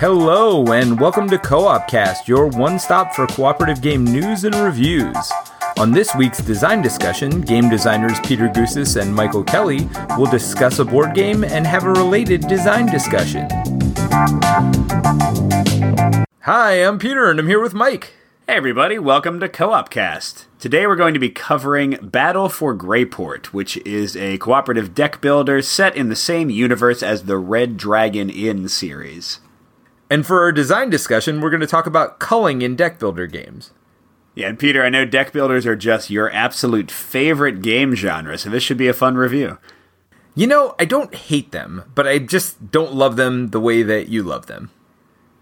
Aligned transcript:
Hello, 0.00 0.64
and 0.72 0.98
welcome 0.98 1.28
to 1.28 1.36
Co 1.36 1.66
op 1.66 1.86
Cast, 1.86 2.26
your 2.26 2.46
one 2.46 2.78
stop 2.78 3.12
for 3.12 3.26
cooperative 3.26 3.82
game 3.82 4.02
news 4.02 4.44
and 4.44 4.54
reviews. 4.54 5.30
On 5.78 5.90
this 5.90 6.14
week's 6.14 6.38
design 6.38 6.80
discussion, 6.80 7.42
game 7.42 7.68
designers 7.68 8.18
Peter 8.20 8.48
Gousis 8.48 8.98
and 8.98 9.14
Michael 9.14 9.44
Kelly 9.44 9.86
will 10.16 10.24
discuss 10.24 10.78
a 10.78 10.86
board 10.86 11.12
game 11.12 11.44
and 11.44 11.66
have 11.66 11.84
a 11.84 11.92
related 11.92 12.48
design 12.48 12.86
discussion. 12.86 13.46
Hi, 16.44 16.82
I'm 16.82 16.98
Peter, 16.98 17.30
and 17.30 17.38
I'm 17.38 17.46
here 17.46 17.60
with 17.60 17.74
Mike. 17.74 18.14
Hey 18.46 18.54
everybody, 18.54 18.98
welcome 18.98 19.38
to 19.40 19.50
Co-op 19.50 19.90
Cast. 19.90 20.46
Today 20.58 20.86
we're 20.86 20.96
going 20.96 21.12
to 21.12 21.20
be 21.20 21.28
covering 21.28 21.98
Battle 22.00 22.48
for 22.48 22.74
Greyport, 22.74 23.48
which 23.48 23.76
is 23.84 24.16
a 24.16 24.38
cooperative 24.38 24.94
deck 24.94 25.20
builder 25.20 25.60
set 25.60 25.94
in 25.94 26.08
the 26.08 26.16
same 26.16 26.48
universe 26.48 27.02
as 27.02 27.24
the 27.24 27.36
Red 27.36 27.76
Dragon 27.76 28.30
Inn 28.30 28.66
series. 28.70 29.40
And 30.10 30.26
for 30.26 30.40
our 30.40 30.50
design 30.50 30.90
discussion, 30.90 31.40
we're 31.40 31.50
going 31.50 31.60
to 31.60 31.66
talk 31.68 31.86
about 31.86 32.18
culling 32.18 32.62
in 32.62 32.74
deck 32.74 32.98
builder 32.98 33.28
games. 33.28 33.70
Yeah, 34.34 34.48
and 34.48 34.58
Peter, 34.58 34.82
I 34.84 34.90
know 34.90 35.04
deck 35.04 35.32
builders 35.32 35.66
are 35.66 35.76
just 35.76 36.10
your 36.10 36.32
absolute 36.32 36.90
favorite 36.90 37.62
game 37.62 37.94
genre, 37.94 38.36
so 38.36 38.50
this 38.50 38.64
should 38.64 38.76
be 38.76 38.88
a 38.88 38.92
fun 38.92 39.16
review. 39.16 39.58
You 40.34 40.48
know, 40.48 40.74
I 40.78 40.84
don't 40.84 41.14
hate 41.14 41.52
them, 41.52 41.84
but 41.94 42.08
I 42.08 42.18
just 42.18 42.70
don't 42.70 42.94
love 42.94 43.16
them 43.16 43.48
the 43.48 43.60
way 43.60 43.82
that 43.82 44.08
you 44.08 44.22
love 44.22 44.46
them. 44.46 44.70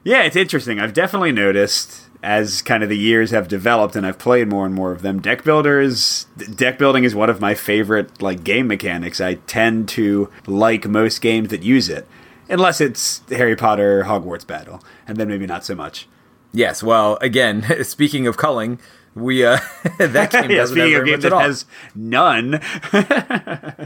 Yeah, 0.04 0.22
it's 0.22 0.36
interesting. 0.36 0.80
I've 0.80 0.94
definitely 0.94 1.32
noticed 1.32 2.08
as 2.22 2.62
kind 2.62 2.82
of 2.82 2.88
the 2.88 2.98
years 2.98 3.30
have 3.30 3.46
developed 3.46 3.94
and 3.94 4.04
I've 4.06 4.18
played 4.18 4.48
more 4.48 4.66
and 4.66 4.74
more 4.74 4.92
of 4.92 5.02
them. 5.02 5.20
Deck 5.20 5.44
builders, 5.44 6.24
deck 6.54 6.78
building 6.78 7.04
is 7.04 7.14
one 7.14 7.30
of 7.30 7.40
my 7.40 7.54
favorite 7.54 8.20
like 8.20 8.42
game 8.42 8.66
mechanics. 8.66 9.20
I 9.20 9.34
tend 9.34 9.88
to 9.90 10.30
like 10.46 10.88
most 10.88 11.20
games 11.20 11.50
that 11.50 11.62
use 11.62 11.88
it 11.88 12.08
unless 12.48 12.80
it's 12.80 13.22
Harry 13.28 13.56
Potter 13.56 14.04
Hogwarts 14.04 14.46
battle, 14.46 14.82
and 15.06 15.16
then 15.16 15.28
maybe 15.28 15.46
not 15.46 15.64
so 15.64 15.74
much. 15.74 16.08
Yes, 16.52 16.82
well, 16.82 17.18
again, 17.20 17.64
speaking 17.84 18.26
of 18.26 18.36
culling, 18.36 18.78
we 19.14 19.44
uh 19.44 19.58
that 19.98 20.30
game 20.32 20.50
yeah, 20.50 20.58
doesn't 20.58 20.76
speaking 20.76 20.92
have 20.92 21.04
very 21.04 21.10
much 21.10 21.16
at 21.16 21.22
that 21.22 21.32
all. 21.32 21.40
has 21.40 21.64
none, 21.94 22.60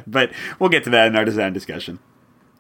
but 0.07 0.33
we'll 0.59 0.71
get 0.71 0.85
to 0.85 0.91
that 0.91 1.07
in 1.09 1.17
our 1.17 1.25
design 1.25 1.53
discussion. 1.53 1.99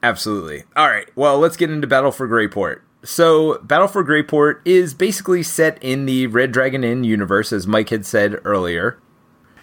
Absolutely. 0.02 0.64
All 0.74 0.88
right. 0.88 1.08
Well, 1.14 1.38
let's 1.38 1.56
get 1.56 1.70
into 1.70 1.86
Battle 1.86 2.10
for 2.10 2.26
Greyport. 2.26 2.80
So, 3.04 3.58
Battle 3.62 3.88
for 3.88 4.04
Greyport 4.04 4.60
is 4.64 4.94
basically 4.94 5.42
set 5.42 5.82
in 5.82 6.06
the 6.06 6.26
Red 6.28 6.52
Dragon 6.52 6.82
Inn 6.84 7.04
universe, 7.04 7.52
as 7.52 7.66
Mike 7.66 7.90
had 7.90 8.06
said 8.06 8.40
earlier. 8.44 8.98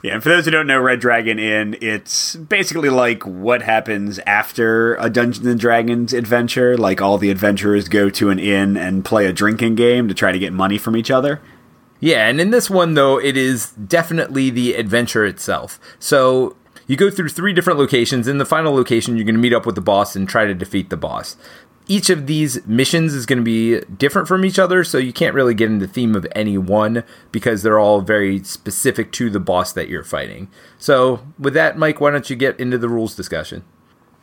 Yeah, 0.02 0.14
and 0.14 0.24
for 0.24 0.30
those 0.30 0.46
who 0.46 0.52
don't 0.52 0.68
know 0.68 0.80
Red 0.80 1.02
Dragon 1.02 1.40
Inn, 1.40 1.76
it's 1.82 2.36
basically 2.36 2.90
like 2.90 3.24
what 3.24 3.62
happens 3.62 4.18
after 4.20 4.96
a 4.96 5.10
Dungeons 5.10 5.46
and 5.46 5.60
Dragons 5.60 6.14
adventure. 6.14 6.78
Like 6.78 7.02
all 7.02 7.18
the 7.18 7.30
adventurers 7.30 7.90
go 7.90 8.10
to 8.12 8.30
an 8.30 8.40
inn 8.40 8.78
and 8.78 9.04
play 9.04 9.26
a 9.26 9.34
drinking 9.34 9.76
game 9.76 10.08
to 10.08 10.14
try 10.14 10.32
to 10.32 10.40
get 10.40 10.54
money 10.54 10.78
from 10.78 10.96
each 10.96 11.12
other. 11.12 11.42
Yeah, 12.00 12.28
and 12.28 12.40
in 12.40 12.52
this 12.52 12.70
one, 12.70 12.94
though, 12.94 13.20
it 13.20 13.36
is 13.36 13.72
definitely 13.72 14.50
the 14.50 14.76
adventure 14.76 15.26
itself. 15.26 15.80
So, 16.00 16.56
you 16.88 16.96
go 16.96 17.12
through 17.12 17.30
three 17.30 17.52
different 17.52 17.78
locations. 17.78 18.28
In 18.28 18.38
the 18.38 18.46
final 18.46 18.74
location, 18.74 19.18
you're 19.18 19.26
going 19.26 19.36
to 19.36 19.42
meet 19.42 19.54
up 19.54 19.66
with 19.66 19.76
the 19.76 19.82
boss 19.82 20.16
and 20.16 20.28
try 20.28 20.46
to 20.46 20.54
defeat 20.54 20.90
the 20.90 20.98
boss. 20.98 21.36
Each 21.90 22.10
of 22.10 22.28
these 22.28 22.66
missions 22.68 23.14
is 23.16 23.26
going 23.26 23.40
to 23.40 23.44
be 23.44 23.82
different 23.98 24.28
from 24.28 24.46
each 24.46 24.60
other, 24.60 24.84
so 24.84 24.98
you 25.00 25.12
can't 25.12 25.34
really 25.34 25.56
get 25.56 25.72
into 25.72 25.88
the 25.88 25.92
theme 25.92 26.16
of 26.16 26.26
any 26.34 26.56
one 26.58 27.04
because 27.32 27.64
they're 27.64 27.80
all 27.80 28.00
very 28.00 28.44
specific 28.44 29.12
to 29.14 29.30
the 29.30 29.40
boss 29.40 29.74
that 29.74 29.90
you're 29.90 30.04
fighting. 30.04 30.50
So, 30.78 31.26
with 31.40 31.56
that, 31.56 31.78
Mike, 31.78 32.00
why 32.00 32.12
don't 32.12 32.30
you 32.30 32.36
get 32.36 32.60
into 32.60 32.78
the 32.78 32.88
rules 32.88 33.16
discussion? 33.16 33.64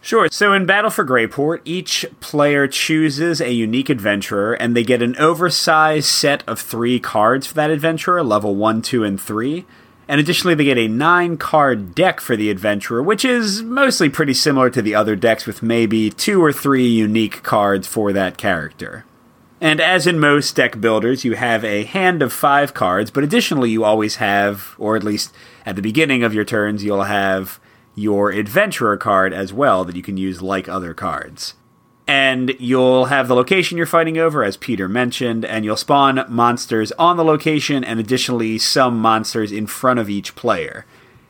Sure. 0.00 0.28
So 0.30 0.52
in 0.52 0.66
Battle 0.66 0.90
for 0.90 1.04
Greyport, 1.04 1.62
each 1.64 2.06
player 2.20 2.68
chooses 2.68 3.40
a 3.40 3.50
unique 3.50 3.90
adventurer, 3.90 4.54
and 4.54 4.76
they 4.76 4.84
get 4.84 5.02
an 5.02 5.16
oversized 5.16 6.06
set 6.06 6.44
of 6.48 6.60
three 6.60 7.00
cards 7.00 7.48
for 7.48 7.54
that 7.54 7.70
adventurer, 7.70 8.22
level 8.22 8.54
1, 8.54 8.82
2, 8.82 9.02
and 9.02 9.20
3. 9.20 9.64
And 10.08 10.20
additionally, 10.20 10.54
they 10.54 10.64
get 10.64 10.78
a 10.78 10.88
nine 10.88 11.36
card 11.36 11.94
deck 11.94 12.20
for 12.20 12.36
the 12.36 12.50
adventurer, 12.50 13.02
which 13.02 13.24
is 13.24 13.62
mostly 13.62 14.08
pretty 14.08 14.34
similar 14.34 14.70
to 14.70 14.80
the 14.80 14.94
other 14.94 15.16
decks, 15.16 15.46
with 15.46 15.62
maybe 15.62 16.10
two 16.10 16.42
or 16.42 16.52
three 16.52 16.86
unique 16.86 17.42
cards 17.42 17.86
for 17.86 18.12
that 18.12 18.36
character. 18.36 19.04
And 19.60 19.80
as 19.80 20.06
in 20.06 20.20
most 20.20 20.54
deck 20.54 20.80
builders, 20.80 21.24
you 21.24 21.34
have 21.34 21.64
a 21.64 21.84
hand 21.84 22.22
of 22.22 22.32
five 22.32 22.74
cards, 22.74 23.10
but 23.10 23.24
additionally, 23.24 23.70
you 23.70 23.84
always 23.84 24.16
have, 24.16 24.74
or 24.78 24.96
at 24.96 25.02
least 25.02 25.32
at 25.64 25.76
the 25.76 25.82
beginning 25.82 26.22
of 26.22 26.34
your 26.34 26.44
turns, 26.44 26.84
you'll 26.84 27.04
have 27.04 27.58
your 27.94 28.30
adventurer 28.30 28.96
card 28.96 29.32
as 29.32 29.52
well 29.52 29.84
that 29.84 29.96
you 29.96 30.02
can 30.02 30.18
use 30.18 30.42
like 30.42 30.68
other 30.68 30.92
cards. 30.92 31.54
And 32.08 32.54
you'll 32.60 33.06
have 33.06 33.26
the 33.26 33.34
location 33.34 33.76
you're 33.76 33.86
fighting 33.86 34.16
over, 34.16 34.44
as 34.44 34.56
Peter 34.56 34.88
mentioned, 34.88 35.44
and 35.44 35.64
you'll 35.64 35.76
spawn 35.76 36.24
monsters 36.28 36.92
on 36.92 37.16
the 37.16 37.24
location 37.24 37.82
and 37.82 37.98
additionally 37.98 38.58
some 38.58 38.98
monsters 38.98 39.50
in 39.50 39.66
front 39.66 39.98
of 39.98 40.08
each 40.08 40.36
player. 40.36 40.86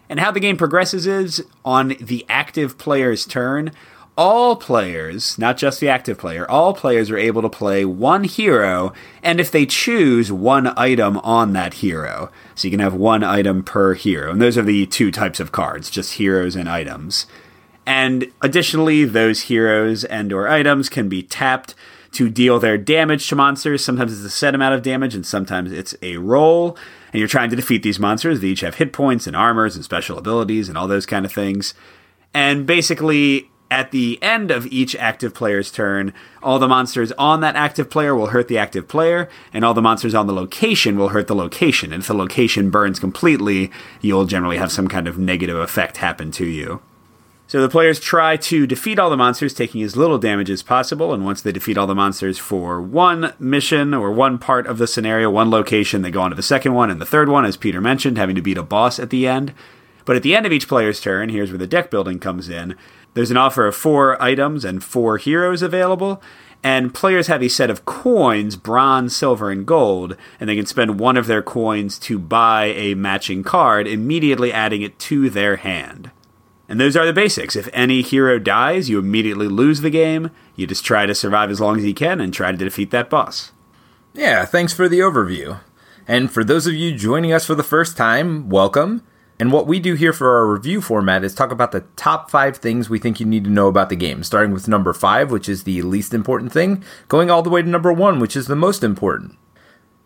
And 0.08 0.20
how 0.20 0.30
the 0.30 0.40
game 0.40 0.56
progresses 0.56 1.06
is 1.06 1.44
on 1.64 1.96
the 2.00 2.26
active 2.28 2.76
player's 2.76 3.24
turn, 3.24 3.72
all 4.18 4.56
players, 4.56 5.38
not 5.38 5.56
just 5.56 5.80
the 5.80 5.88
active 5.88 6.18
player, 6.18 6.50
all 6.50 6.72
players 6.72 7.10
are 7.10 7.18
able 7.18 7.42
to 7.42 7.48
play 7.48 7.84
one 7.84 8.24
hero, 8.24 8.92
and 9.22 9.40
if 9.40 9.50
they 9.50 9.66
choose, 9.66 10.32
one 10.32 10.72
item 10.78 11.18
on 11.18 11.52
that 11.52 11.74
hero. 11.74 12.30
So 12.54 12.66
you 12.66 12.70
can 12.70 12.80
have 12.80 12.94
one 12.94 13.22
item 13.22 13.62
per 13.62 13.94
hero. 13.94 14.30
And 14.32 14.40
those 14.40 14.56
are 14.56 14.62
the 14.62 14.86
two 14.86 15.10
types 15.10 15.40
of 15.40 15.52
cards, 15.52 15.90
just 15.90 16.14
heroes 16.14 16.56
and 16.56 16.68
items. 16.68 17.26
And 17.86 18.30
additionally, 18.42 19.04
those 19.04 19.42
heroes 19.42 20.04
and 20.04 20.32
or 20.32 20.48
items 20.48 20.88
can 20.88 21.08
be 21.08 21.22
tapped 21.22 21.74
to 22.12 22.28
deal 22.28 22.58
their 22.58 22.78
damage 22.78 23.28
to 23.28 23.36
monsters. 23.36 23.84
Sometimes 23.84 24.12
it's 24.12 24.24
a 24.24 24.30
set 24.30 24.54
amount 24.54 24.74
of 24.74 24.82
damage, 24.82 25.14
and 25.14 25.24
sometimes 25.24 25.70
it's 25.70 25.94
a 26.02 26.16
roll. 26.16 26.76
And 27.12 27.20
you're 27.20 27.28
trying 27.28 27.50
to 27.50 27.56
defeat 27.56 27.82
these 27.82 28.00
monsters. 28.00 28.40
They 28.40 28.48
each 28.48 28.60
have 28.60 28.76
hit 28.76 28.92
points 28.92 29.26
and 29.26 29.36
armors 29.36 29.76
and 29.76 29.84
special 29.84 30.18
abilities 30.18 30.68
and 30.68 30.76
all 30.76 30.88
those 30.88 31.06
kind 31.06 31.24
of 31.24 31.32
things. 31.32 31.74
And 32.34 32.66
basically, 32.66 33.50
at 33.70 33.90
the 33.90 34.22
end 34.22 34.50
of 34.50 34.66
each 34.66 34.94
active 34.96 35.34
player's 35.34 35.70
turn, 35.70 36.12
all 36.42 36.58
the 36.58 36.68
monsters 36.68 37.12
on 37.12 37.40
that 37.40 37.56
active 37.56 37.90
player 37.90 38.14
will 38.14 38.28
hurt 38.28 38.48
the 38.48 38.58
active 38.58 38.88
player, 38.88 39.28
and 39.52 39.64
all 39.64 39.74
the 39.74 39.82
monsters 39.82 40.14
on 40.14 40.26
the 40.26 40.32
location 40.32 40.96
will 40.98 41.10
hurt 41.10 41.26
the 41.26 41.34
location. 41.34 41.92
And 41.92 42.02
if 42.02 42.08
the 42.08 42.14
location 42.14 42.70
burns 42.70 42.98
completely, 42.98 43.70
you'll 44.00 44.26
generally 44.26 44.56
have 44.56 44.72
some 44.72 44.88
kind 44.88 45.08
of 45.08 45.18
negative 45.18 45.56
effect 45.56 45.98
happen 45.98 46.30
to 46.32 46.46
you. 46.46 46.80
So 47.48 47.62
the 47.62 47.68
players 47.68 48.00
try 48.00 48.36
to 48.36 48.66
defeat 48.66 48.98
all 48.98 49.08
the 49.08 49.16
monsters, 49.16 49.54
taking 49.54 49.80
as 49.82 49.96
little 49.96 50.18
damage 50.18 50.50
as 50.50 50.64
possible. 50.64 51.14
And 51.14 51.24
once 51.24 51.42
they 51.42 51.52
defeat 51.52 51.78
all 51.78 51.86
the 51.86 51.94
monsters 51.94 52.38
for 52.38 52.82
one 52.82 53.34
mission 53.38 53.94
or 53.94 54.10
one 54.10 54.36
part 54.38 54.66
of 54.66 54.78
the 54.78 54.88
scenario, 54.88 55.30
one 55.30 55.48
location, 55.48 56.02
they 56.02 56.10
go 56.10 56.22
on 56.22 56.30
to 56.30 56.36
the 56.36 56.42
second 56.42 56.74
one 56.74 56.90
and 56.90 57.00
the 57.00 57.06
third 57.06 57.28
one, 57.28 57.44
as 57.44 57.56
Peter 57.56 57.80
mentioned, 57.80 58.18
having 58.18 58.34
to 58.34 58.42
beat 58.42 58.58
a 58.58 58.64
boss 58.64 58.98
at 58.98 59.10
the 59.10 59.28
end. 59.28 59.54
But 60.04 60.16
at 60.16 60.24
the 60.24 60.34
end 60.34 60.44
of 60.44 60.52
each 60.52 60.66
player's 60.66 61.00
turn, 61.00 61.28
here's 61.28 61.50
where 61.50 61.58
the 61.58 61.68
deck 61.68 61.88
building 61.88 62.18
comes 62.18 62.48
in. 62.48 62.74
There's 63.14 63.30
an 63.30 63.36
offer 63.36 63.66
of 63.66 63.76
four 63.76 64.20
items 64.20 64.64
and 64.64 64.82
four 64.82 65.16
heroes 65.16 65.62
available, 65.62 66.20
and 66.64 66.92
players 66.92 67.28
have 67.28 67.44
a 67.44 67.48
set 67.48 67.70
of 67.70 67.84
coins 67.84 68.56
bronze, 68.56 69.14
silver, 69.14 69.52
and 69.52 69.64
gold, 69.64 70.16
and 70.40 70.48
they 70.48 70.56
can 70.56 70.66
spend 70.66 70.98
one 70.98 71.16
of 71.16 71.28
their 71.28 71.42
coins 71.42 71.96
to 72.00 72.18
buy 72.18 72.66
a 72.66 72.94
matching 72.94 73.44
card, 73.44 73.86
immediately 73.86 74.52
adding 74.52 74.82
it 74.82 74.98
to 74.98 75.30
their 75.30 75.56
hand. 75.56 76.10
And 76.68 76.80
those 76.80 76.96
are 76.96 77.06
the 77.06 77.12
basics. 77.12 77.54
If 77.54 77.68
any 77.72 78.02
hero 78.02 78.38
dies, 78.38 78.90
you 78.90 78.98
immediately 78.98 79.48
lose 79.48 79.80
the 79.80 79.90
game. 79.90 80.30
You 80.56 80.66
just 80.66 80.84
try 80.84 81.06
to 81.06 81.14
survive 81.14 81.50
as 81.50 81.60
long 81.60 81.78
as 81.78 81.84
you 81.84 81.94
can 81.94 82.20
and 82.20 82.34
try 82.34 82.50
to 82.50 82.56
defeat 82.56 82.90
that 82.90 83.08
boss. 83.10 83.52
Yeah, 84.14 84.44
thanks 84.44 84.72
for 84.72 84.88
the 84.88 85.00
overview. 85.00 85.60
And 86.08 86.30
for 86.30 86.42
those 86.42 86.66
of 86.66 86.74
you 86.74 86.96
joining 86.96 87.32
us 87.32 87.46
for 87.46 87.54
the 87.54 87.62
first 87.62 87.96
time, 87.96 88.48
welcome. 88.48 89.04
And 89.38 89.52
what 89.52 89.66
we 89.66 89.78
do 89.78 89.94
here 89.94 90.12
for 90.12 90.36
our 90.36 90.46
review 90.46 90.80
format 90.80 91.22
is 91.22 91.34
talk 91.34 91.50
about 91.50 91.72
the 91.72 91.84
top 91.94 92.30
five 92.30 92.56
things 92.56 92.88
we 92.88 92.98
think 92.98 93.20
you 93.20 93.26
need 93.26 93.44
to 93.44 93.50
know 93.50 93.68
about 93.68 93.90
the 93.90 93.96
game, 93.96 94.22
starting 94.22 94.52
with 94.52 94.66
number 94.66 94.94
five, 94.94 95.30
which 95.30 95.48
is 95.48 95.64
the 95.64 95.82
least 95.82 96.14
important 96.14 96.52
thing, 96.52 96.82
going 97.08 97.30
all 97.30 97.42
the 97.42 97.50
way 97.50 97.60
to 97.60 97.68
number 97.68 97.92
one, 97.92 98.18
which 98.18 98.36
is 98.36 98.46
the 98.46 98.56
most 98.56 98.82
important. 98.82 99.36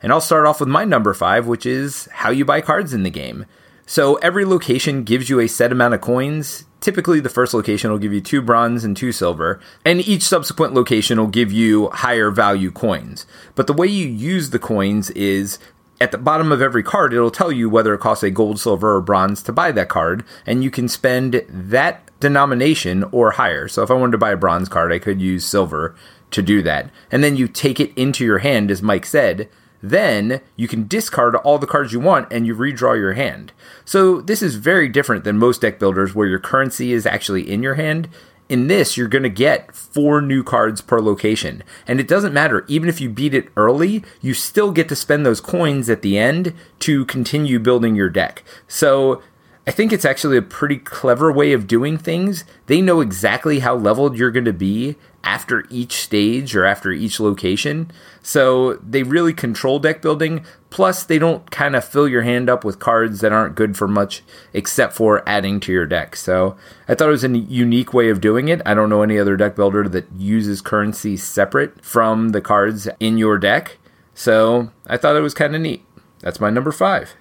And 0.02 0.12
I'll 0.12 0.20
start 0.20 0.46
off 0.46 0.58
with 0.58 0.68
my 0.68 0.84
number 0.84 1.14
five, 1.14 1.46
which 1.46 1.64
is 1.64 2.08
how 2.12 2.30
you 2.30 2.44
buy 2.44 2.60
cards 2.60 2.92
in 2.92 3.04
the 3.04 3.10
game. 3.10 3.46
So 3.90 4.14
every 4.22 4.44
location 4.44 5.02
gives 5.02 5.28
you 5.28 5.40
a 5.40 5.48
set 5.48 5.72
amount 5.72 5.94
of 5.94 6.00
coins. 6.00 6.64
Typically, 6.80 7.18
the 7.18 7.28
first 7.28 7.52
location 7.52 7.90
will 7.90 7.98
give 7.98 8.12
you 8.12 8.20
two 8.20 8.40
bronze 8.40 8.84
and 8.84 8.96
two 8.96 9.10
silver, 9.10 9.58
and 9.84 10.00
each 10.06 10.22
subsequent 10.22 10.74
location 10.74 11.18
will 11.18 11.26
give 11.26 11.50
you 11.50 11.88
higher 11.88 12.30
value 12.30 12.70
coins. 12.70 13.26
But 13.56 13.66
the 13.66 13.72
way 13.72 13.88
you 13.88 14.06
use 14.06 14.50
the 14.50 14.60
coins 14.60 15.10
is 15.10 15.58
at 16.00 16.12
the 16.12 16.18
bottom 16.18 16.52
of 16.52 16.62
every 16.62 16.84
card, 16.84 17.12
it'll 17.12 17.32
tell 17.32 17.50
you 17.50 17.68
whether 17.68 17.92
it 17.92 17.98
costs 17.98 18.22
a 18.22 18.30
gold, 18.30 18.60
silver, 18.60 18.94
or 18.94 19.00
bronze 19.00 19.42
to 19.42 19.52
buy 19.52 19.72
that 19.72 19.88
card, 19.88 20.22
and 20.46 20.62
you 20.62 20.70
can 20.70 20.86
spend 20.86 21.44
that 21.48 22.08
denomination 22.20 23.02
or 23.10 23.32
higher. 23.32 23.66
So 23.66 23.82
if 23.82 23.90
I 23.90 23.94
wanted 23.94 24.12
to 24.12 24.18
buy 24.18 24.30
a 24.30 24.36
bronze 24.36 24.68
card, 24.68 24.92
I 24.92 25.00
could 25.00 25.20
use 25.20 25.44
silver 25.44 25.96
to 26.30 26.42
do 26.42 26.62
that. 26.62 26.92
And 27.10 27.24
then 27.24 27.36
you 27.36 27.48
take 27.48 27.80
it 27.80 27.92
into 27.98 28.24
your 28.24 28.38
hand, 28.38 28.70
as 28.70 28.82
Mike 28.82 29.04
said. 29.04 29.48
Then 29.82 30.40
you 30.56 30.68
can 30.68 30.86
discard 30.86 31.34
all 31.36 31.58
the 31.58 31.66
cards 31.66 31.92
you 31.92 32.00
want 32.00 32.32
and 32.32 32.46
you 32.46 32.54
redraw 32.54 32.98
your 32.98 33.14
hand. 33.14 33.52
So 33.84 34.20
this 34.20 34.42
is 34.42 34.56
very 34.56 34.88
different 34.88 35.24
than 35.24 35.38
most 35.38 35.62
deck 35.62 35.78
builders 35.78 36.14
where 36.14 36.28
your 36.28 36.38
currency 36.38 36.92
is 36.92 37.06
actually 37.06 37.50
in 37.50 37.62
your 37.62 37.74
hand. 37.74 38.08
In 38.48 38.66
this, 38.66 38.96
you're 38.96 39.06
going 39.06 39.22
to 39.22 39.28
get 39.28 39.74
four 39.76 40.20
new 40.20 40.42
cards 40.42 40.80
per 40.80 41.00
location. 41.00 41.62
And 41.86 42.00
it 42.00 42.08
doesn't 42.08 42.34
matter, 42.34 42.64
even 42.66 42.88
if 42.88 43.00
you 43.00 43.08
beat 43.08 43.32
it 43.32 43.48
early, 43.56 44.02
you 44.20 44.34
still 44.34 44.72
get 44.72 44.88
to 44.88 44.96
spend 44.96 45.24
those 45.24 45.40
coins 45.40 45.88
at 45.88 46.02
the 46.02 46.18
end 46.18 46.52
to 46.80 47.04
continue 47.04 47.60
building 47.60 47.94
your 47.94 48.10
deck. 48.10 48.42
So 48.66 49.22
I 49.66 49.72
think 49.72 49.92
it's 49.92 50.06
actually 50.06 50.38
a 50.38 50.42
pretty 50.42 50.78
clever 50.78 51.30
way 51.30 51.52
of 51.52 51.66
doing 51.66 51.98
things. 51.98 52.44
They 52.66 52.80
know 52.80 53.00
exactly 53.00 53.58
how 53.58 53.76
leveled 53.76 54.16
you're 54.16 54.30
going 54.30 54.46
to 54.46 54.52
be 54.54 54.96
after 55.22 55.66
each 55.68 55.96
stage 55.96 56.56
or 56.56 56.64
after 56.64 56.90
each 56.90 57.20
location. 57.20 57.90
So 58.22 58.74
they 58.76 59.02
really 59.02 59.34
control 59.34 59.78
deck 59.78 60.00
building. 60.00 60.46
Plus, 60.70 61.04
they 61.04 61.18
don't 61.18 61.50
kind 61.50 61.76
of 61.76 61.84
fill 61.84 62.08
your 62.08 62.22
hand 62.22 62.48
up 62.48 62.64
with 62.64 62.78
cards 62.78 63.20
that 63.20 63.32
aren't 63.32 63.54
good 63.54 63.76
for 63.76 63.86
much 63.86 64.22
except 64.54 64.94
for 64.94 65.22
adding 65.28 65.60
to 65.60 65.72
your 65.72 65.86
deck. 65.86 66.16
So 66.16 66.56
I 66.88 66.94
thought 66.94 67.08
it 67.08 67.12
was 67.12 67.24
a 67.24 67.28
unique 67.28 67.92
way 67.92 68.08
of 68.08 68.20
doing 68.20 68.48
it. 68.48 68.62
I 68.64 68.72
don't 68.72 68.88
know 68.88 69.02
any 69.02 69.18
other 69.18 69.36
deck 69.36 69.56
builder 69.56 69.88
that 69.90 70.06
uses 70.16 70.62
currency 70.62 71.18
separate 71.18 71.84
from 71.84 72.30
the 72.30 72.40
cards 72.40 72.88
in 72.98 73.18
your 73.18 73.36
deck. 73.36 73.76
So 74.14 74.70
I 74.86 74.96
thought 74.96 75.16
it 75.16 75.20
was 75.20 75.34
kind 75.34 75.54
of 75.54 75.60
neat. 75.60 75.84
That's 76.20 76.40
my 76.40 76.48
number 76.48 76.72
five. 76.72 77.14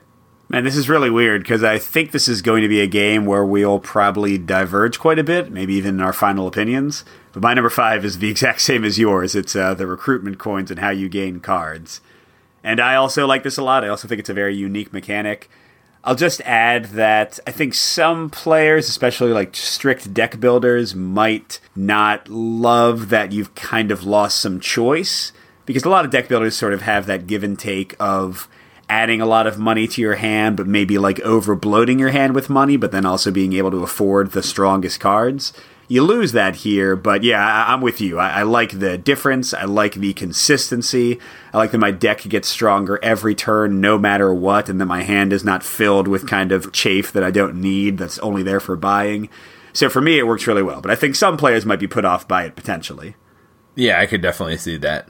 Man, 0.52 0.64
this 0.64 0.76
is 0.76 0.90
really 0.90 1.12
weird 1.12 1.44
because 1.44 1.64
I 1.64 1.78
think 1.78 2.10
this 2.10 2.28
is 2.28 2.42
going 2.42 2.64
to 2.64 2.68
be 2.68 2.82
a 2.82 2.88
game 2.88 3.28
where 3.28 3.46
we'll 3.46 3.80
probably 3.80 4.40
diverge 4.40 4.98
quite 4.98 5.20
a 5.20 5.24
bit, 5.24 5.52
maybe 5.52 5.76
even 5.76 5.96
in 5.96 6.02
our 6.02 6.12
final 6.12 6.48
opinions. 6.48 7.06
But 7.34 7.44
my 7.44 7.54
number 7.54 7.70
five 7.70 8.04
is 8.04 8.18
the 8.18 8.30
exact 8.32 8.62
same 8.62 8.84
as 8.84 8.98
yours. 8.98 9.36
It's 9.36 9.56
uh, 9.56 9.76
the 9.76 9.86
recruitment 9.86 10.40
coins 10.40 10.72
and 10.72 10.80
how 10.80 10.90
you 10.90 11.08
gain 11.08 11.40
cards. 11.40 12.02
And 12.64 12.80
I 12.80 12.96
also 12.96 13.28
like 13.28 13.44
this 13.44 13.60
a 13.60 13.64
lot. 13.64 13.84
I 13.84 13.90
also 13.90 14.08
think 14.08 14.18
it's 14.18 14.30
a 14.30 14.34
very 14.34 14.56
unique 14.56 14.92
mechanic. 14.92 15.52
I'll 16.04 16.16
just 16.16 16.42
add 16.42 16.86
that 16.86 17.40
I 17.46 17.52
think 17.52 17.76
some 17.76 18.32
players, 18.32 18.90
especially 18.90 19.32
like 19.32 19.56
strict 19.56 20.16
deck 20.16 20.40
builders, 20.40 20.96
might 20.96 21.60
not 21.76 22.28
love 22.28 23.10
that 23.10 23.32
you've 23.32 23.54
kind 23.54 23.92
of 23.92 24.04
lost 24.04 24.42
some 24.42 24.60
choice 24.60 25.32
because 25.68 25.84
a 25.84 25.90
lot 25.90 26.06
of 26.06 26.12
deck 26.12 26.28
builders 26.28 26.56
sort 26.56 26.74
of 26.74 26.82
have 26.82 27.06
that 27.06 27.28
give 27.28 27.44
and 27.44 27.60
take 27.60 27.96
of 28.00 28.48
adding 28.90 29.22
a 29.22 29.26
lot 29.26 29.48
of 29.48 29.60
money 29.60 29.88
to 29.88 30.02
your 30.02 30.16
hand, 30.16 30.58
but 30.58 30.68
maybe 30.68 30.98
like 30.98 31.20
over 31.22 31.56
bloating 31.56 32.00
your 32.00 32.10
hand 32.10 32.36
with 32.36 32.50
money, 32.50 32.76
but 32.76 32.92
then 32.92 33.06
also 33.06 33.32
being 33.32 33.54
able 33.54 33.72
to 33.72 33.84
afford 33.84 34.32
the 34.32 34.44
strongest 34.44 35.00
cards. 35.00 35.54
You 35.88 36.04
lose 36.04 36.34
that 36.34 36.58
here, 36.58 36.96
but 36.96 37.24
yeah, 37.24 37.44
I- 37.44 37.74
am 37.74 37.82
with 37.82 38.00
you. 38.00 38.20
I-, 38.20 38.40
I 38.40 38.44
like 38.44 38.80
the 38.80 38.98
difference. 38.98 39.54
I 39.54 39.64
like 39.64 39.96
the 39.96 40.14
consistency. 40.14 41.20
I 41.54 41.58
like 41.58 41.72
that 41.72 41.80
my 41.80 41.92
deck 41.92 42.22
gets 42.24 42.48
stronger 42.48 43.00
every 43.02 43.34
turn, 43.34 43.82
no 43.82 43.98
matter 43.98 44.34
what, 44.34 44.70
and 44.70 44.80
that 44.82 44.86
my 44.86 45.02
hand 45.02 45.34
is 45.34 45.44
not 45.44 45.64
filled 45.64 46.08
with 46.08 46.28
kind 46.28 46.52
of 46.52 46.72
chafe 46.72 47.12
that 47.14 47.24
I 47.24 47.32
don't 47.32 47.56
need 47.56 47.98
that's 47.98 48.20
only 48.20 48.44
there 48.44 48.60
for 48.60 48.76
buying. 48.76 49.30
So 49.74 49.90
for 49.90 50.02
me, 50.02 50.20
it 50.20 50.28
works 50.28 50.46
really 50.48 50.64
well, 50.64 50.82
but 50.82 50.92
I 50.92 50.96
think 50.96 51.16
some 51.16 51.38
players 51.38 51.66
might 51.66 51.80
be 51.80 51.88
put 51.88 52.06
off 52.06 52.28
by 52.28 52.44
it 52.44 52.56
potentially. 52.56 53.16
Yeah, 53.76 54.00
I 54.00 54.08
could 54.08 54.22
definitely 54.22 54.58
see 54.58 54.78
that. 54.78 55.08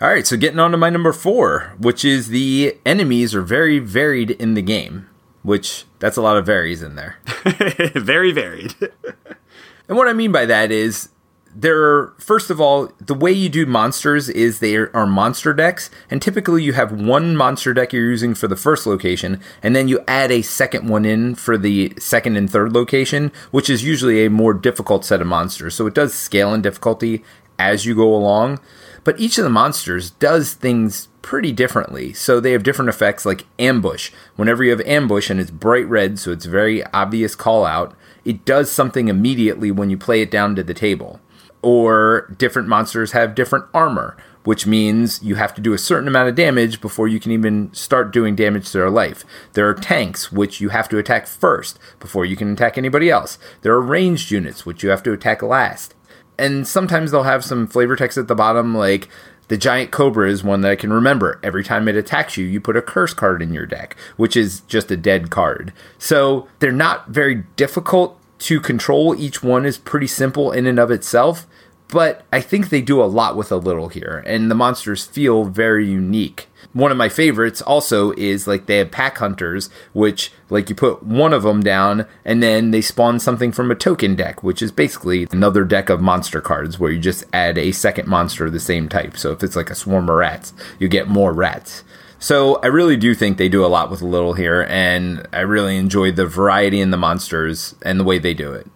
All 0.00 0.08
right, 0.08 0.26
so 0.26 0.38
getting 0.38 0.58
on 0.58 0.70
to 0.70 0.78
my 0.78 0.88
number 0.88 1.12
four, 1.12 1.74
which 1.78 2.06
is 2.06 2.28
the 2.28 2.74
enemies 2.86 3.34
are 3.34 3.42
very 3.42 3.78
varied 3.78 4.30
in 4.30 4.54
the 4.54 4.62
game, 4.62 5.06
which 5.42 5.84
that's 5.98 6.16
a 6.16 6.22
lot 6.22 6.38
of 6.38 6.46
varies 6.46 6.82
in 6.82 6.94
there. 6.94 7.18
very 7.94 8.32
varied. 8.32 8.74
and 9.88 9.98
what 9.98 10.08
I 10.08 10.14
mean 10.14 10.32
by 10.32 10.46
that 10.46 10.72
is 10.72 11.10
there 11.54 11.82
are, 11.82 12.14
first 12.18 12.48
of 12.48 12.62
all, 12.62 12.90
the 12.98 13.14
way 13.14 13.30
you 13.30 13.50
do 13.50 13.66
monsters 13.66 14.30
is 14.30 14.60
they 14.60 14.76
are 14.76 15.06
monster 15.06 15.52
decks, 15.52 15.90
and 16.08 16.22
typically 16.22 16.62
you 16.62 16.72
have 16.72 16.98
one 16.98 17.36
monster 17.36 17.74
deck 17.74 17.92
you're 17.92 18.08
using 18.08 18.34
for 18.34 18.48
the 18.48 18.56
first 18.56 18.86
location, 18.86 19.38
and 19.62 19.76
then 19.76 19.86
you 19.86 20.02
add 20.08 20.30
a 20.30 20.40
second 20.40 20.88
one 20.88 21.04
in 21.04 21.34
for 21.34 21.58
the 21.58 21.92
second 21.98 22.36
and 22.36 22.48
third 22.50 22.72
location, 22.72 23.32
which 23.50 23.68
is 23.68 23.84
usually 23.84 24.24
a 24.24 24.30
more 24.30 24.54
difficult 24.54 25.04
set 25.04 25.20
of 25.20 25.26
monsters. 25.26 25.74
So 25.74 25.86
it 25.86 25.94
does 25.94 26.14
scale 26.14 26.54
in 26.54 26.62
difficulty 26.62 27.22
as 27.60 27.84
you 27.84 27.94
go 27.94 28.14
along. 28.14 28.58
But 29.04 29.20
each 29.20 29.38
of 29.38 29.44
the 29.44 29.50
monsters 29.50 30.10
does 30.10 30.54
things 30.54 31.08
pretty 31.22 31.52
differently. 31.52 32.12
So 32.14 32.40
they 32.40 32.52
have 32.52 32.62
different 32.62 32.88
effects 32.88 33.26
like 33.26 33.46
ambush. 33.58 34.10
Whenever 34.36 34.64
you 34.64 34.70
have 34.70 34.80
ambush 34.82 35.30
and 35.30 35.38
it's 35.38 35.50
bright 35.50 35.86
red, 35.86 36.18
so 36.18 36.32
it's 36.32 36.46
very 36.46 36.84
obvious 36.86 37.34
call 37.34 37.64
out, 37.64 37.94
it 38.24 38.44
does 38.44 38.72
something 38.72 39.08
immediately 39.08 39.70
when 39.70 39.90
you 39.90 39.98
play 39.98 40.22
it 40.22 40.30
down 40.30 40.56
to 40.56 40.62
the 40.62 40.74
table. 40.74 41.20
Or 41.62 42.34
different 42.38 42.68
monsters 42.68 43.12
have 43.12 43.34
different 43.34 43.66
armor, 43.74 44.16
which 44.44 44.66
means 44.66 45.22
you 45.22 45.34
have 45.34 45.54
to 45.54 45.60
do 45.60 45.74
a 45.74 45.78
certain 45.78 46.08
amount 46.08 46.30
of 46.30 46.34
damage 46.34 46.80
before 46.80 47.08
you 47.08 47.20
can 47.20 47.32
even 47.32 47.72
start 47.74 48.12
doing 48.12 48.34
damage 48.34 48.70
to 48.70 48.78
their 48.78 48.90
life. 48.90 49.24
There 49.52 49.68
are 49.68 49.74
tanks, 49.74 50.32
which 50.32 50.60
you 50.60 50.70
have 50.70 50.88
to 50.88 50.98
attack 50.98 51.26
first 51.26 51.78
before 51.98 52.24
you 52.24 52.36
can 52.36 52.52
attack 52.54 52.78
anybody 52.78 53.10
else. 53.10 53.38
There 53.60 53.74
are 53.74 53.82
ranged 53.82 54.30
units, 54.30 54.64
which 54.64 54.82
you 54.82 54.88
have 54.88 55.02
to 55.02 55.12
attack 55.12 55.42
last 55.42 55.94
and 56.40 56.66
sometimes 56.66 57.10
they'll 57.10 57.22
have 57.22 57.44
some 57.44 57.66
flavor 57.66 57.96
text 57.96 58.18
at 58.18 58.28
the 58.28 58.34
bottom, 58.34 58.74
like 58.74 59.08
the 59.48 59.56
giant 59.56 59.90
cobra 59.90 60.30
is 60.30 60.44
one 60.44 60.60
that 60.60 60.70
I 60.70 60.76
can 60.76 60.92
remember. 60.92 61.40
Every 61.42 61.64
time 61.64 61.88
it 61.88 61.96
attacks 61.96 62.36
you, 62.36 62.46
you 62.46 62.60
put 62.60 62.76
a 62.76 62.82
curse 62.82 63.12
card 63.12 63.42
in 63.42 63.52
your 63.52 63.66
deck, 63.66 63.96
which 64.16 64.36
is 64.36 64.60
just 64.62 64.90
a 64.90 64.96
dead 64.96 65.30
card. 65.30 65.72
So 65.98 66.48
they're 66.60 66.72
not 66.72 67.08
very 67.08 67.44
difficult 67.56 68.20
to 68.40 68.60
control. 68.60 69.14
Each 69.14 69.42
one 69.42 69.66
is 69.66 69.76
pretty 69.76 70.06
simple 70.06 70.52
in 70.52 70.66
and 70.66 70.78
of 70.78 70.90
itself, 70.90 71.46
but 71.88 72.24
I 72.32 72.40
think 72.40 72.68
they 72.68 72.80
do 72.80 73.02
a 73.02 73.04
lot 73.04 73.36
with 73.36 73.50
a 73.50 73.56
little 73.56 73.88
here, 73.88 74.22
and 74.26 74.50
the 74.50 74.54
monsters 74.54 75.04
feel 75.04 75.44
very 75.44 75.86
unique 75.86 76.46
one 76.72 76.92
of 76.92 76.96
my 76.96 77.08
favorites 77.08 77.60
also 77.60 78.12
is 78.12 78.46
like 78.46 78.66
they 78.66 78.78
have 78.78 78.90
pack 78.90 79.18
hunters, 79.18 79.70
which 79.92 80.32
like 80.48 80.68
you 80.68 80.76
put 80.76 81.02
one 81.02 81.32
of 81.32 81.42
them 81.42 81.62
down 81.62 82.06
and 82.24 82.42
then 82.42 82.70
they 82.70 82.80
spawn 82.80 83.18
something 83.18 83.50
from 83.50 83.70
a 83.70 83.74
token 83.74 84.14
deck, 84.14 84.42
which 84.42 84.62
is 84.62 84.70
basically 84.70 85.26
another 85.32 85.64
deck 85.64 85.88
of 85.88 86.00
monster 86.00 86.40
cards 86.40 86.78
where 86.78 86.92
you 86.92 86.98
just 86.98 87.24
add 87.32 87.58
a 87.58 87.72
second 87.72 88.06
monster 88.06 88.46
of 88.46 88.52
the 88.52 88.60
same 88.60 88.88
type. 88.88 89.16
So 89.16 89.32
if 89.32 89.42
it's 89.42 89.56
like 89.56 89.70
a 89.70 89.74
swarm 89.74 90.08
of 90.08 90.16
rats, 90.16 90.52
you 90.78 90.88
get 90.88 91.08
more 91.08 91.32
rats. 91.32 91.82
So 92.20 92.56
I 92.56 92.66
really 92.66 92.98
do 92.98 93.14
think 93.14 93.38
they 93.38 93.48
do 93.48 93.64
a 93.64 93.66
lot 93.66 93.90
with 93.90 94.02
a 94.02 94.06
little 94.06 94.34
here, 94.34 94.66
and 94.68 95.26
I 95.32 95.40
really 95.40 95.78
enjoyed 95.78 96.16
the 96.16 96.26
variety 96.26 96.78
in 96.78 96.90
the 96.90 96.98
monsters 96.98 97.74
and 97.80 97.98
the 97.98 98.04
way 98.04 98.18
they 98.18 98.34
do 98.34 98.52
it. 98.52 98.66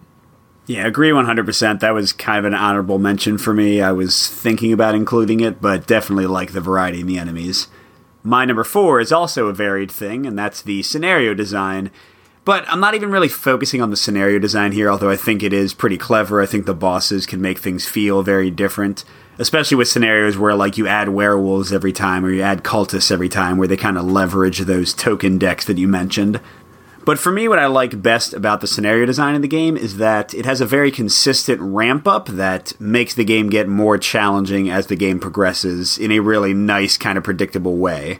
Yeah, 0.65 0.87
agree 0.87 1.11
100%. 1.11 1.79
That 1.79 1.93
was 1.93 2.11
kind 2.11 2.39
of 2.39 2.45
an 2.45 2.55
honorable 2.55 2.97
mention 2.97 3.37
for 3.37 3.53
me. 3.53 3.81
I 3.81 3.91
was 3.91 4.27
thinking 4.27 4.73
about 4.73 4.95
including 4.95 5.41
it, 5.41 5.61
but 5.61 5.85
definitely 5.85 6.25
like 6.25 6.53
the 6.53 6.61
variety 6.61 7.01
in 7.01 7.07
the 7.07 7.19
enemies. 7.19 7.67
My 8.25 8.43
number 8.43 8.63
four 8.63 8.99
is 8.99 9.11
also 9.11 9.45
a 9.45 9.53
varied 9.53 9.91
thing, 9.91 10.25
and 10.25 10.35
that's 10.35 10.63
the 10.63 10.81
scenario 10.81 11.35
design. 11.35 11.91
But 12.43 12.65
I'm 12.67 12.79
not 12.79 12.95
even 12.95 13.11
really 13.11 13.27
focusing 13.27 13.83
on 13.83 13.91
the 13.91 13.95
scenario 13.95 14.39
design 14.39 14.71
here, 14.71 14.89
although 14.89 15.11
I 15.11 15.15
think 15.15 15.43
it 15.43 15.53
is 15.53 15.75
pretty 15.75 15.99
clever. 15.99 16.41
I 16.41 16.47
think 16.47 16.65
the 16.65 16.73
bosses 16.73 17.27
can 17.27 17.39
make 17.39 17.59
things 17.59 17.87
feel 17.87 18.23
very 18.23 18.49
different, 18.49 19.05
especially 19.37 19.77
with 19.77 19.89
scenarios 19.89 20.39
where 20.39 20.55
like 20.55 20.75
you 20.75 20.87
add 20.87 21.09
werewolves 21.09 21.71
every 21.71 21.93
time 21.93 22.25
or 22.25 22.31
you 22.31 22.41
add 22.41 22.63
cultists 22.63 23.11
every 23.11 23.29
time, 23.29 23.59
where 23.59 23.67
they 23.67 23.77
kind 23.77 23.95
of 23.97 24.05
leverage 24.05 24.57
those 24.59 24.95
token 24.95 25.37
decks 25.37 25.65
that 25.65 25.77
you 25.77 25.87
mentioned. 25.87 26.41
But 27.05 27.19
for 27.19 27.31
me, 27.31 27.47
what 27.47 27.59
I 27.59 27.67
like 27.67 28.01
best 28.01 28.33
about 28.33 28.61
the 28.61 28.67
scenario 28.67 29.05
design 29.05 29.35
in 29.35 29.43
the 29.43 29.47
game 29.47 29.77
is 29.77 29.97
that 29.97 30.33
it 30.33 30.45
has 30.45 30.59
a 30.59 30.65
very 30.65 30.89
consistent 30.89 31.61
ramp 31.61 32.07
up 32.07 32.27
that 32.29 32.73
makes 32.81 33.13
the 33.13 33.23
game 33.23 33.51
get 33.51 33.67
more 33.67 33.99
challenging 33.99 34.71
as 34.71 34.87
the 34.87 34.95
game 34.95 35.19
progresses 35.19 35.99
in 35.99 36.11
a 36.11 36.19
really 36.19 36.55
nice, 36.55 36.97
kind 36.97 37.19
of 37.19 37.23
predictable 37.23 37.77
way. 37.77 38.19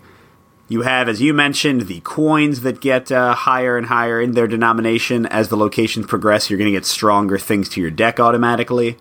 You 0.67 0.83
have, 0.83 1.09
as 1.09 1.19
you 1.19 1.33
mentioned, 1.33 1.81
the 1.81 1.99
coins 2.01 2.61
that 2.61 2.79
get 2.79 3.11
uh, 3.11 3.33
higher 3.33 3.75
and 3.75 3.87
higher 3.87 4.21
in 4.21 4.31
their 4.33 4.47
denomination 4.47 5.25
as 5.27 5.49
the 5.49 5.57
locations 5.57 6.05
progress. 6.05 6.49
You're 6.49 6.59
going 6.59 6.71
to 6.71 6.77
get 6.77 6.85
stronger 6.85 7.39
things 7.39 7.67
to 7.69 7.81
your 7.81 7.91
deck 7.91 8.19
automatically. 8.19 8.97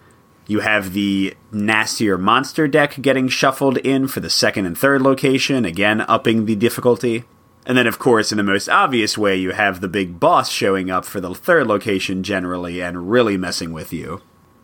You 0.47 0.61
have 0.61 0.95
the 0.95 1.35
nastier 1.53 2.17
monster 2.17 2.69
deck 2.69 3.01
getting 3.03 3.29
shuffled 3.29 3.79
in 3.79 4.09
for 4.09 4.21
the 4.21 4.31
second 4.31 4.65
and 4.65 4.77
third 4.77 5.03
location, 5.03 5.67
again 5.67 6.03
upping 6.03 6.47
the 6.47 6.55
difficulty. 6.55 7.25
And 7.67 7.79
then, 7.79 7.87
of 7.87 7.99
course, 7.99 8.31
in 8.31 8.37
the 8.37 8.45
most 8.45 8.69
obvious 8.69 9.17
way, 9.17 9.37
you 9.37 9.53
have 9.53 9.81
the 9.81 9.89
big 9.89 10.21
boss 10.21 10.51
showing 10.51 10.91
up 10.91 11.05
for 11.05 11.21
the 11.21 11.35
third 11.35 11.67
location 11.67 12.23
generally 12.23 12.83
and 12.83 13.11
really 13.11 13.37
messing 13.37 13.73
with 13.73 13.93
you. 13.93 14.21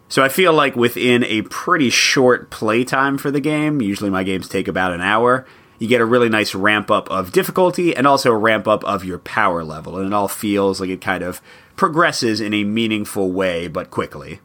So 0.09 0.23
I 0.23 0.29
feel 0.29 0.53
like 0.53 0.77
within 0.77 1.25
a 1.25 1.43
pretty 1.43 1.89
short 1.89 2.51
playtime 2.51 3.17
for 3.17 3.31
the 3.31 3.41
game, 3.41 3.81
usually 3.81 4.11
my 4.11 4.25
games 4.25 4.49
take 4.49 4.69
about 4.69 4.93
an 4.93 5.01
hour, 5.01 5.47
you 5.79 5.89
get 5.89 6.01
a 6.01 6.05
really 6.05 6.29
nice 6.29 6.55
ramp 6.55 6.91
up 6.91 7.09
of 7.11 7.33
difficulty 7.33 7.97
and 7.97 8.07
also 8.07 8.33
a 8.33 8.37
ramp 8.37 8.69
up 8.69 8.85
of 8.85 9.05
your 9.05 9.19
power 9.19 9.65
level. 9.65 9.97
And 9.97 10.07
it 10.07 10.13
all 10.13 10.29
feels 10.29 10.81
like 10.81 10.91
it 10.91 11.01
kind 11.01 11.23
of 11.23 11.41
progresses 11.77 12.41
in 12.41 12.53
a 12.53 12.65
meaningful 12.65 13.33
way, 13.33 13.67
but 13.69 13.91
quickly. 13.91 14.41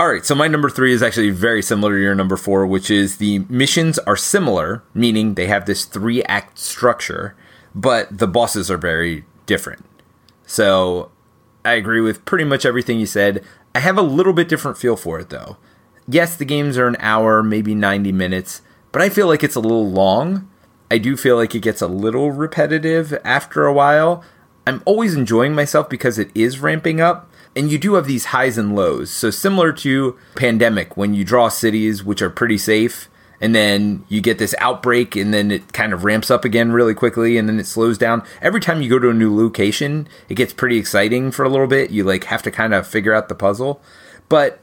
All 0.00 0.10
right, 0.10 0.24
so 0.24 0.34
my 0.34 0.48
number 0.48 0.70
three 0.70 0.92
is 0.92 1.02
actually 1.02 1.30
very 1.30 1.60
similar 1.62 1.94
to 1.94 2.00
your 2.00 2.14
number 2.14 2.36
four, 2.36 2.66
which 2.66 2.90
is 2.90 3.18
the 3.18 3.40
missions 3.48 3.98
are 4.00 4.16
similar, 4.16 4.82
meaning 4.94 5.34
they 5.34 5.48
have 5.48 5.66
this 5.66 5.84
three 5.84 6.22
act 6.24 6.58
structure 6.58 7.36
but 7.78 8.18
the 8.18 8.26
bosses 8.26 8.72
are 8.72 8.76
very 8.76 9.24
different. 9.46 9.84
So 10.46 11.12
I 11.64 11.74
agree 11.74 12.00
with 12.00 12.24
pretty 12.24 12.42
much 12.44 12.66
everything 12.66 12.98
you 12.98 13.06
said. 13.06 13.44
I 13.72 13.78
have 13.78 13.96
a 13.96 14.02
little 14.02 14.32
bit 14.32 14.48
different 14.48 14.78
feel 14.78 14.96
for 14.96 15.20
it 15.20 15.30
though. 15.30 15.58
Yes, 16.08 16.34
the 16.34 16.44
games 16.44 16.76
are 16.76 16.88
an 16.88 16.96
hour, 16.98 17.40
maybe 17.42 17.74
90 17.76 18.10
minutes, 18.10 18.62
but 18.90 19.00
I 19.00 19.08
feel 19.08 19.28
like 19.28 19.44
it's 19.44 19.54
a 19.54 19.60
little 19.60 19.88
long. 19.88 20.50
I 20.90 20.98
do 20.98 21.16
feel 21.16 21.36
like 21.36 21.54
it 21.54 21.60
gets 21.60 21.80
a 21.80 21.86
little 21.86 22.32
repetitive 22.32 23.12
after 23.24 23.64
a 23.64 23.72
while. 23.72 24.24
I'm 24.66 24.82
always 24.84 25.14
enjoying 25.14 25.54
myself 25.54 25.88
because 25.88 26.18
it 26.18 26.30
is 26.34 26.58
ramping 26.58 27.00
up. 27.00 27.30
and 27.56 27.72
you 27.72 27.78
do 27.78 27.94
have 27.94 28.06
these 28.06 28.26
highs 28.26 28.58
and 28.58 28.76
lows. 28.76 29.10
So 29.10 29.30
similar 29.30 29.72
to 29.72 30.16
pandemic 30.36 30.96
when 30.96 31.14
you 31.14 31.24
draw 31.24 31.48
cities 31.48 32.04
which 32.04 32.22
are 32.22 32.30
pretty 32.30 32.58
safe 32.58 33.08
and 33.40 33.54
then 33.54 34.04
you 34.08 34.20
get 34.20 34.38
this 34.38 34.54
outbreak 34.58 35.16
and 35.16 35.32
then 35.32 35.50
it 35.50 35.72
kind 35.72 35.92
of 35.92 36.04
ramps 36.04 36.30
up 36.30 36.44
again 36.44 36.72
really 36.72 36.94
quickly 36.94 37.38
and 37.38 37.48
then 37.48 37.58
it 37.58 37.66
slows 37.66 37.98
down. 37.98 38.22
Every 38.42 38.60
time 38.60 38.82
you 38.82 38.90
go 38.90 38.98
to 38.98 39.10
a 39.10 39.14
new 39.14 39.34
location, 39.34 40.08
it 40.28 40.34
gets 40.34 40.52
pretty 40.52 40.76
exciting 40.76 41.30
for 41.30 41.44
a 41.44 41.48
little 41.48 41.66
bit. 41.66 41.90
You 41.90 42.04
like 42.04 42.24
have 42.24 42.42
to 42.42 42.50
kind 42.50 42.74
of 42.74 42.86
figure 42.86 43.14
out 43.14 43.28
the 43.28 43.34
puzzle. 43.34 43.80
But 44.28 44.60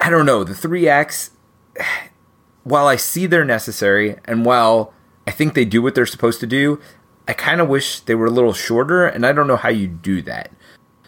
I 0.00 0.10
don't 0.10 0.26
know, 0.26 0.44
the 0.44 0.54
3 0.54 0.88
acts 0.88 1.30
while 2.64 2.86
I 2.86 2.96
see 2.96 3.26
they're 3.26 3.44
necessary 3.44 4.16
and 4.24 4.44
while 4.44 4.92
I 5.26 5.32
think 5.32 5.54
they 5.54 5.64
do 5.64 5.82
what 5.82 5.94
they're 5.94 6.06
supposed 6.06 6.40
to 6.40 6.46
do, 6.46 6.80
I 7.28 7.32
kind 7.32 7.60
of 7.60 7.68
wish 7.68 8.00
they 8.00 8.14
were 8.14 8.26
a 8.26 8.30
little 8.30 8.52
shorter, 8.52 9.04
and 9.06 9.26
I 9.26 9.32
don't 9.32 9.48
know 9.48 9.56
how 9.56 9.68
you 9.68 9.88
do 9.88 10.22
that. 10.22 10.52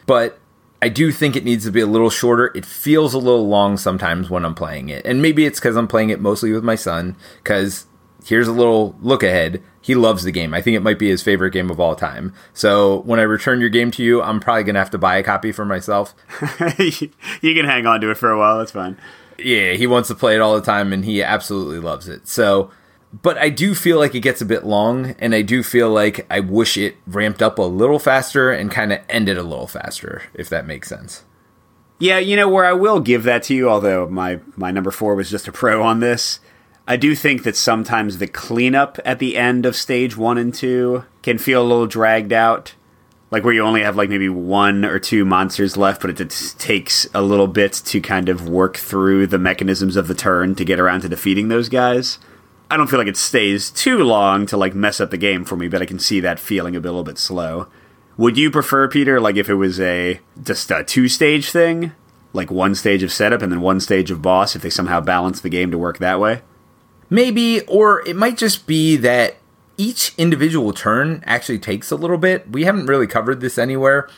But 0.06 0.38
I 0.80 0.88
do 0.88 1.10
think 1.10 1.34
it 1.34 1.44
needs 1.44 1.64
to 1.64 1.72
be 1.72 1.80
a 1.80 1.86
little 1.86 2.10
shorter. 2.10 2.52
It 2.54 2.64
feels 2.64 3.12
a 3.12 3.18
little 3.18 3.48
long 3.48 3.76
sometimes 3.76 4.30
when 4.30 4.44
I'm 4.44 4.54
playing 4.54 4.88
it. 4.88 5.04
And 5.04 5.20
maybe 5.20 5.44
it's 5.44 5.58
because 5.58 5.76
I'm 5.76 5.88
playing 5.88 6.10
it 6.10 6.20
mostly 6.20 6.52
with 6.52 6.62
my 6.62 6.76
son, 6.76 7.16
because 7.42 7.86
here's 8.24 8.48
a 8.48 8.52
little 8.52 8.96
look 9.00 9.22
ahead. 9.22 9.62
He 9.80 9.94
loves 9.94 10.22
the 10.22 10.30
game. 10.30 10.54
I 10.54 10.60
think 10.60 10.76
it 10.76 10.82
might 10.82 10.98
be 10.98 11.08
his 11.08 11.22
favorite 11.22 11.52
game 11.52 11.70
of 11.70 11.80
all 11.80 11.96
time. 11.96 12.32
So 12.52 13.00
when 13.00 13.18
I 13.18 13.24
return 13.24 13.60
your 13.60 13.70
game 13.70 13.90
to 13.92 14.02
you, 14.02 14.22
I'm 14.22 14.38
probably 14.38 14.64
going 14.64 14.74
to 14.74 14.80
have 14.80 14.90
to 14.90 14.98
buy 14.98 15.16
a 15.16 15.22
copy 15.22 15.50
for 15.50 15.64
myself. 15.64 16.14
you 16.78 17.54
can 17.54 17.64
hang 17.64 17.86
on 17.86 18.00
to 18.02 18.10
it 18.10 18.16
for 18.16 18.30
a 18.30 18.38
while. 18.38 18.58
That's 18.58 18.70
fine. 18.70 18.98
Yeah, 19.38 19.72
he 19.72 19.86
wants 19.86 20.08
to 20.08 20.14
play 20.14 20.34
it 20.34 20.40
all 20.40 20.54
the 20.56 20.62
time, 20.62 20.92
and 20.92 21.04
he 21.04 21.22
absolutely 21.22 21.78
loves 21.78 22.08
it. 22.08 22.28
So 22.28 22.70
but 23.12 23.38
I 23.38 23.48
do 23.48 23.74
feel 23.74 23.98
like 23.98 24.14
it 24.14 24.20
gets 24.20 24.40
a 24.40 24.46
bit 24.46 24.64
long, 24.64 25.14
and 25.18 25.34
I 25.34 25.42
do 25.42 25.62
feel 25.62 25.90
like 25.90 26.26
I 26.30 26.40
wish 26.40 26.76
it 26.76 26.96
ramped 27.06 27.42
up 27.42 27.58
a 27.58 27.62
little 27.62 27.98
faster 27.98 28.50
and 28.50 28.70
kind 28.70 28.92
of 28.92 29.00
ended 29.08 29.38
a 29.38 29.42
little 29.42 29.66
faster, 29.66 30.24
if 30.34 30.48
that 30.50 30.66
makes 30.66 30.88
sense. 30.88 31.24
Yeah, 31.98 32.18
you 32.18 32.36
know 32.36 32.48
where 32.48 32.64
I 32.64 32.74
will 32.74 33.00
give 33.00 33.24
that 33.24 33.42
to 33.44 33.54
you, 33.54 33.68
although 33.68 34.08
my 34.08 34.40
my 34.56 34.70
number 34.70 34.90
four 34.90 35.14
was 35.14 35.30
just 35.30 35.48
a 35.48 35.52
pro 35.52 35.82
on 35.82 36.00
this. 36.00 36.40
I 36.86 36.96
do 36.96 37.14
think 37.14 37.42
that 37.42 37.56
sometimes 37.56 38.18
the 38.18 38.26
cleanup 38.26 38.98
at 39.04 39.18
the 39.18 39.36
end 39.36 39.66
of 39.66 39.76
stage 39.76 40.16
one 40.16 40.38
and 40.38 40.54
two 40.54 41.04
can 41.22 41.36
feel 41.36 41.62
a 41.62 41.66
little 41.66 41.86
dragged 41.86 42.32
out, 42.32 42.74
like 43.30 43.42
where 43.42 43.52
you 43.52 43.62
only 43.62 43.82
have 43.82 43.96
like 43.96 44.08
maybe 44.08 44.28
one 44.28 44.84
or 44.84 44.98
two 44.98 45.24
monsters 45.24 45.76
left, 45.76 46.00
but 46.00 46.18
it 46.18 46.54
takes 46.58 47.06
a 47.12 47.20
little 47.20 47.48
bit 47.48 47.72
to 47.72 48.00
kind 48.00 48.28
of 48.28 48.48
work 48.48 48.76
through 48.76 49.26
the 49.26 49.38
mechanisms 49.38 49.96
of 49.96 50.08
the 50.08 50.14
turn 50.14 50.54
to 50.54 50.64
get 50.64 50.80
around 50.80 51.00
to 51.02 51.08
defeating 51.08 51.48
those 51.48 51.68
guys. 51.68 52.18
I 52.70 52.76
don't 52.76 52.88
feel 52.88 52.98
like 52.98 53.08
it 53.08 53.16
stays 53.16 53.70
too 53.70 53.98
long 54.04 54.44
to 54.46 54.56
like 54.56 54.74
mess 54.74 55.00
up 55.00 55.10
the 55.10 55.16
game 55.16 55.44
for 55.44 55.56
me, 55.56 55.68
but 55.68 55.80
I 55.80 55.86
can 55.86 55.98
see 55.98 56.20
that 56.20 56.38
feeling 56.38 56.76
a, 56.76 56.80
little 56.80 57.02
bit 57.02 57.18
slow. 57.18 57.68
Would 58.18 58.36
you 58.36 58.50
prefer 58.50 58.88
Peter 58.88 59.20
like 59.20 59.36
if 59.36 59.48
it 59.48 59.54
was 59.54 59.80
a 59.80 60.20
just 60.42 60.70
a 60.70 60.84
two 60.84 61.08
stage 61.08 61.50
thing, 61.50 61.92
like 62.32 62.50
one 62.50 62.74
stage 62.74 63.02
of 63.02 63.12
setup 63.12 63.40
and 63.40 63.50
then 63.50 63.62
one 63.62 63.80
stage 63.80 64.10
of 64.10 64.20
boss 64.20 64.54
if 64.54 64.60
they 64.60 64.70
somehow 64.70 65.00
balance 65.00 65.40
the 65.40 65.48
game 65.48 65.70
to 65.70 65.78
work 65.78 65.98
that 65.98 66.20
way? 66.20 66.42
Maybe 67.08 67.62
or 67.62 68.06
it 68.06 68.16
might 68.16 68.36
just 68.36 68.66
be 68.66 68.96
that 68.96 69.36
each 69.78 70.12
individual 70.18 70.72
turn 70.72 71.22
actually 71.24 71.60
takes 71.60 71.90
a 71.90 71.96
little 71.96 72.18
bit. 72.18 72.50
We 72.50 72.64
haven't 72.64 72.86
really 72.86 73.06
covered 73.06 73.40
this 73.40 73.56
anywhere. 73.56 74.10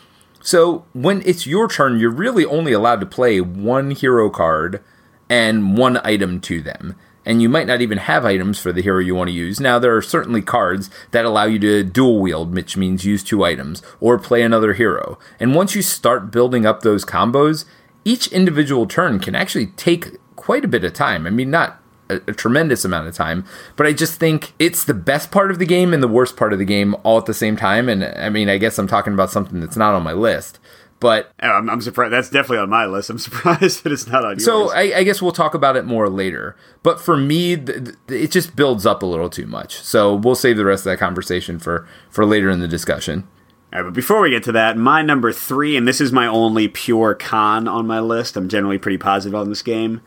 So, 0.42 0.86
when 0.94 1.22
it's 1.26 1.46
your 1.46 1.68
turn, 1.68 2.00
you're 2.00 2.10
really 2.10 2.46
only 2.46 2.72
allowed 2.72 3.00
to 3.00 3.06
play 3.06 3.42
one 3.42 3.90
hero 3.90 4.30
card 4.30 4.82
and 5.28 5.76
one 5.76 6.00
item 6.02 6.40
to 6.40 6.62
them 6.62 6.96
and 7.24 7.42
you 7.42 7.48
might 7.48 7.66
not 7.66 7.80
even 7.80 7.98
have 7.98 8.24
items 8.24 8.58
for 8.58 8.72
the 8.72 8.82
hero 8.82 8.98
you 8.98 9.14
want 9.14 9.28
to 9.28 9.34
use. 9.34 9.60
Now, 9.60 9.78
there 9.78 9.96
are 9.96 10.02
certainly 10.02 10.42
cards 10.42 10.90
that 11.10 11.24
allow 11.24 11.44
you 11.44 11.58
to 11.60 11.84
dual 11.84 12.20
wield, 12.20 12.54
which 12.54 12.76
means 12.76 13.04
use 13.04 13.22
two 13.22 13.44
items, 13.44 13.82
or 14.00 14.18
play 14.18 14.42
another 14.42 14.74
hero. 14.74 15.18
And 15.38 15.54
once 15.54 15.74
you 15.74 15.82
start 15.82 16.30
building 16.30 16.64
up 16.64 16.82
those 16.82 17.04
combos, 17.04 17.64
each 18.04 18.28
individual 18.28 18.86
turn 18.86 19.18
can 19.18 19.34
actually 19.34 19.66
take 19.66 20.16
quite 20.36 20.64
a 20.64 20.68
bit 20.68 20.84
of 20.84 20.94
time. 20.94 21.26
I 21.26 21.30
mean, 21.30 21.50
not 21.50 21.80
a, 22.08 22.16
a, 22.28 22.32
tremendous 22.32 22.84
amount 22.84 23.08
of 23.08 23.14
time, 23.14 23.44
but 23.76 23.86
I 23.86 23.92
just 23.92 24.18
think 24.18 24.54
it's 24.58 24.84
the 24.84 24.94
best 24.94 25.30
part 25.30 25.50
of 25.50 25.58
the 25.58 25.66
game 25.66 25.92
and 25.92 26.02
the 26.02 26.08
worst 26.08 26.36
part 26.36 26.52
of 26.52 26.58
the 26.58 26.64
game 26.64 26.96
all 27.02 27.18
at 27.18 27.26
the 27.26 27.34
same 27.34 27.56
time. 27.56 27.88
And 27.88 28.04
I 28.04 28.30
mean, 28.30 28.48
I 28.48 28.58
guess 28.58 28.78
I'm 28.78 28.88
talking 28.88 29.12
about 29.12 29.30
something 29.30 29.60
that's 29.60 29.76
not 29.76 29.94
on 29.94 30.02
my 30.02 30.12
list. 30.12 30.58
But 31.00 31.32
oh, 31.42 31.48
I'm, 31.48 31.70
I'm, 31.70 31.80
surprised. 31.80 32.12
That's 32.12 32.28
definitely 32.28 32.58
on 32.58 32.68
my 32.68 32.84
list. 32.84 33.08
I'm 33.08 33.18
surprised 33.18 33.84
that 33.84 33.92
it's 33.92 34.06
not 34.06 34.22
on 34.22 34.32
yours. 34.32 34.44
So 34.44 34.70
I, 34.70 34.98
I 34.98 35.02
guess 35.02 35.20
we'll 35.20 35.32
talk 35.32 35.54
about 35.54 35.76
it 35.76 35.86
more 35.86 36.08
later. 36.08 36.56
But 36.82 37.00
for 37.00 37.16
me, 37.16 37.56
th- 37.56 37.84
th- 38.06 38.24
it 38.24 38.30
just 38.30 38.54
builds 38.54 38.84
up 38.84 39.02
a 39.02 39.06
little 39.06 39.30
too 39.30 39.46
much. 39.46 39.80
So 39.82 40.14
we'll 40.14 40.34
save 40.34 40.58
the 40.58 40.64
rest 40.66 40.82
of 40.82 40.92
that 40.92 40.98
conversation 40.98 41.58
for 41.58 41.88
for 42.10 42.26
later 42.26 42.50
in 42.50 42.60
the 42.60 42.68
discussion. 42.68 43.26
All 43.72 43.80
right, 43.80 43.86
but 43.86 43.94
before 43.94 44.20
we 44.20 44.30
get 44.30 44.42
to 44.44 44.52
that, 44.52 44.76
my 44.76 45.00
number 45.00 45.32
three, 45.32 45.76
and 45.76 45.88
this 45.88 46.00
is 46.00 46.12
my 46.12 46.26
only 46.26 46.68
pure 46.68 47.14
con 47.14 47.66
on 47.66 47.86
my 47.86 48.00
list. 48.00 48.36
I'm 48.36 48.48
generally 48.48 48.78
pretty 48.78 48.98
positive 48.98 49.34
on 49.34 49.48
this 49.48 49.62
game, 49.62 50.02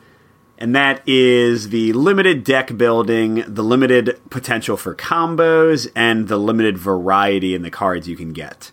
and 0.59 0.75
that 0.75 1.01
is 1.07 1.69
the 1.69 1.93
limited 1.93 2.43
deck 2.43 2.77
building, 2.77 3.43
the 3.47 3.63
limited 3.63 4.19
potential 4.29 4.77
for 4.77 4.93
combos, 4.93 5.87
and 5.95 6.27
the 6.27 6.37
limited 6.37 6.77
variety 6.77 7.55
in 7.55 7.63
the 7.63 7.71
cards 7.71 8.07
you 8.07 8.17
can 8.17 8.33
get. 8.33 8.71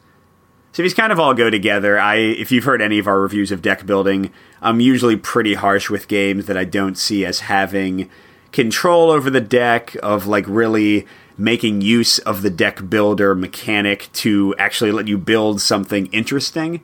So 0.81 0.83
these 0.83 0.95
kind 0.95 1.13
of 1.13 1.21
all 1.21 1.35
go 1.35 1.51
together. 1.51 2.01
I, 2.01 2.15
if 2.15 2.51
you've 2.51 2.65
heard 2.65 2.81
any 2.81 2.99
of 2.99 3.07
our 3.07 3.21
reviews 3.21 3.53
of 3.53 3.61
deck 3.61 3.85
building, 3.85 4.33
I'm 4.63 4.81
usually 4.81 5.15
pretty 5.15 5.53
harsh 5.53 5.91
with 5.91 6.09
games 6.09 6.47
that 6.47 6.57
I 6.57 6.65
don't 6.65 6.97
see 6.97 7.27
as 7.27 7.41
having 7.41 8.09
control 8.51 9.11
over 9.11 9.29
the 9.29 9.43
deck, 9.43 9.95
of 10.03 10.27
like 10.27 10.47
really 10.49 11.07
making 11.37 11.83
use 11.83 12.19
of 12.21 12.41
the 12.41 12.49
deck 12.49 12.89
builder 12.89 13.35
mechanic 13.35 14.09
to 14.15 14.55
actually 14.59 14.91
let 14.91 15.07
you 15.07 15.19
build 15.19 15.61
something 15.61 16.07
interesting. 16.13 16.81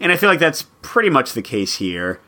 And 0.00 0.10
I 0.10 0.16
feel 0.16 0.28
like 0.28 0.40
that's 0.40 0.66
pretty 0.82 1.08
much 1.08 1.32
the 1.32 1.40
case 1.40 1.76
here. 1.76 2.20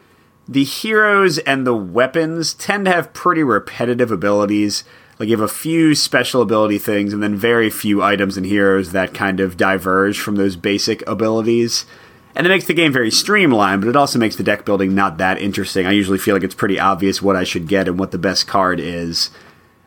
The 0.46 0.62
heroes 0.62 1.38
and 1.38 1.66
the 1.66 1.74
weapons 1.74 2.54
tend 2.54 2.84
to 2.84 2.92
have 2.92 3.12
pretty 3.12 3.42
repetitive 3.42 4.12
abilities 4.12 4.84
like 5.18 5.28
you 5.28 5.36
have 5.36 5.44
a 5.44 5.52
few 5.52 5.94
special 5.94 6.42
ability 6.42 6.78
things 6.78 7.12
and 7.12 7.22
then 7.22 7.34
very 7.34 7.70
few 7.70 8.02
items 8.02 8.36
and 8.36 8.46
heroes 8.46 8.92
that 8.92 9.14
kind 9.14 9.40
of 9.40 9.56
diverge 9.56 10.18
from 10.20 10.36
those 10.36 10.56
basic 10.56 11.06
abilities. 11.08 11.86
And 12.34 12.46
it 12.46 12.50
makes 12.50 12.66
the 12.66 12.74
game 12.74 12.92
very 12.92 13.10
streamlined, 13.10 13.80
but 13.80 13.88
it 13.88 13.96
also 13.96 14.18
makes 14.18 14.36
the 14.36 14.44
deck 14.44 14.64
building 14.64 14.94
not 14.94 15.18
that 15.18 15.40
interesting. 15.40 15.86
I 15.86 15.92
usually 15.92 16.18
feel 16.18 16.36
like 16.36 16.44
it's 16.44 16.54
pretty 16.54 16.78
obvious 16.78 17.20
what 17.20 17.34
I 17.34 17.42
should 17.42 17.66
get 17.66 17.88
and 17.88 17.98
what 17.98 18.12
the 18.12 18.18
best 18.18 18.46
card 18.46 18.78
is. 18.78 19.30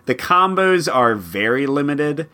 The 0.05 0.15
combos 0.15 0.93
are 0.93 1.15
very 1.15 1.65
limited 1.65 2.27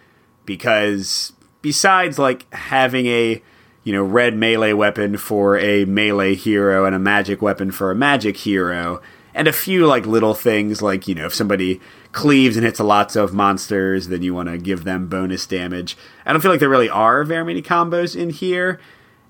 because 0.46 1.34
besides 1.62 2.18
like 2.18 2.52
having 2.54 3.06
a 3.08 3.42
you 3.84 3.94
know 3.94 4.04
red 4.04 4.36
melee 4.36 4.74
weapon 4.74 5.18
for 5.18 5.58
a 5.58 5.86
melee 5.86 6.36
hero 6.36 6.86
and 6.86 6.96
a 6.96 7.00
magic 7.00 7.42
weapon 7.42 7.72
for 7.72 7.92
a 7.92 7.96
magic 7.96 8.38
hero, 8.38 9.02
and 9.36 9.48
a 9.48 9.54
few 9.54 9.86
like 9.86 10.06
little 10.06 10.34
things 10.34 10.82
like 10.82 11.08
you 11.08 11.16
know 11.16 11.28
if 11.28 11.34
somebody 11.36 11.80
cleaves 12.12 12.58
and 12.58 12.66
hits 12.66 12.80
a 12.80 12.84
lots 12.84 13.16
of 13.16 13.34
monsters 13.34 14.08
then 14.08 14.22
you 14.22 14.34
want 14.34 14.50
to 14.50 14.58
give 14.58 14.84
them 14.84 15.08
bonus 15.08 15.46
damage. 15.46 15.98
I 16.26 16.32
don't 16.32 16.42
feel 16.42 16.52
like 16.52 16.60
there 16.60 16.70
really 16.70 16.90
are 16.90 17.24
very 17.24 17.46
many 17.46 17.62
combos 17.62 18.16
in 18.16 18.30
here 18.30 18.80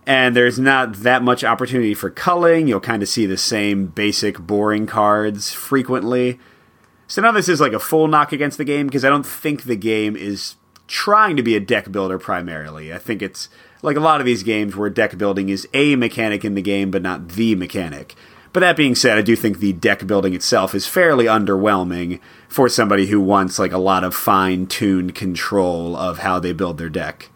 and 0.05 0.35
there's 0.35 0.57
not 0.57 0.93
that 0.97 1.21
much 1.21 1.43
opportunity 1.43 1.93
for 1.93 2.09
culling. 2.09 2.67
You'll 2.67 2.79
kind 2.79 3.03
of 3.03 3.09
see 3.09 3.25
the 3.25 3.37
same 3.37 3.87
basic 3.87 4.39
boring 4.39 4.87
cards 4.87 5.51
frequently. 5.51 6.39
So 7.07 7.21
now 7.21 7.31
this 7.31 7.49
is 7.49 7.59
like 7.59 7.73
a 7.73 7.79
full 7.79 8.07
knock 8.07 8.31
against 8.31 8.57
the 8.57 8.63
game 8.63 8.87
because 8.87 9.03
i 9.03 9.09
don't 9.09 9.25
think 9.25 9.63
the 9.63 9.75
game 9.75 10.15
is 10.15 10.55
trying 10.87 11.35
to 11.35 11.43
be 11.43 11.55
a 11.55 11.59
deck 11.59 11.91
builder 11.91 12.17
primarily. 12.17 12.93
I 12.93 12.97
think 12.97 13.21
it's 13.21 13.49
like 13.81 13.97
a 13.97 14.01
lot 14.01 14.21
of 14.21 14.25
these 14.25 14.43
games 14.43 14.75
where 14.75 14.89
deck 14.89 15.17
building 15.17 15.49
is 15.49 15.67
a 15.73 15.95
mechanic 15.95 16.45
in 16.45 16.55
the 16.55 16.61
game 16.61 16.89
but 16.89 17.01
not 17.01 17.29
the 17.29 17.55
mechanic 17.55 18.15
but 18.57 18.61
that 18.61 18.75
being 18.75 18.95
said, 18.95 19.19
I 19.19 19.21
do 19.21 19.35
think 19.35 19.59
the 19.59 19.71
deck 19.71 20.07
building 20.07 20.33
itself 20.33 20.73
is 20.73 20.87
fairly 20.87 21.25
underwhelming 21.25 22.19
for 22.47 22.67
somebody 22.67 23.05
who 23.05 23.21
wants 23.21 23.59
like 23.59 23.71
a 23.71 23.77
lot 23.77 24.03
of 24.03 24.15
fine-tuned 24.15 25.13
control 25.13 25.95
of 25.95 26.17
how 26.17 26.39
they 26.39 26.53
build 26.53 26.79
their 26.79 26.89
deck. 26.89 27.29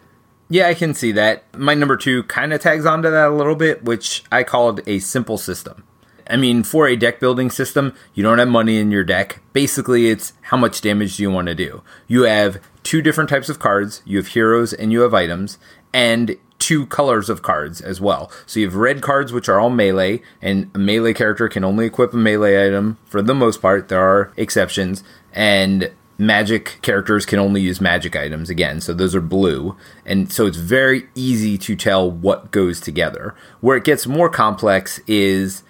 Yeah, 0.48 0.66
I 0.66 0.74
can 0.74 0.94
see 0.94 1.12
that. 1.12 1.44
My 1.56 1.74
number 1.74 1.96
2 1.96 2.24
kind 2.24 2.52
of 2.52 2.60
tags 2.60 2.84
onto 2.84 3.08
that 3.08 3.28
a 3.28 3.36
little 3.36 3.54
bit, 3.54 3.84
which 3.84 4.24
I 4.32 4.42
called 4.42 4.80
a 4.84 4.98
simple 4.98 5.38
system. 5.38 5.84
I 6.28 6.34
mean, 6.34 6.64
for 6.64 6.88
a 6.88 6.96
deck 6.96 7.20
building 7.20 7.50
system, 7.50 7.94
you 8.14 8.24
don't 8.24 8.40
have 8.40 8.48
money 8.48 8.78
in 8.78 8.90
your 8.90 9.04
deck. 9.04 9.42
Basically, 9.52 10.08
it's 10.10 10.32
how 10.40 10.56
much 10.56 10.80
damage 10.80 11.18
do 11.18 11.22
you 11.22 11.30
want 11.30 11.46
to 11.46 11.54
do. 11.54 11.84
You 12.08 12.22
have 12.22 12.60
two 12.82 13.00
different 13.00 13.30
types 13.30 13.48
of 13.48 13.60
cards. 13.60 14.02
You 14.04 14.16
have 14.16 14.26
heroes 14.26 14.72
and 14.72 14.90
you 14.90 15.02
have 15.02 15.14
items, 15.14 15.56
and 15.94 16.36
two 16.62 16.86
colors 16.86 17.28
of 17.28 17.42
cards 17.42 17.80
as 17.80 18.00
well. 18.00 18.30
So 18.46 18.60
you 18.60 18.66
have 18.66 18.76
red 18.76 19.02
cards, 19.02 19.32
which 19.32 19.48
are 19.48 19.58
all 19.58 19.68
melee, 19.68 20.22
and 20.40 20.70
a 20.74 20.78
melee 20.78 21.12
character 21.12 21.48
can 21.48 21.64
only 21.64 21.86
equip 21.86 22.14
a 22.14 22.16
melee 22.16 22.68
item 22.68 22.98
for 23.04 23.20
the 23.20 23.34
most 23.34 23.60
part. 23.60 23.88
There 23.88 24.00
are 24.00 24.32
exceptions, 24.36 25.02
and 25.32 25.90
magic 26.18 26.78
characters 26.80 27.26
can 27.26 27.40
only 27.40 27.60
use 27.60 27.80
magic 27.80 28.14
items 28.14 28.48
again. 28.48 28.80
So 28.80 28.94
those 28.94 29.12
are 29.16 29.20
blue, 29.20 29.76
and 30.06 30.32
so 30.32 30.46
it's 30.46 30.56
very 30.56 31.08
easy 31.16 31.58
to 31.58 31.74
tell 31.74 32.08
what 32.08 32.52
goes 32.52 32.80
together. 32.80 33.34
Where 33.60 33.76
it 33.76 33.84
gets 33.84 34.06
more 34.06 34.28
complex 34.28 35.00
is 35.08 35.64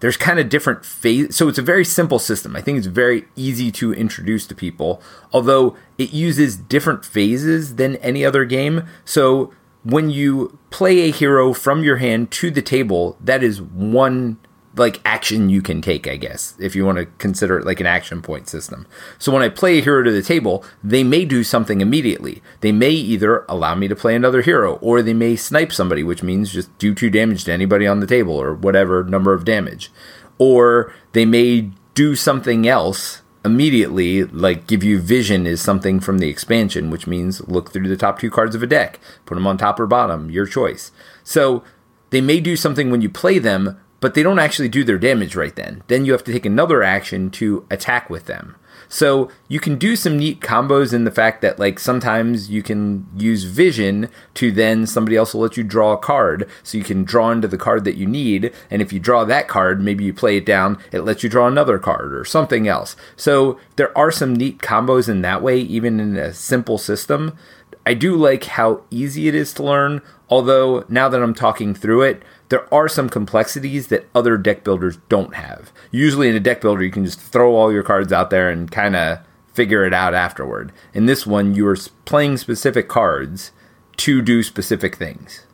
there's 0.00 0.16
kind 0.16 0.40
of 0.40 0.48
different 0.48 0.84
phase 0.84 1.36
so 1.36 1.46
it's 1.46 1.58
a 1.58 1.62
very 1.62 1.84
simple 1.84 2.18
system 2.18 2.56
i 2.56 2.60
think 2.60 2.76
it's 2.76 2.88
very 2.88 3.24
easy 3.36 3.70
to 3.70 3.94
introduce 3.94 4.48
to 4.48 4.54
people 4.54 5.00
although 5.32 5.76
it 5.96 6.12
uses 6.12 6.56
different 6.56 7.04
phases 7.04 7.76
than 7.76 7.94
any 7.98 8.24
other 8.24 8.44
game 8.44 8.84
so 9.04 9.52
when 9.84 10.10
you 10.10 10.58
play 10.70 11.00
a 11.00 11.12
hero 11.12 11.52
from 11.52 11.82
your 11.82 11.96
hand 11.96 12.30
to 12.32 12.50
the 12.50 12.62
table, 12.62 13.16
that 13.20 13.42
is 13.42 13.60
one 13.60 14.38
like 14.74 15.00
action 15.04 15.50
you 15.50 15.60
can 15.60 15.82
take, 15.82 16.06
I 16.06 16.16
guess, 16.16 16.54
if 16.58 16.74
you 16.74 16.86
want 16.86 16.98
to 16.98 17.06
consider 17.18 17.58
it 17.58 17.66
like 17.66 17.80
an 17.80 17.86
action 17.86 18.22
point 18.22 18.48
system. 18.48 18.86
So 19.18 19.32
when 19.32 19.42
I 19.42 19.48
play 19.48 19.78
a 19.78 19.82
hero 19.82 20.02
to 20.02 20.10
the 20.10 20.22
table, 20.22 20.64
they 20.82 21.04
may 21.04 21.24
do 21.24 21.44
something 21.44 21.80
immediately. 21.80 22.42
They 22.60 22.72
may 22.72 22.90
either 22.90 23.44
allow 23.48 23.74
me 23.74 23.88
to 23.88 23.96
play 23.96 24.14
another 24.14 24.42
hero, 24.42 24.76
or 24.76 25.02
they 25.02 25.14
may 25.14 25.36
snipe 25.36 25.72
somebody, 25.72 26.02
which 26.02 26.22
means 26.22 26.52
just 26.52 26.76
do 26.78 26.94
two 26.94 27.10
damage 27.10 27.44
to 27.44 27.52
anybody 27.52 27.86
on 27.86 28.00
the 28.00 28.06
table, 28.06 28.34
or 28.34 28.54
whatever 28.54 29.04
number 29.04 29.34
of 29.34 29.44
damage. 29.44 29.90
Or 30.38 30.92
they 31.12 31.26
may 31.26 31.70
do 31.94 32.16
something 32.16 32.66
else 32.66 33.21
immediately, 33.44 34.24
like 34.24 34.66
give 34.66 34.84
you 34.84 35.00
vision 35.00 35.46
is 35.46 35.60
something 35.60 36.00
from 36.00 36.18
the 36.18 36.28
expansion, 36.28 36.90
which 36.90 37.06
means 37.06 37.46
look 37.48 37.72
through 37.72 37.88
the 37.88 37.96
top 37.96 38.18
two 38.18 38.30
cards 38.30 38.54
of 38.54 38.62
a 38.62 38.66
deck, 38.66 38.98
put 39.26 39.34
them 39.34 39.46
on 39.46 39.58
top 39.58 39.80
or 39.80 39.86
bottom, 39.86 40.30
your 40.30 40.46
choice. 40.46 40.92
So 41.24 41.62
they 42.10 42.20
may 42.20 42.40
do 42.40 42.56
something 42.56 42.90
when 42.90 43.02
you 43.02 43.08
play 43.08 43.38
them, 43.38 43.80
but 44.00 44.14
they 44.14 44.22
don't 44.22 44.38
actually 44.38 44.68
do 44.68 44.84
their 44.84 44.98
damage 44.98 45.36
right 45.36 45.54
then. 45.54 45.82
Then 45.88 46.04
you 46.04 46.12
have 46.12 46.24
to 46.24 46.32
take 46.32 46.46
another 46.46 46.82
action 46.82 47.30
to 47.32 47.66
attack 47.70 48.10
with 48.10 48.26
them. 48.26 48.56
So 48.92 49.30
you 49.48 49.58
can 49.58 49.78
do 49.78 49.96
some 49.96 50.18
neat 50.18 50.40
combos 50.40 50.92
in 50.92 51.04
the 51.04 51.10
fact 51.10 51.40
that 51.40 51.58
like 51.58 51.78
sometimes 51.78 52.50
you 52.50 52.62
can 52.62 53.06
use 53.16 53.44
vision 53.44 54.10
to 54.34 54.52
then 54.52 54.86
somebody 54.86 55.16
else 55.16 55.32
will 55.32 55.40
let 55.40 55.56
you 55.56 55.64
draw 55.64 55.94
a 55.94 55.98
card. 55.98 56.46
So 56.62 56.76
you 56.76 56.84
can 56.84 57.02
draw 57.02 57.30
into 57.30 57.48
the 57.48 57.56
card 57.56 57.84
that 57.84 57.96
you 57.96 58.06
need. 58.06 58.52
And 58.70 58.82
if 58.82 58.92
you 58.92 59.00
draw 59.00 59.24
that 59.24 59.48
card, 59.48 59.80
maybe 59.80 60.04
you 60.04 60.12
play 60.12 60.36
it 60.36 60.44
down, 60.44 60.76
it 60.92 61.00
lets 61.00 61.22
you 61.22 61.30
draw 61.30 61.46
another 61.46 61.78
card 61.78 62.12
or 62.12 62.26
something 62.26 62.68
else. 62.68 62.94
So 63.16 63.58
there 63.76 63.96
are 63.96 64.10
some 64.10 64.36
neat 64.36 64.58
combos 64.58 65.08
in 65.08 65.22
that 65.22 65.42
way, 65.42 65.58
even 65.58 65.98
in 65.98 66.18
a 66.18 66.34
simple 66.34 66.76
system. 66.76 67.38
I 67.86 67.94
do 67.94 68.14
like 68.14 68.44
how 68.44 68.82
easy 68.90 69.26
it 69.26 69.34
is 69.34 69.54
to 69.54 69.62
learn, 69.62 70.02
although 70.28 70.84
now 70.90 71.08
that 71.08 71.22
I'm 71.22 71.34
talking 71.34 71.74
through 71.74 72.02
it, 72.02 72.22
there 72.52 72.72
are 72.72 72.86
some 72.86 73.08
complexities 73.08 73.86
that 73.86 74.06
other 74.14 74.36
deck 74.36 74.62
builders 74.62 74.98
don't 75.08 75.34
have. 75.36 75.72
Usually 75.90 76.28
in 76.28 76.36
a 76.36 76.40
deck 76.40 76.60
builder, 76.60 76.82
you 76.82 76.90
can 76.90 77.06
just 77.06 77.18
throw 77.18 77.56
all 77.56 77.72
your 77.72 77.82
cards 77.82 78.12
out 78.12 78.28
there 78.28 78.50
and 78.50 78.70
kind 78.70 78.94
of 78.94 79.20
figure 79.54 79.86
it 79.86 79.94
out 79.94 80.12
afterward. 80.12 80.70
In 80.92 81.06
this 81.06 81.26
one, 81.26 81.54
you 81.54 81.66
are 81.66 81.78
playing 82.04 82.36
specific 82.36 82.90
cards 82.90 83.52
to 83.96 84.20
do 84.20 84.42
specific 84.42 84.96
things. 84.96 85.46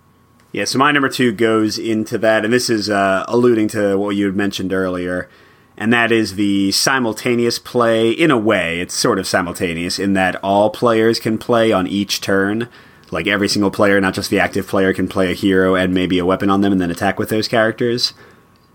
Yeah, 0.51 0.65
so 0.65 0.81
my 0.81 0.91
number 0.91 1.09
two 1.09 1.31
goes 1.31 1.79
into 1.79 2.19
that, 2.19 2.45
and 2.45 2.53
this 2.53 2.69
is 2.69 2.91
uh, 2.91 3.25
alluding 3.29 3.69
to 3.69 3.97
what 3.97 4.17
you 4.17 4.27
had 4.27 4.35
mentioned 4.35 4.73
earlier, 4.73 5.31
and 5.77 5.93
that 5.93 6.11
is 6.11 6.35
the 6.35 6.73
simultaneous 6.73 7.61
play. 7.61 8.11
In 8.11 8.33
a 8.33 8.39
way, 8.39 8.81
it's 8.81 8.95
sort 8.95 9.21
of 9.21 9.27
simultaneous 9.29 10.01
in 10.01 10.15
that 10.15 10.35
all 10.43 10.69
players 10.71 11.21
can 11.21 11.39
play 11.39 11.71
on 11.71 11.87
each 11.87 12.21
turn 12.21 12.69
like 13.11 13.27
every 13.27 13.49
single 13.49 13.71
player, 13.71 14.01
not 14.01 14.15
just 14.15 14.31
the 14.31 14.41
active 14.41 14.67
player, 14.67 14.93
can 14.93 15.09
play 15.09 15.31
a 15.31 15.35
hero 15.35 15.75
and 15.75 15.95
maybe 15.95 16.19
a 16.19 16.27
weapon 16.27 16.51
on 16.51 16.61
them 16.61 16.73
and 16.73 16.81
then 16.81 16.91
attack 16.91 17.19
with 17.19 17.29
those 17.29 17.49
characters. 17.49 18.15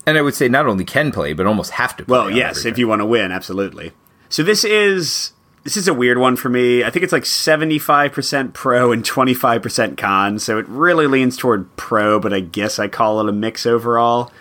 And 0.05 0.17
I 0.17 0.21
would 0.21 0.35
say 0.35 0.47
not 0.47 0.67
only 0.67 0.83
can 0.83 1.11
play, 1.11 1.33
but 1.33 1.45
almost 1.45 1.71
have 1.71 1.95
to 1.97 2.05
play. 2.05 2.17
Well, 2.17 2.31
yes, 2.31 2.65
if 2.65 2.77
you 2.77 2.87
want 2.87 3.01
to 3.01 3.05
win, 3.05 3.31
absolutely. 3.31 3.93
So 4.29 4.43
this 4.43 4.63
is 4.63 5.33
this 5.63 5.77
is 5.77 5.87
a 5.87 5.93
weird 5.93 6.17
one 6.17 6.35
for 6.35 6.49
me. 6.49 6.83
I 6.83 6.89
think 6.89 7.03
it's 7.03 7.13
like 7.13 7.23
75% 7.23 8.53
pro 8.53 8.91
and 8.91 9.03
25% 9.03 9.97
con, 9.97 10.39
so 10.39 10.59
it 10.59 10.67
really 10.67 11.07
leans 11.07 11.37
toward 11.37 11.73
pro, 11.77 12.19
but 12.19 12.33
I 12.33 12.41
guess 12.41 12.79
I 12.79 12.89
call 12.89 13.21
it 13.21 13.29
a 13.29 13.31
mix 13.31 13.65
overall. 13.65 14.31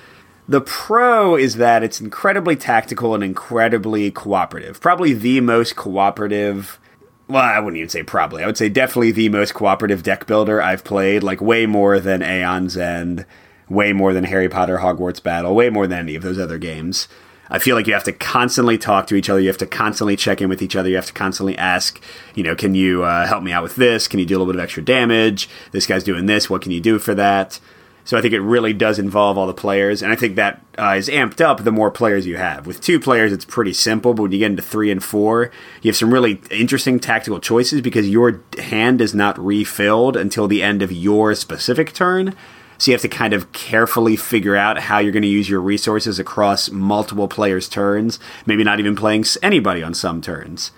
The 0.48 0.60
pro 0.60 1.36
is 1.36 1.56
that 1.56 1.84
it's 1.84 2.00
incredibly 2.00 2.56
tactical 2.56 3.14
and 3.14 3.22
incredibly 3.22 4.10
cooperative. 4.10 4.80
Probably 4.80 5.12
the 5.12 5.40
most 5.40 5.76
cooperative 5.76 6.80
well, 7.28 7.42
I 7.42 7.58
wouldn't 7.60 7.78
even 7.78 7.88
say 7.88 8.02
probably. 8.02 8.42
I 8.42 8.46
would 8.46 8.56
say 8.56 8.68
definitely 8.68 9.12
the 9.12 9.28
most 9.28 9.54
cooperative 9.54 10.02
deck 10.02 10.26
builder 10.26 10.60
I've 10.60 10.84
played, 10.84 11.22
like 11.22 11.40
way 11.40 11.66
more 11.66 12.00
than 12.00 12.22
Aeon's 12.22 12.76
End, 12.76 13.24
way 13.68 13.92
more 13.92 14.12
than 14.12 14.24
Harry 14.24 14.48
Potter 14.48 14.78
Hogwarts 14.78 15.22
Battle, 15.22 15.54
way 15.54 15.70
more 15.70 15.86
than 15.86 16.00
any 16.00 16.14
of 16.14 16.22
those 16.22 16.38
other 16.38 16.58
games. 16.58 17.08
I 17.48 17.58
feel 17.58 17.76
like 17.76 17.86
you 17.86 17.92
have 17.92 18.04
to 18.04 18.12
constantly 18.12 18.78
talk 18.78 19.06
to 19.08 19.14
each 19.14 19.28
other. 19.28 19.38
You 19.38 19.48
have 19.48 19.58
to 19.58 19.66
constantly 19.66 20.16
check 20.16 20.40
in 20.40 20.48
with 20.48 20.62
each 20.62 20.74
other. 20.74 20.88
You 20.88 20.96
have 20.96 21.06
to 21.06 21.12
constantly 21.12 21.56
ask, 21.58 22.02
you 22.34 22.42
know, 22.42 22.56
can 22.56 22.74
you 22.74 23.02
uh, 23.02 23.26
help 23.26 23.42
me 23.42 23.52
out 23.52 23.62
with 23.62 23.76
this? 23.76 24.08
Can 24.08 24.20
you 24.20 24.24
do 24.24 24.34
a 24.34 24.38
little 24.38 24.50
bit 24.50 24.58
of 24.58 24.64
extra 24.64 24.82
damage? 24.82 25.50
This 25.70 25.86
guy's 25.86 26.02
doing 26.02 26.24
this. 26.24 26.48
What 26.48 26.62
can 26.62 26.72
you 26.72 26.80
do 26.80 26.98
for 26.98 27.14
that? 27.14 27.60
So 28.04 28.18
I 28.18 28.20
think 28.20 28.34
it 28.34 28.40
really 28.40 28.72
does 28.72 28.98
involve 28.98 29.38
all 29.38 29.46
the 29.46 29.54
players, 29.54 30.02
and 30.02 30.12
I 30.12 30.16
think 30.16 30.34
that 30.36 30.60
uh, 30.76 30.94
is 30.96 31.08
amped 31.08 31.40
up 31.40 31.62
the 31.62 31.70
more 31.70 31.90
players 31.90 32.26
you 32.26 32.36
have. 32.36 32.66
With 32.66 32.80
two 32.80 32.98
players, 32.98 33.32
it's 33.32 33.44
pretty 33.44 33.72
simple, 33.72 34.12
but 34.12 34.22
when 34.22 34.32
you 34.32 34.38
get 34.38 34.50
into 34.50 34.62
three 34.62 34.90
and 34.90 35.02
four, 35.02 35.52
you 35.82 35.88
have 35.88 35.96
some 35.96 36.12
really 36.12 36.40
interesting 36.50 36.98
tactical 36.98 37.38
choices 37.38 37.80
because 37.80 38.08
your 38.08 38.42
hand 38.58 39.00
is 39.00 39.14
not 39.14 39.38
refilled 39.38 40.16
until 40.16 40.48
the 40.48 40.62
end 40.62 40.82
of 40.82 40.90
your 40.90 41.34
specific 41.34 41.92
turn. 41.92 42.34
So 42.78 42.90
you 42.90 42.94
have 42.94 43.02
to 43.02 43.08
kind 43.08 43.32
of 43.32 43.52
carefully 43.52 44.16
figure 44.16 44.56
out 44.56 44.76
how 44.76 44.98
you're 44.98 45.12
going 45.12 45.22
to 45.22 45.28
use 45.28 45.48
your 45.48 45.60
resources 45.60 46.18
across 46.18 46.68
multiple 46.70 47.28
players' 47.28 47.68
turns, 47.68 48.18
maybe 48.44 48.64
not 48.64 48.80
even 48.80 48.96
playing 48.96 49.24
anybody 49.40 49.84
on 49.84 49.94
some 49.94 50.20
turns. 50.20 50.72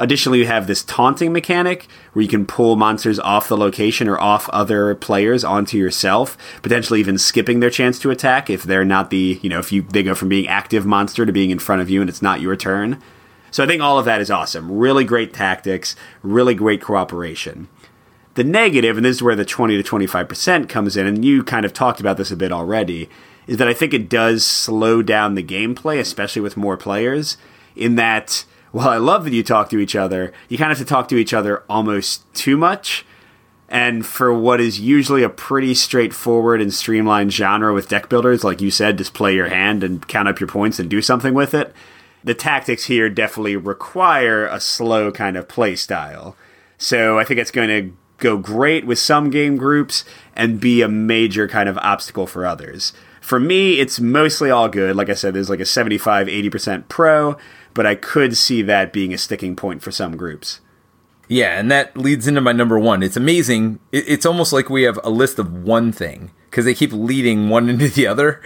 Additionally, 0.00 0.38
you 0.38 0.46
have 0.46 0.68
this 0.68 0.84
taunting 0.84 1.32
mechanic 1.32 1.88
where 2.12 2.22
you 2.22 2.28
can 2.28 2.46
pull 2.46 2.76
monsters 2.76 3.18
off 3.18 3.48
the 3.48 3.56
location 3.56 4.08
or 4.08 4.18
off 4.20 4.48
other 4.50 4.94
players 4.94 5.42
onto 5.42 5.76
yourself, 5.76 6.38
potentially 6.62 7.00
even 7.00 7.18
skipping 7.18 7.58
their 7.58 7.68
chance 7.68 7.98
to 7.98 8.10
attack 8.10 8.48
if 8.48 8.62
they're 8.62 8.84
not 8.84 9.10
the, 9.10 9.40
you 9.42 9.50
know, 9.50 9.58
if 9.58 9.72
you 9.72 9.82
they 9.82 10.04
go 10.04 10.14
from 10.14 10.28
being 10.28 10.46
active 10.46 10.86
monster 10.86 11.26
to 11.26 11.32
being 11.32 11.50
in 11.50 11.58
front 11.58 11.82
of 11.82 11.90
you 11.90 12.00
and 12.00 12.08
it's 12.08 12.22
not 12.22 12.40
your 12.40 12.54
turn. 12.54 13.02
So 13.50 13.64
I 13.64 13.66
think 13.66 13.82
all 13.82 13.98
of 13.98 14.04
that 14.04 14.20
is 14.20 14.30
awesome. 14.30 14.70
Really 14.70 15.04
great 15.04 15.34
tactics, 15.34 15.96
really 16.22 16.54
great 16.54 16.80
cooperation. 16.80 17.68
The 18.34 18.44
negative, 18.44 18.96
and 18.96 19.04
this 19.04 19.16
is 19.16 19.22
where 19.22 19.34
the 19.34 19.44
20 19.44 19.82
to 19.82 19.90
25% 19.90 20.68
comes 20.68 20.96
in, 20.96 21.06
and 21.06 21.24
you 21.24 21.42
kind 21.42 21.66
of 21.66 21.72
talked 21.72 21.98
about 21.98 22.18
this 22.18 22.30
a 22.30 22.36
bit 22.36 22.52
already, 22.52 23.08
is 23.48 23.56
that 23.56 23.66
I 23.66 23.74
think 23.74 23.92
it 23.92 24.08
does 24.08 24.46
slow 24.46 25.02
down 25.02 25.34
the 25.34 25.42
gameplay, 25.42 25.98
especially 25.98 26.42
with 26.42 26.56
more 26.56 26.76
players, 26.76 27.36
in 27.74 27.96
that 27.96 28.44
while 28.72 28.88
I 28.88 28.96
love 28.96 29.24
that 29.24 29.32
you 29.32 29.42
talk 29.42 29.70
to 29.70 29.78
each 29.78 29.96
other, 29.96 30.32
you 30.48 30.58
kind 30.58 30.70
of 30.70 30.78
have 30.78 30.86
to 30.86 30.90
talk 30.90 31.08
to 31.08 31.16
each 31.16 31.32
other 31.32 31.62
almost 31.68 32.22
too 32.34 32.56
much. 32.56 33.04
And 33.68 34.06
for 34.06 34.32
what 34.32 34.60
is 34.60 34.80
usually 34.80 35.22
a 35.22 35.28
pretty 35.28 35.74
straightforward 35.74 36.60
and 36.62 36.72
streamlined 36.72 37.32
genre 37.32 37.74
with 37.74 37.88
deck 37.88 38.08
builders, 38.08 38.42
like 38.42 38.62
you 38.62 38.70
said, 38.70 38.98
just 38.98 39.12
play 39.12 39.34
your 39.34 39.48
hand 39.48 39.84
and 39.84 40.06
count 40.08 40.28
up 40.28 40.40
your 40.40 40.48
points 40.48 40.78
and 40.78 40.88
do 40.88 41.02
something 41.02 41.34
with 41.34 41.52
it, 41.52 41.74
the 42.24 42.34
tactics 42.34 42.84
here 42.84 43.10
definitely 43.10 43.56
require 43.56 44.46
a 44.46 44.60
slow 44.60 45.12
kind 45.12 45.36
of 45.36 45.48
play 45.48 45.76
style. 45.76 46.34
So 46.78 47.18
I 47.18 47.24
think 47.24 47.40
it's 47.40 47.50
going 47.50 47.68
to 47.68 47.96
go 48.16 48.38
great 48.38 48.86
with 48.86 48.98
some 48.98 49.30
game 49.30 49.56
groups 49.56 50.04
and 50.34 50.60
be 50.60 50.82
a 50.82 50.88
major 50.88 51.46
kind 51.46 51.68
of 51.68 51.78
obstacle 51.78 52.26
for 52.26 52.46
others. 52.46 52.92
For 53.20 53.38
me, 53.38 53.78
it's 53.80 54.00
mostly 54.00 54.50
all 54.50 54.68
good. 54.68 54.96
Like 54.96 55.10
I 55.10 55.14
said, 55.14 55.34
there's 55.34 55.50
like 55.50 55.60
a 55.60 55.66
75 55.66 56.26
80% 56.26 56.88
pro 56.88 57.36
but 57.74 57.86
I 57.86 57.94
could 57.94 58.36
see 58.36 58.62
that 58.62 58.92
being 58.92 59.12
a 59.12 59.18
sticking 59.18 59.56
point 59.56 59.82
for 59.82 59.90
some 59.90 60.16
groups. 60.16 60.60
Yeah, 61.28 61.58
and 61.58 61.70
that 61.70 61.96
leads 61.96 62.26
into 62.26 62.40
my 62.40 62.52
number 62.52 62.78
one. 62.78 63.02
It's 63.02 63.16
amazing. 63.16 63.80
It's 63.92 64.24
almost 64.24 64.52
like 64.52 64.70
we 64.70 64.84
have 64.84 64.98
a 65.04 65.10
list 65.10 65.38
of 65.38 65.62
one 65.62 65.92
thing 65.92 66.30
because 66.50 66.64
they 66.64 66.74
keep 66.74 66.92
leading 66.92 67.50
one 67.50 67.68
into 67.70 67.88
the 67.88 68.06
other, 68.06 68.40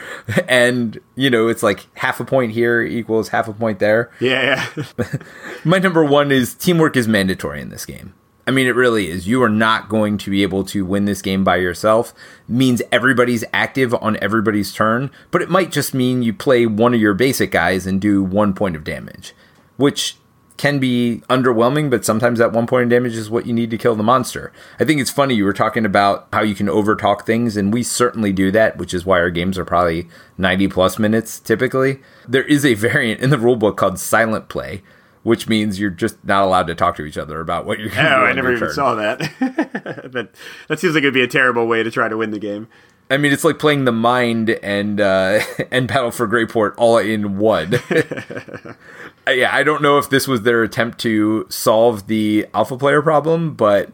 and 0.48 0.98
you 1.14 1.30
know 1.30 1.48
it's 1.48 1.62
like 1.62 1.86
half 1.96 2.20
a 2.20 2.24
point 2.24 2.52
here 2.52 2.82
equals 2.82 3.28
half 3.28 3.48
a 3.48 3.52
point 3.52 3.78
there. 3.78 4.10
Yeah, 4.20 4.68
yeah. 4.76 5.04
my 5.64 5.78
number 5.78 6.04
one 6.04 6.32
is 6.32 6.54
teamwork 6.54 6.96
is 6.96 7.06
mandatory 7.06 7.60
in 7.60 7.70
this 7.70 7.86
game. 7.86 8.14
I 8.46 8.50
mean, 8.50 8.66
it 8.66 8.74
really 8.74 9.08
is. 9.08 9.28
You 9.28 9.42
are 9.42 9.48
not 9.48 9.88
going 9.88 10.18
to 10.18 10.30
be 10.30 10.42
able 10.42 10.64
to 10.64 10.84
win 10.84 11.04
this 11.04 11.22
game 11.22 11.44
by 11.44 11.56
yourself. 11.56 12.12
It 12.48 12.52
means 12.52 12.82
everybody's 12.90 13.44
active 13.52 13.94
on 13.94 14.18
everybody's 14.20 14.72
turn, 14.72 15.10
but 15.30 15.42
it 15.42 15.50
might 15.50 15.70
just 15.70 15.94
mean 15.94 16.22
you 16.22 16.32
play 16.32 16.66
one 16.66 16.92
of 16.92 17.00
your 17.00 17.14
basic 17.14 17.52
guys 17.52 17.86
and 17.86 18.00
do 18.00 18.22
one 18.22 18.52
point 18.52 18.74
of 18.74 18.82
damage, 18.82 19.32
which 19.76 20.16
can 20.56 20.78
be 20.78 21.22
underwhelming, 21.28 21.90
but 21.90 22.04
sometimes 22.04 22.38
that 22.38 22.52
one 22.52 22.66
point 22.66 22.84
of 22.84 22.90
damage 22.90 23.16
is 23.16 23.30
what 23.30 23.46
you 23.46 23.52
need 23.52 23.70
to 23.70 23.78
kill 23.78 23.94
the 23.94 24.02
monster. 24.02 24.52
I 24.78 24.84
think 24.84 25.00
it's 25.00 25.10
funny 25.10 25.34
you 25.34 25.44
were 25.44 25.52
talking 25.52 25.84
about 25.84 26.28
how 26.32 26.42
you 26.42 26.54
can 26.54 26.66
overtalk 26.66 27.24
things, 27.24 27.56
and 27.56 27.72
we 27.72 27.82
certainly 27.82 28.32
do 28.32 28.50
that, 28.52 28.76
which 28.76 28.92
is 28.92 29.06
why 29.06 29.18
our 29.18 29.30
games 29.30 29.58
are 29.58 29.64
probably 29.64 30.08
90 30.38 30.68
plus 30.68 30.98
minutes 30.98 31.40
typically. 31.40 32.00
There 32.28 32.44
is 32.44 32.64
a 32.64 32.74
variant 32.88 33.20
in 33.20 33.30
the 33.30 33.38
rulebook 33.38 33.76
called 33.76 33.98
silent 33.98 34.48
play, 34.48 34.82
which 35.22 35.48
means 35.48 35.78
you're 35.78 35.90
just 35.90 36.24
not 36.24 36.42
allowed 36.42 36.66
to 36.66 36.74
talk 36.74 36.96
to 36.96 37.04
each 37.04 37.18
other 37.18 37.40
about 37.40 37.64
what 37.64 37.78
you're 37.78 37.88
going 37.88 38.04
to 38.04 38.16
oh, 38.16 38.20
do. 38.20 38.26
I 38.26 38.32
never 38.32 38.52
even 38.52 38.66
turn. 38.68 38.74
saw 38.74 38.94
that. 38.94 40.10
but 40.12 40.34
that 40.68 40.80
seems 40.80 40.94
like 40.94 41.02
it'd 41.02 41.14
be 41.14 41.22
a 41.22 41.28
terrible 41.28 41.66
way 41.66 41.82
to 41.82 41.90
try 41.90 42.08
to 42.08 42.16
win 42.16 42.30
the 42.30 42.38
game. 42.38 42.68
I 43.10 43.18
mean, 43.18 43.30
it's 43.30 43.44
like 43.44 43.58
playing 43.58 43.84
the 43.84 43.92
mind 43.92 44.50
and 44.62 45.00
uh, 45.00 45.40
and 45.70 45.86
Battle 45.86 46.10
for 46.10 46.26
Greyport 46.26 46.74
all 46.78 46.96
in 46.98 47.38
one. 47.38 47.72
yeah, 49.28 49.54
I 49.54 49.62
don't 49.62 49.82
know 49.82 49.98
if 49.98 50.08
this 50.08 50.26
was 50.26 50.42
their 50.42 50.62
attempt 50.62 50.98
to 51.00 51.46
solve 51.50 52.06
the 52.06 52.46
alpha 52.54 52.78
player 52.78 53.02
problem, 53.02 53.54
but 53.54 53.90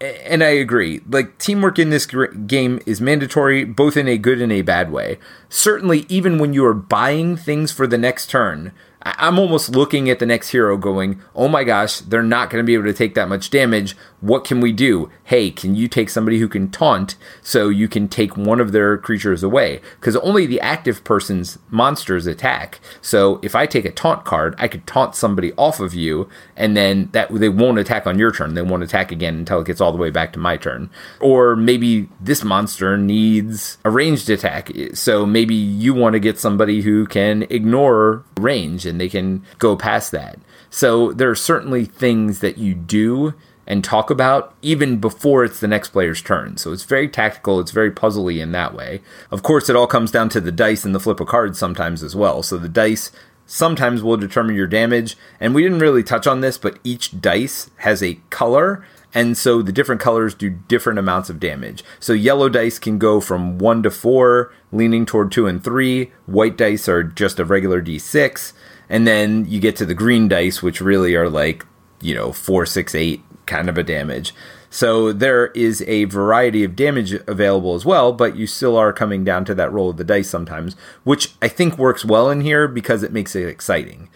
and 0.00 0.42
I 0.42 0.48
agree. 0.48 1.02
Like 1.08 1.36
teamwork 1.38 1.78
in 1.78 1.90
this 1.90 2.06
game 2.06 2.80
is 2.86 3.00
mandatory, 3.00 3.64
both 3.64 3.96
in 3.96 4.08
a 4.08 4.16
good 4.16 4.40
and 4.40 4.50
a 4.50 4.62
bad 4.62 4.90
way. 4.90 5.18
Certainly, 5.50 6.06
even 6.08 6.38
when 6.38 6.54
you 6.54 6.64
are 6.64 6.74
buying 6.74 7.36
things 7.36 7.72
for 7.72 7.86
the 7.86 7.98
next 7.98 8.28
turn, 8.30 8.72
I'm 9.04 9.38
almost 9.38 9.70
looking 9.70 10.08
at 10.08 10.18
the 10.18 10.26
next 10.26 10.50
hero 10.50 10.76
going, 10.76 11.20
oh 11.34 11.48
my 11.48 11.64
gosh, 11.64 11.98
they're 11.98 12.22
not 12.22 12.50
going 12.50 12.62
to 12.62 12.66
be 12.66 12.74
able 12.74 12.84
to 12.84 12.92
take 12.92 13.14
that 13.14 13.28
much 13.28 13.50
damage. 13.50 13.96
What 14.20 14.44
can 14.44 14.60
we 14.60 14.72
do? 14.72 15.10
Hey, 15.32 15.50
can 15.50 15.74
you 15.74 15.88
take 15.88 16.10
somebody 16.10 16.38
who 16.38 16.46
can 16.46 16.70
taunt 16.70 17.14
so 17.40 17.70
you 17.70 17.88
can 17.88 18.06
take 18.06 18.36
one 18.36 18.60
of 18.60 18.72
their 18.72 18.98
creatures 18.98 19.42
away? 19.42 19.80
Because 19.98 20.14
only 20.16 20.44
the 20.44 20.60
active 20.60 21.04
person's 21.04 21.58
monsters 21.70 22.26
attack. 22.26 22.80
So 23.00 23.40
if 23.42 23.54
I 23.54 23.64
take 23.64 23.86
a 23.86 23.92
taunt 23.92 24.26
card, 24.26 24.54
I 24.58 24.68
could 24.68 24.86
taunt 24.86 25.14
somebody 25.14 25.54
off 25.54 25.80
of 25.80 25.94
you, 25.94 26.28
and 26.54 26.76
then 26.76 27.08
that 27.12 27.32
they 27.32 27.48
won't 27.48 27.78
attack 27.78 28.06
on 28.06 28.18
your 28.18 28.30
turn. 28.30 28.52
They 28.52 28.60
won't 28.60 28.82
attack 28.82 29.10
again 29.10 29.36
until 29.36 29.62
it 29.62 29.66
gets 29.68 29.80
all 29.80 29.90
the 29.90 29.96
way 29.96 30.10
back 30.10 30.34
to 30.34 30.38
my 30.38 30.58
turn. 30.58 30.90
Or 31.18 31.56
maybe 31.56 32.10
this 32.20 32.44
monster 32.44 32.98
needs 32.98 33.78
a 33.86 33.90
ranged 33.90 34.28
attack. 34.28 34.70
So 34.92 35.24
maybe 35.24 35.54
you 35.54 35.94
want 35.94 36.12
to 36.12 36.20
get 36.20 36.38
somebody 36.38 36.82
who 36.82 37.06
can 37.06 37.44
ignore 37.44 38.22
range 38.38 38.84
and 38.84 39.00
they 39.00 39.08
can 39.08 39.42
go 39.58 39.76
past 39.76 40.12
that. 40.12 40.38
So 40.68 41.10
there 41.12 41.30
are 41.30 41.34
certainly 41.34 41.86
things 41.86 42.40
that 42.40 42.58
you 42.58 42.74
do 42.74 43.32
and 43.66 43.84
talk 43.84 44.10
about 44.10 44.54
even 44.62 44.98
before 44.98 45.44
it's 45.44 45.60
the 45.60 45.68
next 45.68 45.90
player's 45.90 46.22
turn. 46.22 46.56
So 46.56 46.72
it's 46.72 46.84
very 46.84 47.08
tactical, 47.08 47.60
it's 47.60 47.70
very 47.70 47.90
puzzly 47.90 48.40
in 48.40 48.52
that 48.52 48.74
way. 48.74 49.00
Of 49.30 49.42
course, 49.42 49.68
it 49.68 49.76
all 49.76 49.86
comes 49.86 50.10
down 50.10 50.28
to 50.30 50.40
the 50.40 50.52
dice 50.52 50.84
and 50.84 50.94
the 50.94 51.00
flip 51.00 51.20
of 51.20 51.28
cards 51.28 51.58
sometimes 51.58 52.02
as 52.02 52.16
well. 52.16 52.42
So 52.42 52.58
the 52.58 52.68
dice 52.68 53.10
sometimes 53.46 54.02
will 54.02 54.16
determine 54.16 54.56
your 54.56 54.66
damage, 54.66 55.16
and 55.38 55.54
we 55.54 55.62
didn't 55.62 55.80
really 55.80 56.02
touch 56.02 56.26
on 56.26 56.40
this, 56.40 56.58
but 56.58 56.78
each 56.84 57.20
dice 57.20 57.70
has 57.78 58.02
a 58.02 58.18
color. 58.30 58.84
And 59.14 59.36
so 59.36 59.60
the 59.60 59.72
different 59.72 60.00
colors 60.00 60.34
do 60.34 60.48
different 60.48 60.98
amounts 60.98 61.28
of 61.28 61.38
damage. 61.38 61.84
So 62.00 62.14
yellow 62.14 62.48
dice 62.48 62.78
can 62.78 62.96
go 62.98 63.20
from 63.20 63.58
1 63.58 63.82
to 63.82 63.90
4, 63.90 64.52
leaning 64.72 65.04
toward 65.04 65.30
2 65.30 65.46
and 65.46 65.62
3. 65.62 66.10
White 66.24 66.56
dice 66.56 66.88
are 66.88 67.02
just 67.02 67.38
a 67.38 67.44
regular 67.44 67.82
d6 67.82 68.54
and 68.92 69.06
then 69.06 69.46
you 69.48 69.58
get 69.58 69.74
to 69.76 69.86
the 69.86 69.94
green 69.94 70.28
dice, 70.28 70.62
which 70.62 70.82
really 70.82 71.16
are 71.16 71.30
like 71.30 71.66
you 72.00 72.14
know 72.14 72.30
four, 72.30 72.66
six, 72.66 72.94
eight 72.94 73.22
kind 73.52 73.68
of 73.68 73.76
a 73.76 73.82
damage. 73.82 74.34
So 74.70 75.12
there 75.12 75.48
is 75.48 75.82
a 75.86 76.04
variety 76.04 76.64
of 76.64 76.74
damage 76.74 77.12
available 77.12 77.74
as 77.74 77.84
well, 77.84 78.14
but 78.14 78.34
you 78.36 78.46
still 78.46 78.78
are 78.78 78.92
coming 78.92 79.22
down 79.22 79.44
to 79.44 79.54
that 79.54 79.70
roll 79.70 79.90
of 79.90 79.98
the 79.98 80.04
dice 80.04 80.30
sometimes, 80.30 80.74
which 81.04 81.34
I 81.42 81.48
think 81.48 81.76
works 81.76 82.02
well 82.02 82.30
in 82.30 82.40
here 82.40 82.66
because 82.66 83.02
it 83.02 83.12
makes 83.12 83.36
it 83.36 83.46
exciting. 83.46 84.08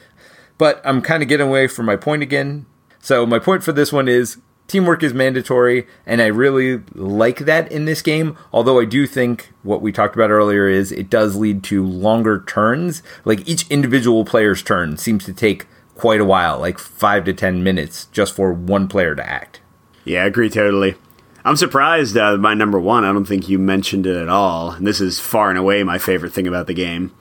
But 0.57 0.81
I'm 0.83 1.03
kind 1.03 1.23
of 1.23 1.29
getting 1.29 1.49
away 1.49 1.67
from 1.67 1.85
my 1.85 1.97
point 1.97 2.23
again. 2.23 2.65
So 3.01 3.27
my 3.27 3.39
point 3.39 3.63
for 3.63 3.73
this 3.73 3.93
one 3.93 4.09
is 4.09 4.39
teamwork 4.67 5.03
is 5.03 5.13
mandatory, 5.13 5.87
and 6.07 6.23
I 6.23 6.27
really 6.27 6.83
like 6.95 7.41
that 7.41 7.71
in 7.71 7.85
this 7.85 8.01
game. 8.01 8.39
Although 8.51 8.81
I 8.81 8.87
do 8.87 9.07
think 9.07 9.53
what 9.63 9.83
we 9.83 9.93
talked 9.93 10.17
about 10.17 10.31
earlier 10.31 10.67
is 10.67 10.91
it 10.91 11.11
does 11.11 11.37
lead 11.37 11.63
to 11.65 11.85
longer 11.85 12.43
turns. 12.47 13.03
Like 13.27 13.47
each 13.47 13.69
individual 13.69 14.25
player's 14.25 14.63
turn 14.63 14.97
seems 14.97 15.27
to 15.27 15.35
take 15.35 15.67
quite 15.97 16.21
a 16.21 16.25
while, 16.25 16.59
like 16.59 16.79
five 16.79 17.25
to 17.25 17.33
ten 17.33 17.63
minutes, 17.63 18.07
just 18.13 18.35
for 18.35 18.53
one 18.53 18.89
player 18.89 19.15
to 19.15 19.29
act. 19.29 19.61
Yeah, 20.05 20.23
I 20.23 20.27
agree 20.27 20.51
totally. 20.51 20.95
I'm 21.45 21.57
surprised 21.57 22.17
uh, 22.17 22.37
by 22.37 22.55
number 22.55 22.79
one. 22.79 23.05
I 23.05 23.13
don't 23.13 23.25
think 23.25 23.49
you 23.49 23.59
mentioned 23.59 24.07
it 24.07 24.17
at 24.17 24.29
all. 24.29 24.73
And 24.73 24.87
this 24.87 25.01
is 25.01 25.21
far 25.21 25.49
and 25.49 25.59
away 25.59 25.83
my 25.83 25.99
favorite 25.99 26.33
thing 26.33 26.47
about 26.47 26.67
the 26.67 26.75
game 26.75 27.13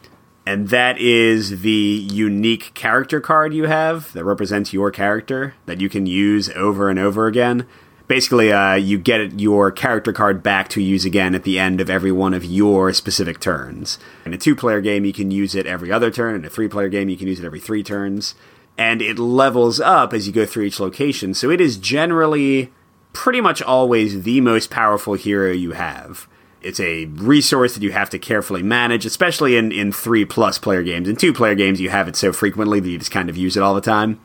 and 0.45 0.69
that 0.69 0.99
is 0.99 1.61
the 1.61 2.07
unique 2.11 2.73
character 2.75 3.19
card 3.19 3.53
you 3.53 3.65
have 3.65 4.13
that 4.13 4.23
represents 4.23 4.73
your 4.73 4.91
character 4.91 5.55
that 5.65 5.81
you 5.81 5.89
can 5.89 6.05
use 6.05 6.49
over 6.51 6.89
and 6.89 6.99
over 6.99 7.25
again. 7.25 7.65
Basically, 8.07 8.53
uh, 8.53 8.75
you 8.75 8.99
get 8.99 9.39
your 9.39 9.71
character 9.71 10.13
card 10.13 10.43
back 10.43 10.69
to 10.69 10.81
use 10.81 11.05
again 11.05 11.33
at 11.33 11.41
the 11.41 11.57
end 11.57 11.81
of 11.81 11.89
every 11.89 12.11
one 12.11 12.35
of 12.35 12.45
your 12.45 12.93
specific 12.93 13.39
turns. 13.39 13.97
In 14.23 14.33
a 14.33 14.37
two 14.37 14.55
player 14.55 14.79
game, 14.79 15.05
you 15.05 15.13
can 15.13 15.31
use 15.31 15.55
it 15.55 15.65
every 15.65 15.91
other 15.91 16.11
turn. 16.11 16.35
In 16.35 16.45
a 16.45 16.49
three 16.49 16.67
player 16.67 16.89
game, 16.89 17.09
you 17.09 17.17
can 17.17 17.27
use 17.27 17.39
it 17.39 17.45
every 17.45 17.59
three 17.59 17.81
turns. 17.81 18.35
And 18.77 19.01
it 19.01 19.17
levels 19.17 19.79
up 19.79 20.13
as 20.13 20.27
you 20.27 20.33
go 20.33 20.45
through 20.45 20.65
each 20.65 20.79
location. 20.79 21.33
So 21.33 21.49
it 21.49 21.61
is 21.61 21.77
generally 21.77 22.73
pretty 23.13 23.39
much 23.39 23.61
always 23.61 24.23
the 24.23 24.41
most 24.41 24.69
powerful 24.69 25.13
hero 25.13 25.51
you 25.51 25.71
have 25.71 26.27
it's 26.65 26.79
a 26.79 27.05
resource 27.05 27.75
that 27.75 27.83
you 27.83 27.91
have 27.91 28.09
to 28.09 28.17
carefully 28.17 28.63
manage, 28.63 29.05
especially 29.05 29.55
in, 29.55 29.71
in 29.71 29.91
three 29.91 30.25
plus 30.25 30.57
player 30.57 30.81
games. 30.81 31.07
In 31.07 31.15
two 31.15 31.31
player 31.31 31.53
games, 31.53 31.79
you 31.79 31.91
have 31.91 32.07
it 32.07 32.15
so 32.15 32.33
frequently 32.33 32.79
that 32.79 32.89
you 32.89 32.97
just 32.97 33.11
kind 33.11 33.29
of 33.29 33.37
use 33.37 33.55
it 33.55 33.61
all 33.61 33.75
the 33.75 33.81
time. 33.81 34.19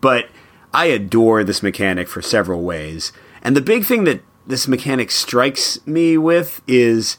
But 0.00 0.30
I 0.72 0.86
adore 0.86 1.44
this 1.44 1.62
mechanic 1.62 2.08
for 2.08 2.22
several 2.22 2.62
ways. 2.62 3.12
And 3.42 3.54
the 3.54 3.60
big 3.60 3.84
thing 3.84 4.04
that 4.04 4.22
this 4.46 4.66
mechanic 4.66 5.10
strikes 5.10 5.86
me 5.86 6.16
with 6.16 6.62
is 6.66 7.18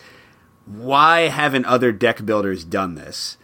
why 0.65 1.27
haven't 1.27 1.65
other 1.65 1.91
deck 1.91 2.25
builders 2.25 2.63
done 2.63 2.95
this? 2.95 3.37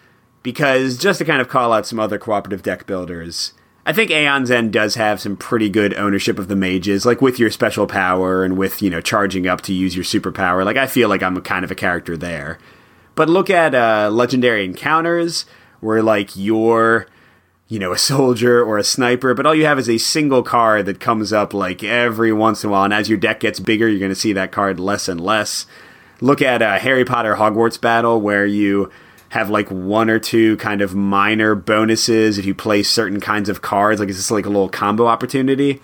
Because 0.48 0.98
just 0.98 1.20
to 1.20 1.26
kind 1.26 1.42
of 1.42 1.50
call 1.50 1.74
out 1.74 1.86
some 1.86 2.00
other 2.00 2.18
cooperative 2.18 2.64
deck 2.64 2.86
builders, 2.86 3.52
I 3.86 3.92
think 3.92 4.10
Aeon's 4.10 4.50
End 4.50 4.72
does 4.72 4.96
have 4.96 5.20
some 5.20 5.36
pretty 5.36 5.68
good 5.68 5.94
ownership 5.96 6.40
of 6.40 6.48
the 6.48 6.56
mages, 6.56 7.06
like 7.06 7.22
with 7.22 7.38
your 7.38 7.52
special 7.52 7.86
power 7.86 8.46
and 8.46 8.58
with, 8.58 8.82
you 8.82 8.90
know, 8.90 9.02
charging 9.02 9.46
up 9.46 9.60
to 9.64 9.74
use 9.74 9.94
your 9.94 10.06
superpower. 10.06 10.64
Like, 10.64 10.78
I 10.78 10.88
feel 10.88 11.10
like 11.10 11.22
I'm 11.22 11.36
a 11.36 11.42
kind 11.42 11.66
of 11.66 11.72
a 11.72 11.76
character 11.76 12.16
there. 12.16 12.60
But 13.14 13.28
look 13.28 13.50
at 13.50 13.76
uh, 13.76 14.10
Legendary 14.10 14.64
Encounters, 14.64 15.46
where, 15.82 16.02
like, 16.02 16.38
you're, 16.38 17.08
you 17.68 17.78
know, 17.78 17.92
a 17.92 17.98
soldier 17.98 18.64
or 18.64 18.78
a 18.78 18.86
sniper, 18.86 19.34
but 19.34 19.46
all 19.46 19.54
you 19.54 19.66
have 19.66 19.80
is 19.80 19.90
a 19.90 19.98
single 19.98 20.44
card 20.44 20.86
that 20.86 21.02
comes 21.02 21.34
up, 21.34 21.54
like, 21.54 21.84
every 21.84 22.32
once 22.32 22.64
in 22.64 22.70
a 22.70 22.72
while. 22.72 22.86
And 22.86 22.94
as 22.94 23.10
your 23.10 23.18
deck 23.18 23.42
gets 23.42 23.60
bigger, 23.60 23.90
you're 23.90 24.00
going 24.00 24.12
to 24.12 24.16
see 24.16 24.32
that 24.32 24.54
card 24.54 24.80
less 24.80 25.10
and 25.10 25.20
less. 25.20 25.66
Look 26.22 26.42
at 26.42 26.62
uh, 26.62 26.80
Harry 26.80 27.04
Potter 27.04 27.36
Hogwarts 27.36 27.82
Battle, 27.82 28.22
where 28.22 28.46
you 28.46 28.90
have 29.30 29.50
like 29.50 29.70
one 29.70 30.10
or 30.10 30.20
two 30.20 30.58
kind 30.58 30.82
of 30.82 30.96
minor 30.96 31.54
bonuses 31.56 32.38
if 32.38 32.46
you 32.46 32.56
play 32.56 32.84
certain 32.84 33.20
kinds 33.20 33.50
of 33.50 33.62
cards. 33.62 34.00
Like 34.00 34.10
it's 34.10 34.18
just 34.18 34.32
like 34.32 34.46
a 34.46 34.50
little 34.50 34.70
combo 34.70 35.08
opportunity. 35.08 35.82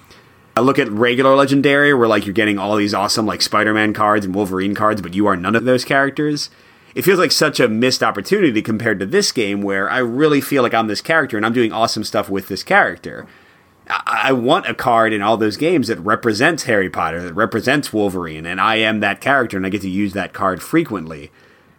I 0.55 0.61
look 0.61 0.77
at 0.77 0.89
regular 0.89 1.35
legendary 1.35 1.93
where 1.93 2.07
like 2.07 2.25
you're 2.25 2.33
getting 2.33 2.59
all 2.59 2.75
these 2.75 2.93
awesome 2.93 3.25
like 3.25 3.41
Spider-Man 3.41 3.93
cards 3.93 4.25
and 4.25 4.35
Wolverine 4.35 4.75
cards, 4.75 5.01
but 5.01 5.13
you 5.13 5.27
are 5.27 5.35
none 5.35 5.55
of 5.55 5.65
those 5.65 5.83
characters. 5.83 6.49
It 6.95 7.01
feels 7.01 7.17
like 7.17 7.31
such 7.31 7.59
a 7.59 7.67
missed 7.67 8.03
opportunity 8.03 8.61
compared 8.61 8.99
to 8.99 9.05
this 9.05 9.31
game 9.31 9.61
where 9.61 9.89
I 9.89 9.97
really 9.97 10.41
feel 10.41 10.61
like 10.61 10.75
I'm 10.75 10.87
this 10.87 11.01
character 11.01 11.37
and 11.37 11.45
I'm 11.45 11.53
doing 11.53 11.71
awesome 11.71 12.03
stuff 12.03 12.29
with 12.29 12.47
this 12.47 12.63
character. 12.63 13.25
I, 13.89 14.31
want 14.31 14.67
a 14.67 14.73
card 14.73 15.11
in 15.11 15.21
all 15.21 15.35
those 15.35 15.57
games 15.57 15.89
that 15.89 15.99
represents 15.99 16.63
Harry 16.63 16.89
Potter, 16.89 17.21
that 17.21 17.33
represents 17.33 17.91
Wolverine, 17.91 18.45
and 18.45 18.61
I 18.61 18.77
am 18.77 19.01
that 19.01 19.19
character 19.19 19.57
and 19.57 19.65
I 19.65 19.69
get 19.69 19.81
to 19.81 19.89
use 19.89 20.13
that 20.13 20.31
card 20.31 20.63
frequently 20.63 21.31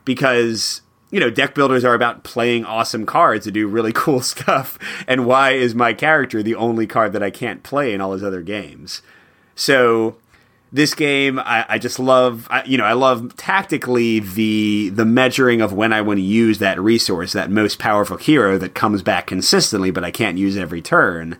because 0.04 0.82
you 1.14 1.20
know, 1.20 1.30
deck 1.30 1.54
builders 1.54 1.84
are 1.84 1.94
about 1.94 2.24
playing 2.24 2.64
awesome 2.64 3.06
cards 3.06 3.44
to 3.44 3.52
do 3.52 3.68
really 3.68 3.92
cool 3.94 4.20
stuff. 4.20 4.80
And 5.06 5.26
why 5.26 5.52
is 5.52 5.72
my 5.72 5.94
character 5.94 6.42
the 6.42 6.56
only 6.56 6.88
card 6.88 7.12
that 7.12 7.22
I 7.22 7.30
can't 7.30 7.62
play 7.62 7.94
in 7.94 8.00
all 8.00 8.14
his 8.14 8.24
other 8.24 8.42
games? 8.42 9.00
So 9.54 10.16
this 10.72 10.92
game, 10.92 11.38
I, 11.38 11.64
I 11.68 11.78
just 11.78 12.00
love. 12.00 12.48
I, 12.50 12.64
you 12.64 12.76
know, 12.76 12.84
I 12.84 12.94
love 12.94 13.36
tactically 13.36 14.18
the 14.18 14.90
the 14.92 15.04
measuring 15.04 15.60
of 15.60 15.72
when 15.72 15.92
I 15.92 16.00
want 16.00 16.18
to 16.18 16.22
use 16.22 16.58
that 16.58 16.80
resource, 16.80 17.32
that 17.32 17.48
most 17.48 17.78
powerful 17.78 18.16
hero 18.16 18.58
that 18.58 18.74
comes 18.74 19.00
back 19.00 19.28
consistently, 19.28 19.92
but 19.92 20.02
I 20.02 20.10
can't 20.10 20.36
use 20.36 20.56
every 20.56 20.82
turn. 20.82 21.38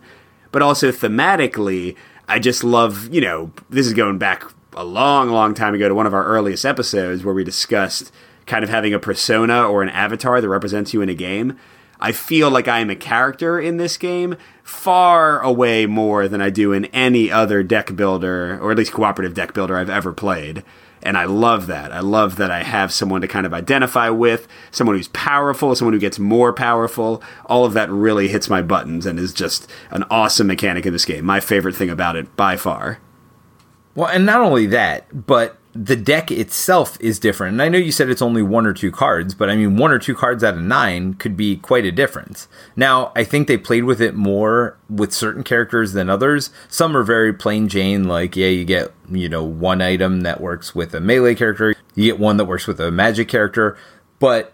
But 0.53 0.61
also 0.61 0.89
thematically, 0.89 1.97
I 2.29 2.39
just 2.39 2.63
love. 2.63 3.13
You 3.13 3.19
know, 3.19 3.51
this 3.69 3.85
is 3.85 3.93
going 3.93 4.19
back 4.19 4.45
a 4.73 4.85
long, 4.85 5.29
long 5.31 5.53
time 5.53 5.73
ago 5.73 5.89
to 5.89 5.95
one 5.95 6.07
of 6.07 6.13
our 6.13 6.23
earliest 6.23 6.63
episodes 6.63 7.25
where 7.25 7.35
we 7.35 7.43
discussed 7.43 8.13
kind 8.45 8.63
of 8.63 8.69
having 8.69 8.93
a 8.93 8.99
persona 8.99 9.67
or 9.67 9.81
an 9.81 9.89
avatar 9.89 10.41
that 10.41 10.49
represents 10.49 10.93
you 10.93 11.01
in 11.01 11.09
a 11.09 11.15
game. 11.15 11.57
I 11.99 12.11
feel 12.11 12.49
like 12.49 12.67
I 12.67 12.79
am 12.79 12.89
a 12.89 12.95
character 12.95 13.59
in 13.59 13.77
this 13.77 13.97
game 13.97 14.35
far 14.63 15.39
away 15.39 15.85
more 15.85 16.27
than 16.27 16.41
I 16.41 16.49
do 16.49 16.73
in 16.73 16.85
any 16.85 17.31
other 17.31 17.63
deck 17.63 17.95
builder, 17.95 18.59
or 18.61 18.71
at 18.71 18.77
least 18.77 18.91
cooperative 18.91 19.33
deck 19.33 19.53
builder 19.53 19.77
I've 19.77 19.89
ever 19.89 20.11
played. 20.11 20.63
And 21.01 21.17
I 21.17 21.25
love 21.25 21.67
that. 21.67 21.91
I 21.91 21.99
love 21.99 22.35
that 22.37 22.49
I 22.49 22.63
have 22.63 22.91
someone 22.91 23.21
to 23.21 23.27
kind 23.27 23.45
of 23.45 23.53
identify 23.53 24.09
with, 24.09 24.47
someone 24.71 24.95
who's 24.95 25.07
powerful, 25.09 25.75
someone 25.75 25.93
who 25.93 25.99
gets 25.99 26.17
more 26.17 26.51
powerful. 26.51 27.21
All 27.45 27.63
of 27.63 27.73
that 27.73 27.91
really 27.91 28.27
hits 28.27 28.49
my 28.49 28.63
buttons 28.63 29.05
and 29.05 29.19
is 29.19 29.31
just 29.31 29.71
an 29.91 30.03
awesome 30.09 30.47
mechanic 30.47 30.85
in 30.85 30.93
this 30.93 31.05
game. 31.05 31.23
My 31.23 31.39
favorite 31.39 31.75
thing 31.75 31.91
about 31.91 32.15
it 32.15 32.35
by 32.35 32.57
far. 32.57 32.99
Well, 33.93 34.09
and 34.09 34.25
not 34.25 34.41
only 34.41 34.65
that, 34.67 35.27
but 35.27 35.57
the 35.75 35.97
deck 35.97 36.31
itself 36.31 36.97
is 37.01 37.19
different. 37.19 37.53
And 37.53 37.61
I 37.61 37.67
know 37.67 37.77
you 37.77 37.91
said 37.91 38.09
it's 38.09 38.21
only 38.21 38.41
one 38.41 38.65
or 38.65 38.73
two 38.73 38.91
cards, 38.91 39.35
but 39.35 39.49
I 39.49 39.57
mean, 39.57 39.75
one 39.75 39.91
or 39.91 39.99
two 39.99 40.15
cards 40.15 40.41
out 40.41 40.53
of 40.53 40.61
nine 40.61 41.15
could 41.15 41.35
be 41.35 41.57
quite 41.57 41.83
a 41.83 41.91
difference. 41.91 42.47
Now, 42.77 43.11
I 43.13 43.25
think 43.25 43.47
they 43.47 43.57
played 43.57 43.83
with 43.83 43.99
it 43.99 44.15
more 44.15 44.77
with 44.89 45.11
certain 45.11 45.43
characters 45.43 45.91
than 45.91 46.09
others. 46.09 46.49
Some 46.69 46.95
are 46.95 47.03
very 47.03 47.33
plain 47.33 47.67
Jane, 47.67 48.05
like, 48.05 48.37
yeah, 48.37 48.47
you 48.47 48.63
get, 48.63 48.93
you 49.11 49.27
know, 49.27 49.43
one 49.43 49.81
item 49.81 50.21
that 50.21 50.39
works 50.39 50.73
with 50.73 50.95
a 50.95 51.01
melee 51.01 51.35
character, 51.35 51.75
you 51.93 52.05
get 52.05 52.19
one 52.19 52.37
that 52.37 52.45
works 52.45 52.67
with 52.67 52.79
a 52.79 52.89
magic 52.89 53.27
character, 53.27 53.77
but 54.19 54.53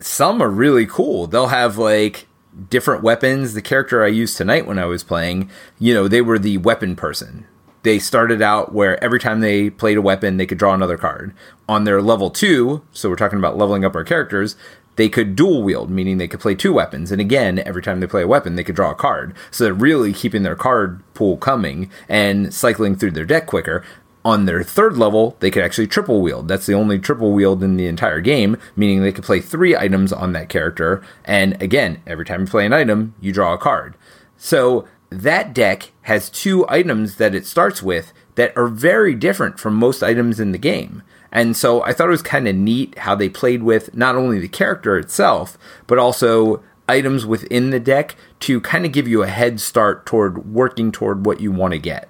some 0.00 0.42
are 0.42 0.50
really 0.50 0.84
cool. 0.84 1.26
They'll 1.26 1.48
have, 1.48 1.78
like, 1.78 2.26
different 2.68 3.02
weapons. 3.02 3.54
The 3.54 3.62
character 3.62 4.04
I 4.04 4.08
used 4.08 4.36
tonight 4.36 4.66
when 4.66 4.78
I 4.78 4.84
was 4.84 5.02
playing, 5.02 5.50
you 5.78 5.94
know, 5.94 6.08
they 6.08 6.20
were 6.20 6.38
the 6.38 6.58
weapon 6.58 6.94
person 6.94 7.46
they 7.82 7.98
started 7.98 8.42
out 8.42 8.72
where 8.72 9.02
every 9.02 9.20
time 9.20 9.40
they 9.40 9.70
played 9.70 9.96
a 9.96 10.02
weapon, 10.02 10.36
they 10.36 10.46
could 10.46 10.58
draw 10.58 10.74
another 10.74 10.98
card. 10.98 11.34
On 11.68 11.84
their 11.84 12.02
level 12.02 12.30
two, 12.30 12.82
so 12.92 13.08
we're 13.08 13.16
talking 13.16 13.38
about 13.38 13.56
leveling 13.56 13.84
up 13.84 13.94
our 13.94 14.04
characters, 14.04 14.56
they 14.96 15.08
could 15.08 15.36
dual 15.36 15.62
wield, 15.62 15.90
meaning 15.90 16.18
they 16.18 16.26
could 16.26 16.40
play 16.40 16.56
two 16.56 16.72
weapons. 16.72 17.12
And 17.12 17.20
again, 17.20 17.60
every 17.60 17.82
time 17.82 18.00
they 18.00 18.06
play 18.08 18.22
a 18.22 18.28
weapon, 18.28 18.56
they 18.56 18.64
could 18.64 18.74
draw 18.74 18.90
a 18.90 18.96
card. 18.96 19.32
So 19.52 19.62
they're 19.62 19.72
really 19.72 20.12
keeping 20.12 20.42
their 20.42 20.56
card 20.56 21.02
pool 21.14 21.36
coming 21.36 21.88
and 22.08 22.52
cycling 22.52 22.96
through 22.96 23.12
their 23.12 23.24
deck 23.24 23.46
quicker. 23.46 23.84
On 24.24 24.44
their 24.44 24.64
third 24.64 24.96
level, 24.96 25.36
they 25.38 25.52
could 25.52 25.62
actually 25.62 25.86
triple 25.86 26.20
wield. 26.20 26.48
That's 26.48 26.66
the 26.66 26.74
only 26.74 26.98
triple 26.98 27.32
wield 27.32 27.62
in 27.62 27.76
the 27.76 27.86
entire 27.86 28.20
game, 28.20 28.56
meaning 28.74 29.00
they 29.00 29.12
could 29.12 29.24
play 29.24 29.40
three 29.40 29.76
items 29.76 30.12
on 30.12 30.32
that 30.32 30.48
character. 30.48 31.00
And 31.24 31.60
again, 31.62 32.02
every 32.04 32.24
time 32.24 32.40
you 32.40 32.46
play 32.48 32.66
an 32.66 32.72
item, 32.72 33.14
you 33.20 33.32
draw 33.32 33.54
a 33.54 33.58
card. 33.58 33.96
So 34.36 34.86
that 35.10 35.54
deck 35.54 35.92
has 36.02 36.30
two 36.30 36.68
items 36.68 37.16
that 37.16 37.34
it 37.34 37.46
starts 37.46 37.82
with 37.82 38.12
that 38.34 38.56
are 38.56 38.68
very 38.68 39.14
different 39.14 39.58
from 39.58 39.74
most 39.74 40.02
items 40.02 40.38
in 40.38 40.52
the 40.52 40.58
game. 40.58 41.02
And 41.32 41.56
so 41.56 41.82
I 41.82 41.92
thought 41.92 42.08
it 42.08 42.12
was 42.12 42.22
kind 42.22 42.48
of 42.48 42.56
neat 42.56 42.98
how 42.98 43.14
they 43.14 43.28
played 43.28 43.62
with 43.62 43.94
not 43.94 44.16
only 44.16 44.38
the 44.38 44.48
character 44.48 44.98
itself, 44.98 45.58
but 45.86 45.98
also 45.98 46.62
items 46.88 47.26
within 47.26 47.70
the 47.70 47.80
deck 47.80 48.16
to 48.40 48.60
kind 48.60 48.86
of 48.86 48.92
give 48.92 49.06
you 49.06 49.22
a 49.22 49.28
head 49.28 49.60
start 49.60 50.06
toward 50.06 50.52
working 50.52 50.90
toward 50.90 51.26
what 51.26 51.40
you 51.40 51.52
want 51.52 51.72
to 51.72 51.78
get. 51.78 52.08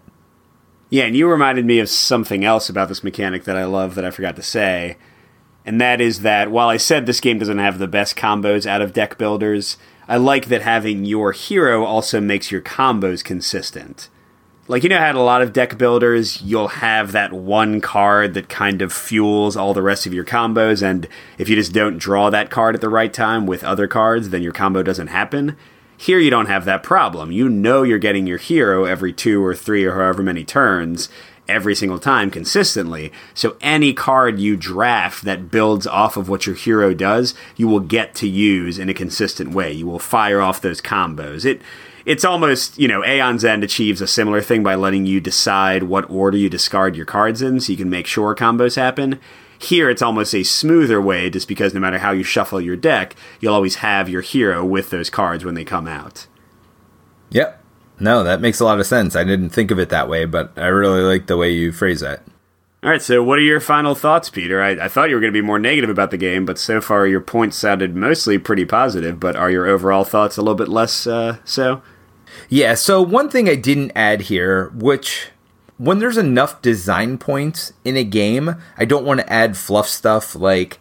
Yeah, 0.91 1.05
and 1.05 1.17
you 1.17 1.29
reminded 1.29 1.67
me 1.67 1.81
of 1.81 1.89
something 1.89 2.45
else 2.45 2.69
about 2.69 2.89
this 2.89 3.05
mechanic 3.05 3.45
that 3.45 3.57
I 3.57 3.65
love 3.65 3.95
that 3.97 4.05
I 4.05 4.11
forgot 4.11 4.37
to 4.37 4.43
say. 4.43 4.97
And 5.67 5.81
that 5.81 6.01
is 6.01 6.23
that 6.23 6.51
while 6.51 6.69
I 6.69 6.79
said 6.79 7.05
this 7.05 7.21
game 7.21 7.39
doesn't 7.39 7.59
have 7.59 7.79
the 7.79 7.89
best 7.89 8.17
combos 8.17 8.65
out 8.65 8.81
of 8.81 8.95
deck 8.95 9.19
builders, 9.19 9.77
I 10.09 10.17
like 10.17 10.47
that 10.47 10.63
having 10.63 11.05
your 11.05 11.33
hero 11.33 11.85
also 11.85 12.19
makes 12.19 12.51
your 12.51 12.63
combos 12.63 13.23
consistent. 13.23 14.09
Like, 14.67 14.83
you 14.83 14.89
know, 14.89 14.99
how 14.99 15.13
a 15.13 15.21
lot 15.21 15.43
of 15.43 15.53
deck 15.53 15.77
builders, 15.77 16.41
you'll 16.41 16.69
have 16.69 17.13
that 17.13 17.33
one 17.33 17.83
card 17.83 18.33
that 18.35 18.49
kind 18.49 18.81
of 18.81 18.93
fuels 18.93 19.55
all 19.57 19.75
the 19.75 19.83
rest 19.83 20.07
of 20.07 20.15
your 20.15 20.25
combos, 20.25 20.83
and 20.83 21.09
if 21.37 21.49
you 21.49 21.57
just 21.57 21.73
don't 21.73 21.99
draw 21.99 22.31
that 22.31 22.51
card 22.51 22.75
at 22.75 22.81
the 22.81 22.89
right 22.89 23.13
time 23.13 23.47
with 23.47 23.63
other 23.63 23.87
cards, 23.87 24.31
then 24.31 24.43
your 24.43 24.53
combo 24.53 24.83
doesn't 24.83 25.09
happen. 25.09 25.57
Here, 25.97 26.19
you 26.19 26.31
don't 26.31 26.47
have 26.47 26.65
that 26.65 26.83
problem. 26.83 27.33
You 27.33 27.49
know 27.49 27.83
you're 27.83 27.99
getting 27.99 28.27
your 28.27 28.39
hero 28.39 28.85
every 28.85 29.13
two 29.13 29.45
or 29.45 29.55
three 29.55 29.85
or 29.85 29.95
however 29.95 30.23
many 30.23 30.45
turns, 30.45 31.09
every 31.49 31.75
single 31.75 31.99
time 31.99 32.31
consistently. 32.31 33.13
So 33.35 33.57
any 33.61 33.93
card 33.93 34.39
you 34.39 34.57
draft 34.57 35.25
that 35.25 35.51
builds 35.51 35.87
off 35.87 36.17
of 36.17 36.29
what 36.29 36.47
your 36.47 36.55
hero 36.57 36.95
does, 36.95 37.35
you 37.57 37.67
will 37.67 37.81
get 37.81 38.15
to 38.17 38.29
use 38.29 38.79
in 38.79 38.89
a 38.89 38.95
consistent 38.95 39.51
way. 39.51 39.73
You 39.73 39.87
will 39.87 39.99
fire 39.99 40.41
off 40.41 40.61
those 40.61 40.81
combos. 40.81 41.45
It 41.45 41.63
it's 42.09 42.25
almost, 42.25 42.79
you 42.79 42.89
know, 42.89 43.05
Aeon's 43.05 43.45
End 43.45 43.63
achieves 43.63 44.01
a 44.01 44.07
similar 44.07 44.41
thing 44.41 44.63
by 44.63 44.77
letting 44.77 45.05
you 45.05 45.21
decide 45.21 45.83
what 45.83 46.09
order 46.09 46.39
you 46.39 46.49
discard 46.49 46.97
your 46.97 47.05
cards 47.05 47.43
in 47.43 47.61
so 47.61 47.71
you 47.71 47.77
can 47.77 47.91
make 47.91 48.07
sure 48.07 48.35
combos 48.35 48.77
happen. 48.77 49.21
Here, 49.59 49.91
it's 49.91 50.01
almost 50.01 50.35
a 50.35 50.43
smoother 50.43 51.03
way 51.03 51.29
just 51.29 51.49
because 51.49 51.75
no 51.75 51.81
matter 51.81 51.99
how 51.99 52.13
you 52.13 52.23
shuffle 52.23 52.63
your 52.63 52.77
deck, 52.77 53.15
you'll 53.41 53.53
always 53.53 53.77
have 53.77 54.09
your 54.09 54.23
hero 54.23 54.65
with 54.65 54.89
those 54.89 55.11
cards 55.11 55.45
when 55.45 55.55
they 55.55 55.65
come 55.65 55.87
out. 55.87 56.27
Yep. 57.31 57.63
No, 58.01 58.23
that 58.23 58.41
makes 58.41 58.61
a 58.61 58.65
lot 58.65 58.81
of 58.81 58.87
sense. 58.87 59.17
I 59.17 59.25
didn't 59.25 59.51
think 59.51 59.71
of 59.71 59.79
it 59.79 59.89
that 59.89 60.09
way, 60.09 60.25
but 60.25 60.53
I 60.57 60.67
really 60.67 61.03
like 61.03 61.27
the 61.27 61.37
way 61.37 61.51
you 61.51 61.73
phrase 61.73 62.01
that. 62.01 62.23
All 62.81 62.91
right, 62.91 63.03
so 63.03 63.25
what 63.25 63.41
are 63.41 63.43
your 63.43 63.59
final 63.59 63.97
thoughts, 63.97 64.31
Peter? 64.31 64.63
I, 64.63 64.71
I 64.71 64.89
thought 64.89 65.09
you 65.09 65.17
were 65.17 65.21
going 65.21 65.33
to 65.33 65.41
be 65.41 65.45
more 65.45 65.59
negative 65.59 65.91
about 65.91 66.13
the 66.13 66.17
game, 66.17 66.47
but 66.47 66.59
so 66.59 66.81
far 66.81 67.09
your 67.09 67.21
points 67.21 67.57
sounded 67.57 67.97
mostly 67.97 68.39
pretty 68.39 68.65
positive. 68.65 69.19
But 69.19 69.35
are 69.35 69.51
your 69.51 69.67
overall 69.67 70.05
thoughts 70.05 70.37
a 70.37 70.43
little 70.43 70.55
bit 70.55 70.69
less 70.69 71.05
uh, 71.05 71.39
so? 71.45 71.83
Yeah, 72.49 72.75
so 72.75 73.03
one 73.03 73.31
thing 73.31 73.49
I 73.49 73.57
didn't 73.57 73.93
add 73.97 74.23
here, 74.23 74.69
which 74.77 75.31
when 75.77 75.99
there's 75.99 76.17
enough 76.17 76.63
design 76.63 77.19
points 77.19 77.73
in 77.85 77.97
a 77.97 78.05
game, 78.05 78.55
I 78.77 78.85
don't 78.85 79.05
want 79.05 79.21
to 79.21 79.33
add 79.33 79.57
fluff 79.57 79.89
stuff 79.89 80.37
like 80.37 80.79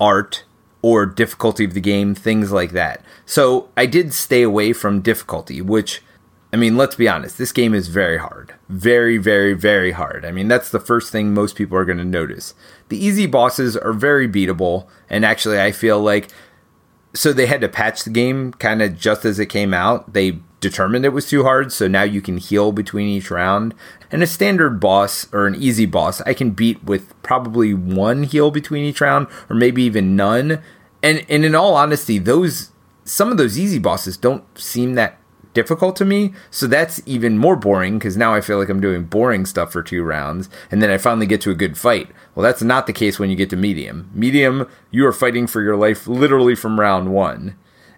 art 0.00 0.44
or 0.82 1.06
difficulty 1.06 1.64
of 1.64 1.74
the 1.74 1.80
game, 1.80 2.14
things 2.14 2.50
like 2.50 2.72
that. 2.72 3.04
So 3.24 3.68
I 3.76 3.86
did 3.86 4.12
stay 4.12 4.42
away 4.42 4.72
from 4.72 5.00
difficulty, 5.00 5.60
which 5.60 6.02
I 6.56 6.58
mean, 6.58 6.78
let's 6.78 6.96
be 6.96 7.06
honest, 7.06 7.36
this 7.36 7.52
game 7.52 7.74
is 7.74 7.88
very 7.88 8.16
hard. 8.16 8.54
Very, 8.70 9.18
very, 9.18 9.52
very 9.52 9.92
hard. 9.92 10.24
I 10.24 10.30
mean, 10.30 10.48
that's 10.48 10.70
the 10.70 10.80
first 10.80 11.12
thing 11.12 11.34
most 11.34 11.54
people 11.54 11.76
are 11.76 11.84
going 11.84 11.98
to 11.98 12.04
notice. 12.04 12.54
The 12.88 12.96
easy 12.96 13.26
bosses 13.26 13.76
are 13.76 13.92
very 13.92 14.26
beatable, 14.26 14.86
and 15.10 15.22
actually, 15.22 15.60
I 15.60 15.70
feel 15.70 16.00
like 16.00 16.30
so 17.12 17.34
they 17.34 17.44
had 17.44 17.60
to 17.60 17.68
patch 17.68 18.04
the 18.04 18.10
game 18.10 18.54
kind 18.54 18.80
of 18.80 18.98
just 18.98 19.26
as 19.26 19.38
it 19.38 19.50
came 19.50 19.74
out. 19.74 20.14
They 20.14 20.38
determined 20.60 21.04
it 21.04 21.10
was 21.10 21.28
too 21.28 21.42
hard, 21.42 21.72
so 21.72 21.88
now 21.88 22.04
you 22.04 22.22
can 22.22 22.38
heal 22.38 22.72
between 22.72 23.06
each 23.06 23.30
round. 23.30 23.74
And 24.10 24.22
a 24.22 24.26
standard 24.26 24.80
boss 24.80 25.30
or 25.34 25.46
an 25.46 25.56
easy 25.56 25.84
boss, 25.84 26.22
I 26.22 26.32
can 26.32 26.52
beat 26.52 26.82
with 26.82 27.12
probably 27.22 27.74
one 27.74 28.22
heal 28.22 28.50
between 28.50 28.82
each 28.82 29.02
round, 29.02 29.26
or 29.50 29.56
maybe 29.56 29.82
even 29.82 30.16
none. 30.16 30.62
And 31.02 31.22
and 31.28 31.44
in 31.44 31.54
all 31.54 31.74
honesty, 31.74 32.18
those 32.18 32.70
some 33.04 33.30
of 33.30 33.36
those 33.36 33.58
easy 33.58 33.78
bosses 33.78 34.16
don't 34.16 34.42
seem 34.58 34.94
that 34.94 35.18
difficult 35.56 35.96
to 35.96 36.04
me. 36.04 36.34
So 36.50 36.66
that's 36.66 37.00
even 37.06 37.38
more 37.38 37.56
boring 37.56 37.98
because 37.98 38.14
now 38.14 38.34
I 38.34 38.42
feel 38.42 38.58
like 38.58 38.68
I'm 38.68 38.80
doing 38.80 39.04
boring 39.04 39.46
stuff 39.46 39.72
for 39.72 39.82
two 39.82 40.04
rounds 40.04 40.50
and 40.70 40.82
then 40.82 40.90
I 40.90 40.98
finally 40.98 41.26
get 41.26 41.40
to 41.40 41.50
a 41.50 41.54
good 41.54 41.78
fight. 41.78 42.10
Well, 42.34 42.44
that's 42.44 42.62
not 42.62 42.86
the 42.86 42.92
case 42.92 43.18
when 43.18 43.30
you 43.30 43.36
get 43.36 43.48
to 43.50 43.56
medium. 43.56 44.10
Medium, 44.12 44.68
you 44.90 45.06
are 45.06 45.14
fighting 45.14 45.46
for 45.46 45.62
your 45.62 45.74
life 45.74 46.06
literally 46.06 46.54
from 46.54 46.78
round 46.78 47.10
one. 47.10 47.56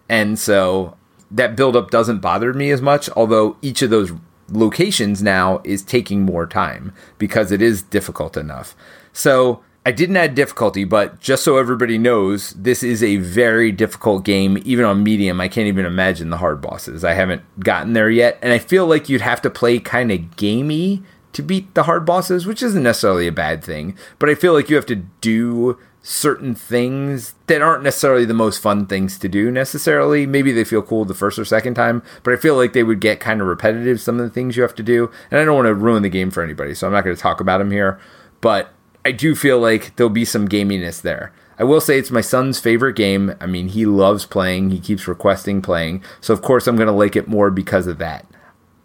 And 0.08 0.38
so 0.38 0.96
that 1.32 1.56
buildup 1.56 1.90
doesn't 1.90 2.20
bother 2.20 2.54
me 2.54 2.70
as 2.70 2.80
much, 2.80 3.10
although 3.16 3.56
each 3.60 3.82
of 3.82 3.90
those 3.90 4.12
locations 4.50 5.20
now 5.20 5.60
is 5.64 5.82
taking 5.82 6.22
more 6.22 6.46
time 6.46 6.94
because 7.18 7.50
it 7.50 7.60
is 7.60 7.82
difficult 7.82 8.36
enough. 8.36 8.76
So 9.12 9.64
I 9.88 9.90
didn't 9.90 10.18
add 10.18 10.34
difficulty, 10.34 10.84
but 10.84 11.18
just 11.18 11.42
so 11.42 11.56
everybody 11.56 11.96
knows, 11.96 12.50
this 12.50 12.82
is 12.82 13.02
a 13.02 13.16
very 13.16 13.72
difficult 13.72 14.22
game, 14.22 14.60
even 14.66 14.84
on 14.84 15.02
medium. 15.02 15.40
I 15.40 15.48
can't 15.48 15.66
even 15.66 15.86
imagine 15.86 16.28
the 16.28 16.36
hard 16.36 16.60
bosses. 16.60 17.04
I 17.04 17.14
haven't 17.14 17.40
gotten 17.60 17.94
there 17.94 18.10
yet, 18.10 18.38
and 18.42 18.52
I 18.52 18.58
feel 18.58 18.86
like 18.86 19.08
you'd 19.08 19.22
have 19.22 19.40
to 19.40 19.48
play 19.48 19.78
kind 19.78 20.12
of 20.12 20.36
gamey 20.36 21.04
to 21.32 21.40
beat 21.40 21.72
the 21.72 21.84
hard 21.84 22.04
bosses, 22.04 22.44
which 22.44 22.62
isn't 22.62 22.82
necessarily 22.82 23.26
a 23.26 23.32
bad 23.32 23.64
thing, 23.64 23.96
but 24.18 24.28
I 24.28 24.34
feel 24.34 24.52
like 24.52 24.68
you 24.68 24.76
have 24.76 24.84
to 24.84 24.96
do 25.22 25.78
certain 26.02 26.54
things 26.54 27.34
that 27.46 27.62
aren't 27.62 27.82
necessarily 27.82 28.26
the 28.26 28.34
most 28.34 28.58
fun 28.58 28.84
things 28.84 29.18
to 29.20 29.26
do 29.26 29.50
necessarily. 29.50 30.26
Maybe 30.26 30.52
they 30.52 30.64
feel 30.64 30.82
cool 30.82 31.06
the 31.06 31.14
first 31.14 31.38
or 31.38 31.46
second 31.46 31.76
time, 31.76 32.02
but 32.24 32.34
I 32.34 32.36
feel 32.36 32.56
like 32.56 32.74
they 32.74 32.82
would 32.82 33.00
get 33.00 33.20
kind 33.20 33.40
of 33.40 33.46
repetitive 33.46 34.02
some 34.02 34.20
of 34.20 34.26
the 34.26 34.34
things 34.34 34.54
you 34.54 34.62
have 34.64 34.74
to 34.74 34.82
do. 34.82 35.10
And 35.30 35.40
I 35.40 35.46
don't 35.46 35.56
want 35.56 35.66
to 35.68 35.72
ruin 35.72 36.02
the 36.02 36.10
game 36.10 36.30
for 36.30 36.42
anybody, 36.42 36.74
so 36.74 36.86
I'm 36.86 36.92
not 36.92 37.04
going 37.04 37.16
to 37.16 37.22
talk 37.22 37.40
about 37.40 37.56
them 37.56 37.70
here. 37.70 37.98
But 38.42 38.74
I 39.04 39.12
do 39.12 39.34
feel 39.34 39.58
like 39.58 39.96
there'll 39.96 40.10
be 40.10 40.24
some 40.24 40.48
gaminess 40.48 41.00
there. 41.00 41.32
I 41.58 41.64
will 41.64 41.80
say 41.80 41.98
it's 41.98 42.10
my 42.10 42.20
son's 42.20 42.60
favorite 42.60 42.94
game. 42.94 43.34
I 43.40 43.46
mean, 43.46 43.68
he 43.68 43.84
loves 43.84 44.24
playing, 44.24 44.70
he 44.70 44.78
keeps 44.78 45.08
requesting 45.08 45.60
playing. 45.60 46.04
So, 46.20 46.32
of 46.32 46.40
course, 46.40 46.66
I'm 46.66 46.76
going 46.76 46.86
to 46.86 46.92
like 46.92 47.16
it 47.16 47.26
more 47.26 47.50
because 47.50 47.86
of 47.86 47.98
that. 47.98 48.26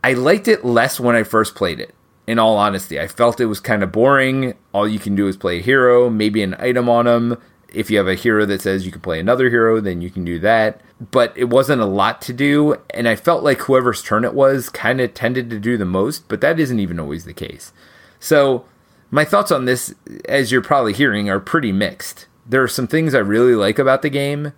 I 0.03 0.13
liked 0.13 0.47
it 0.47 0.65
less 0.65 0.99
when 0.99 1.15
I 1.15 1.23
first 1.23 1.55
played 1.55 1.79
it, 1.79 1.93
in 2.25 2.39
all 2.39 2.57
honesty. 2.57 2.99
I 2.99 3.07
felt 3.07 3.39
it 3.39 3.45
was 3.45 3.59
kind 3.59 3.83
of 3.83 3.91
boring. 3.91 4.55
All 4.73 4.87
you 4.87 4.99
can 4.99 5.15
do 5.15 5.27
is 5.27 5.37
play 5.37 5.59
a 5.59 5.61
hero, 5.61 6.09
maybe 6.09 6.41
an 6.41 6.55
item 6.57 6.89
on 6.89 7.05
him. 7.07 7.37
If 7.71 7.89
you 7.89 7.97
have 7.97 8.07
a 8.07 8.15
hero 8.15 8.45
that 8.45 8.61
says 8.61 8.85
you 8.85 8.91
can 8.91 9.01
play 9.01 9.19
another 9.19 9.49
hero, 9.49 9.79
then 9.79 10.01
you 10.01 10.09
can 10.09 10.25
do 10.25 10.39
that. 10.39 10.81
But 11.11 11.35
it 11.37 11.49
wasn't 11.49 11.81
a 11.81 11.85
lot 11.85 12.21
to 12.23 12.33
do, 12.33 12.75
and 12.91 13.07
I 13.07 13.15
felt 13.15 13.43
like 13.43 13.61
whoever's 13.61 14.03
turn 14.03 14.25
it 14.25 14.33
was 14.33 14.69
kind 14.69 15.01
of 15.01 15.13
tended 15.13 15.49
to 15.49 15.59
do 15.59 15.77
the 15.77 15.85
most, 15.85 16.27
but 16.27 16.41
that 16.41 16.59
isn't 16.59 16.79
even 16.79 16.99
always 16.99 17.25
the 17.25 17.33
case. 17.33 17.73
So, 18.19 18.65
my 19.13 19.23
thoughts 19.23 19.51
on 19.51 19.65
this, 19.65 19.93
as 20.25 20.51
you're 20.51 20.63
probably 20.63 20.91
hearing, 20.91 21.29
are 21.29 21.39
pretty 21.39 21.71
mixed. 21.71 22.25
There 22.47 22.63
are 22.63 22.67
some 22.67 22.87
things 22.87 23.13
I 23.13 23.19
really 23.19 23.53
like 23.53 23.77
about 23.77 24.01
the 24.01 24.09
game. 24.09 24.53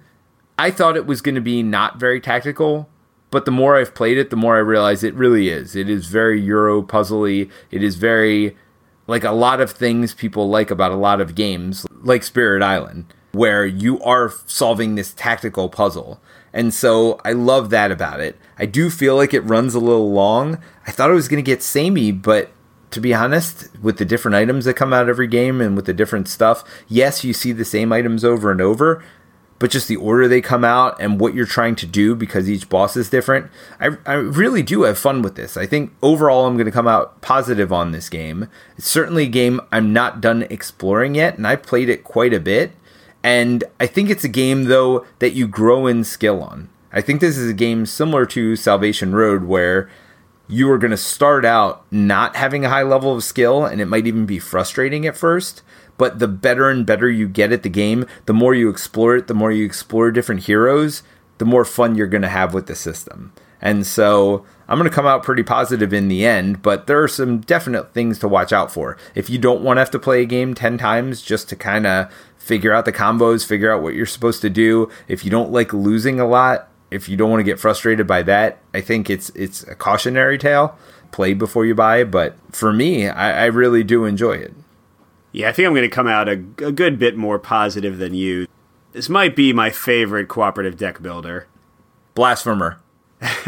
I 0.58 0.72
thought 0.72 0.96
it 0.96 1.06
was 1.06 1.20
going 1.20 1.36
to 1.36 1.42
be 1.42 1.62
not 1.62 2.00
very 2.00 2.22
tactical, 2.22 2.88
but 3.32 3.44
the 3.44 3.52
more 3.52 3.76
I've 3.76 3.94
played 3.94 4.18
it, 4.18 4.30
the 4.30 4.38
more 4.38 4.56
I 4.56 4.60
realize 4.60 5.04
it 5.04 5.14
really 5.14 5.50
is. 5.50 5.76
It 5.76 5.90
is 5.90 6.08
very 6.08 6.40
Euro 6.40 6.82
puzzly. 6.82 7.52
It 7.70 7.84
is 7.84 7.98
very 7.98 8.56
like 9.08 9.26
a 9.26 9.34
lot 9.34 9.60
of 9.60 9.72
things 9.72 10.14
people 10.14 10.48
like 10.48 10.72
about 10.72 10.94
a 10.94 10.96
lot 10.96 11.20
of 11.20 11.36
games, 11.36 11.86
like 11.92 12.24
Spirit 12.24 12.64
Island, 12.64 13.14
where 13.34 13.66
you 13.66 14.02
are 14.04 14.32
solving 14.46 14.96
this 14.96 15.14
tactical 15.14 15.68
puzzle. 15.68 16.22
And 16.54 16.74
so 16.74 17.20
I 17.26 17.34
love 17.34 17.72
that 17.72 17.92
about 17.92 18.22
it. 18.22 18.40
I 18.58 18.68
do 18.68 18.90
feel 18.90 19.18
like 19.18 19.34
it 19.34 19.42
runs 19.42 19.76
a 19.76 19.80
little 19.82 20.14
long. 20.14 20.60
I 20.88 20.92
thought 20.92 21.12
it 21.12 21.14
was 21.14 21.28
going 21.28 21.44
to 21.44 21.52
get 21.52 21.62
samey, 21.62 22.14
but 22.14 22.52
to 22.96 23.02
be 23.02 23.14
honest, 23.14 23.68
with 23.82 23.98
the 23.98 24.06
different 24.06 24.36
items 24.36 24.64
that 24.64 24.76
come 24.76 24.94
out 24.94 25.10
every 25.10 25.28
game 25.28 25.60
and 25.60 25.76
with 25.76 25.86
the 25.86 25.94
different 25.94 26.30
stuff, 26.30 26.64
yes, 26.88 27.26
you 27.26 27.34
see 27.34 27.52
the 27.52 27.66
same 27.66 27.92
items 27.92 28.24
over 28.24 28.52
and 28.52 28.62
over, 28.62 29.04
but 29.60 29.70
just 29.70 29.90
the 29.90 29.98
order 29.98 30.30
they 30.30 30.40
come 30.40 30.64
out 30.64 30.96
and 31.02 31.20
what 31.20 31.34
you're 31.34 31.46
trying 31.46 31.76
to 31.76 31.86
do 31.86 32.16
because 32.16 32.50
each 32.50 32.70
boss 32.70 32.96
is 32.96 33.10
different. 33.10 33.52
I, 33.82 33.98
I 34.06 34.14
really 34.14 34.64
do 34.64 34.84
have 34.84 34.98
fun 34.98 35.22
with 35.22 35.36
this. 35.36 35.58
I 35.58 35.66
think 35.66 35.94
overall 36.02 36.46
I'm 36.46 36.56
going 36.56 36.68
to 36.68 36.72
come 36.72 36.88
out 36.88 37.20
positive 37.20 37.74
on 37.74 37.92
this 37.92 38.08
game. 38.08 38.48
It's 38.78 38.88
certainly 38.88 39.24
a 39.24 39.28
game 39.28 39.60
I'm 39.74 39.92
not 39.92 40.22
done 40.22 40.44
exploring 40.44 41.16
yet, 41.16 41.36
and 41.36 41.46
I've 41.46 41.64
played 41.64 41.90
it 41.90 42.06
quite 42.06 42.34
a 42.34 42.40
bit. 42.40 42.72
And 43.26 43.66
I 43.78 43.88
think 43.88 44.10
it's 44.10 44.24
a 44.24 44.30
game, 44.30 44.66
though, 44.66 45.06
that 45.20 45.34
you 45.34 45.48
grow 45.48 45.86
in 45.86 46.06
skill 46.06 46.42
on. 46.42 46.70
I 46.94 47.02
think 47.02 47.20
this 47.20 47.38
is 47.38 47.50
a 47.50 47.54
game 47.54 47.86
similar 47.86 48.26
to 48.28 48.56
Salvation 48.56 49.14
Road 49.14 49.44
where 49.44 49.90
you 50.48 50.70
are 50.72 50.78
going 50.78 50.92
to 50.92 50.98
start 50.98 51.46
out 51.46 51.86
not 51.92 52.36
having 52.36 52.64
a 52.66 52.70
high 52.70 52.84
level 52.84 53.16
of 53.16 53.24
skill 53.24 53.66
and 53.66 53.82
it 53.82 53.88
might 53.88 54.08
even 54.08 54.26
be 54.26 54.40
frustrating 54.40 55.06
at 55.06 55.18
first 55.18 55.62
but 55.98 56.20
the 56.20 56.28
better 56.28 56.70
and 56.70 56.86
better 56.86 57.10
you 57.10 57.28
get 57.28 57.52
at 57.52 57.64
the 57.64 57.70
game, 57.70 58.06
the 58.26 58.34
more 58.34 58.54
you 58.54 58.70
explore 58.70 59.16
it, 59.16 59.28
the 59.28 59.34
more 59.34 59.52
you 59.52 59.66
explore 59.66 60.12
different 60.12 60.44
heroes, 60.44 61.04
the 61.38 61.46
more 61.46 61.66
fun 61.66 61.96
you're 61.96 62.08
going 62.08 62.22
to 62.22 62.28
have 62.28 62.54
with 62.54 62.68
the 62.68 62.76
system. 62.76 63.34
And 63.62 63.86
so 63.86 64.46
I'm 64.68 64.78
going 64.78 64.90
to 64.90 64.96
come 64.96 65.08
out 65.08 65.24
pretty 65.24 65.44
positive 65.44 65.94
in 65.94 66.08
the 66.08 66.26
end, 66.26 66.62
but 66.62 66.88
there 66.88 67.02
are 67.02 67.08
some 67.08 67.40
definite 67.40 67.94
things 67.94 68.20
to 68.20 68.28
watch 68.28 68.54
out 68.54 68.72
for. 68.72 68.98
If 69.16 69.30
you 69.30 69.40
don't 69.40 69.62
want 69.62 69.78
to 69.78 69.82
have 69.82 69.92
to 69.92 70.00
play 70.00 70.22
a 70.22 70.26
game 70.26 70.54
10 70.54 70.78
times 70.78 71.22
just 71.22 71.50
to 71.50 71.56
kind 71.56 71.88
of 71.88 72.14
figure 72.38 72.74
out 72.74 72.86
the 72.86 72.92
combos, 72.92 73.46
figure 73.46 73.74
out 73.74 73.82
what 73.82 73.96
you're 73.96 74.06
supposed 74.06 74.42
to 74.42 74.50
do, 74.50 74.90
if 75.08 75.24
you 75.24 75.32
don't 75.32 75.52
like 75.52 75.74
losing 75.74 76.20
a 76.20 76.28
lot, 76.28 76.70
if 76.92 77.10
you 77.10 77.18
don't 77.18 77.30
want 77.30 77.40
to 77.40 77.46
get 77.46 77.60
frustrated 77.60 78.08
by 78.08 78.24
that, 78.24 78.60
I 78.74 78.82
think 78.82 79.10
it's 79.10 79.30
it's 79.32 79.64
a 79.64 79.76
cautionary 79.76 80.38
tale. 80.38 80.78
Play 81.12 81.34
before 81.34 81.66
you 81.66 81.76
buy, 81.76 82.04
but 82.04 82.36
for 82.52 82.74
me, 82.74 83.08
I, 83.08 83.44
I 83.44 83.46
really 83.46 83.84
do 83.84 84.06
enjoy 84.06 84.34
it. 84.34 84.54
Yeah, 85.32 85.50
I 85.50 85.52
think 85.52 85.68
I'm 85.68 85.74
going 85.74 85.90
to 85.90 85.94
come 85.94 86.08
out 86.08 86.28
a, 86.28 86.34
a 86.34 86.72
good 86.72 86.98
bit 87.00 87.16
more 87.16 87.40
positive 87.40 87.98
than 87.98 88.14
you. 88.14 88.48
This 88.92 89.10
might 89.10 89.36
be 89.36 89.52
my 89.54 89.70
favorite 89.70 90.28
cooperative 90.28 90.78
deck 90.78 91.02
builder. 91.02 91.48
Blasphemer. 92.16 92.80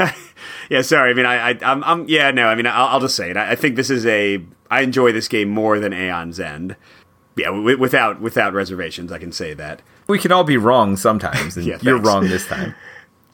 yeah, 0.69 0.81
sorry. 0.81 1.11
I 1.11 1.13
mean, 1.13 1.25
I, 1.25 1.51
I, 1.51 1.59
I'm, 1.61 1.83
I'm 1.83 2.09
yeah, 2.09 2.31
no. 2.31 2.47
I 2.47 2.55
mean, 2.55 2.67
I'll, 2.67 2.87
I'll 2.87 2.99
just 2.99 3.15
say 3.15 3.31
it. 3.31 3.37
I, 3.37 3.51
I, 3.51 3.55
think 3.55 3.75
this 3.75 3.89
is 3.89 4.05
a. 4.05 4.43
I 4.69 4.81
enjoy 4.81 5.11
this 5.11 5.27
game 5.27 5.49
more 5.49 5.79
than 5.79 5.93
Aeon's 5.93 6.39
End. 6.39 6.75
Yeah, 7.37 7.47
w- 7.47 7.77
without 7.77 8.19
without 8.19 8.53
reservations, 8.53 9.11
I 9.11 9.19
can 9.19 9.31
say 9.31 9.53
that. 9.53 9.81
We 10.07 10.19
can 10.19 10.31
all 10.31 10.43
be 10.43 10.57
wrong 10.57 10.97
sometimes, 10.97 11.55
and 11.55 11.65
yeah, 11.65 11.77
you're 11.81 11.99
wrong 11.99 12.27
this 12.27 12.47
time. 12.47 12.75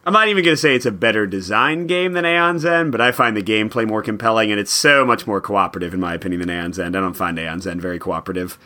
I'm 0.05 0.13
not 0.13 0.27
even 0.27 0.43
going 0.43 0.53
to 0.53 0.61
say 0.61 0.75
it's 0.75 0.85
a 0.85 0.91
better 0.91 1.25
design 1.25 1.87
game 1.87 2.11
than 2.11 2.25
Aeon's 2.25 2.65
End, 2.65 2.91
but 2.91 2.99
I 2.99 3.13
find 3.13 3.37
the 3.37 3.41
gameplay 3.41 3.87
more 3.87 4.03
compelling, 4.03 4.51
and 4.51 4.59
it's 4.59 4.71
so 4.71 5.05
much 5.05 5.25
more 5.25 5.39
cooperative, 5.39 5.93
in 5.93 6.01
my 6.01 6.13
opinion, 6.13 6.41
than 6.41 6.49
Aeon's 6.49 6.77
End. 6.77 6.95
I 6.95 6.99
don't 6.99 7.13
find 7.13 7.39
Aeon's 7.39 7.65
End 7.65 7.81
very 7.81 7.99
cooperative 7.99 8.57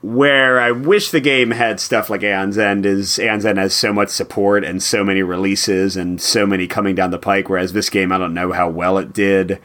where 0.00 0.60
I 0.60 0.70
wish 0.70 1.10
the 1.10 1.20
game 1.20 1.50
had 1.50 1.80
stuff 1.80 2.08
like 2.08 2.22
Aeon's 2.22 2.56
End 2.56 2.86
is 2.86 3.18
Aeon's 3.18 3.44
End 3.44 3.58
has 3.58 3.74
so 3.74 3.92
much 3.92 4.10
support 4.10 4.64
and 4.64 4.82
so 4.82 5.02
many 5.02 5.22
releases 5.22 5.96
and 5.96 6.20
so 6.20 6.46
many 6.46 6.66
coming 6.66 6.94
down 6.94 7.10
the 7.10 7.18
pike, 7.18 7.48
whereas 7.48 7.72
this 7.72 7.90
game 7.90 8.12
I 8.12 8.18
don't 8.18 8.34
know 8.34 8.52
how 8.52 8.68
well 8.68 8.98
it 8.98 9.12
did. 9.12 9.60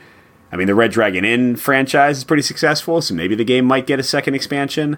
I 0.51 0.55
mean 0.55 0.67
the 0.67 0.75
Red 0.75 0.91
Dragon 0.91 1.23
Inn 1.23 1.55
franchise 1.55 2.17
is 2.17 2.23
pretty 2.23 2.43
successful, 2.43 3.01
so 3.01 3.13
maybe 3.13 3.35
the 3.35 3.43
game 3.43 3.65
might 3.65 3.87
get 3.87 3.99
a 3.99 4.03
second 4.03 4.33
expansion. 4.33 4.97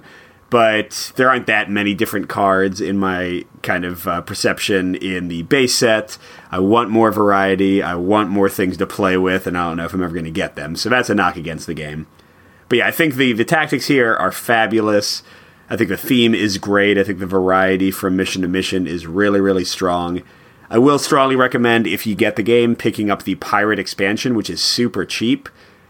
But 0.49 1.11
there 1.15 1.29
aren't 1.29 1.47
that 1.47 1.71
many 1.71 1.93
different 1.95 2.29
cards 2.29 2.79
in 2.79 2.97
my 2.97 3.45
kind 3.63 3.83
of 3.83 4.07
uh, 4.07 4.21
perception 4.21 4.95
in 4.95 5.27
the 5.27 5.41
base 5.43 5.75
set. 5.75 6.17
I 6.51 6.59
want 6.59 6.91
more 6.91 7.11
variety. 7.11 7.81
I 7.81 7.95
want 7.95 8.29
more 8.29 8.47
things 8.47 8.77
to 8.77 8.85
play 8.85 9.17
with, 9.17 9.47
and 9.47 9.57
I 9.57 9.67
don't 9.67 9.77
know 9.77 9.85
if 9.85 9.93
I'm 9.93 10.03
ever 10.03 10.13
going 10.13 10.25
to 10.25 10.31
get 10.31 10.55
them. 10.55 10.75
So 10.75 10.87
that's 10.87 11.09
a 11.09 11.15
knock 11.15 11.35
against 11.35 11.65
the 11.67 11.73
game. 11.73 12.07
But 12.69 12.79
yeah, 12.79 12.87
I 12.87 12.91
think 12.91 13.15
the 13.15 13.33
the 13.33 13.45
tactics 13.45 13.87
here 13.87 14.15
are 14.15 14.31
fabulous. 14.31 15.23
I 15.69 15.75
think 15.75 15.89
the 15.89 15.97
theme 15.97 16.35
is 16.35 16.57
great. 16.57 16.97
I 16.97 17.03
think 17.03 17.19
the 17.19 17.25
variety 17.25 17.89
from 17.89 18.15
mission 18.15 18.41
to 18.43 18.47
mission 18.47 18.87
is 18.87 19.07
really 19.07 19.41
really 19.41 19.65
strong. 19.65 20.21
I 20.69 20.79
will 20.79 20.99
strongly 20.99 21.35
recommend 21.35 21.85
if 21.85 22.07
you 22.07 22.15
get 22.15 22.35
the 22.35 22.43
game 22.43 22.75
picking 22.75 23.11
up 23.11 23.23
the 23.23 23.35
pirate 23.35 23.79
expansion, 23.79 24.35
which 24.35 24.49
is 24.49 24.61
super 24.61 25.05
cheap. 25.05 25.47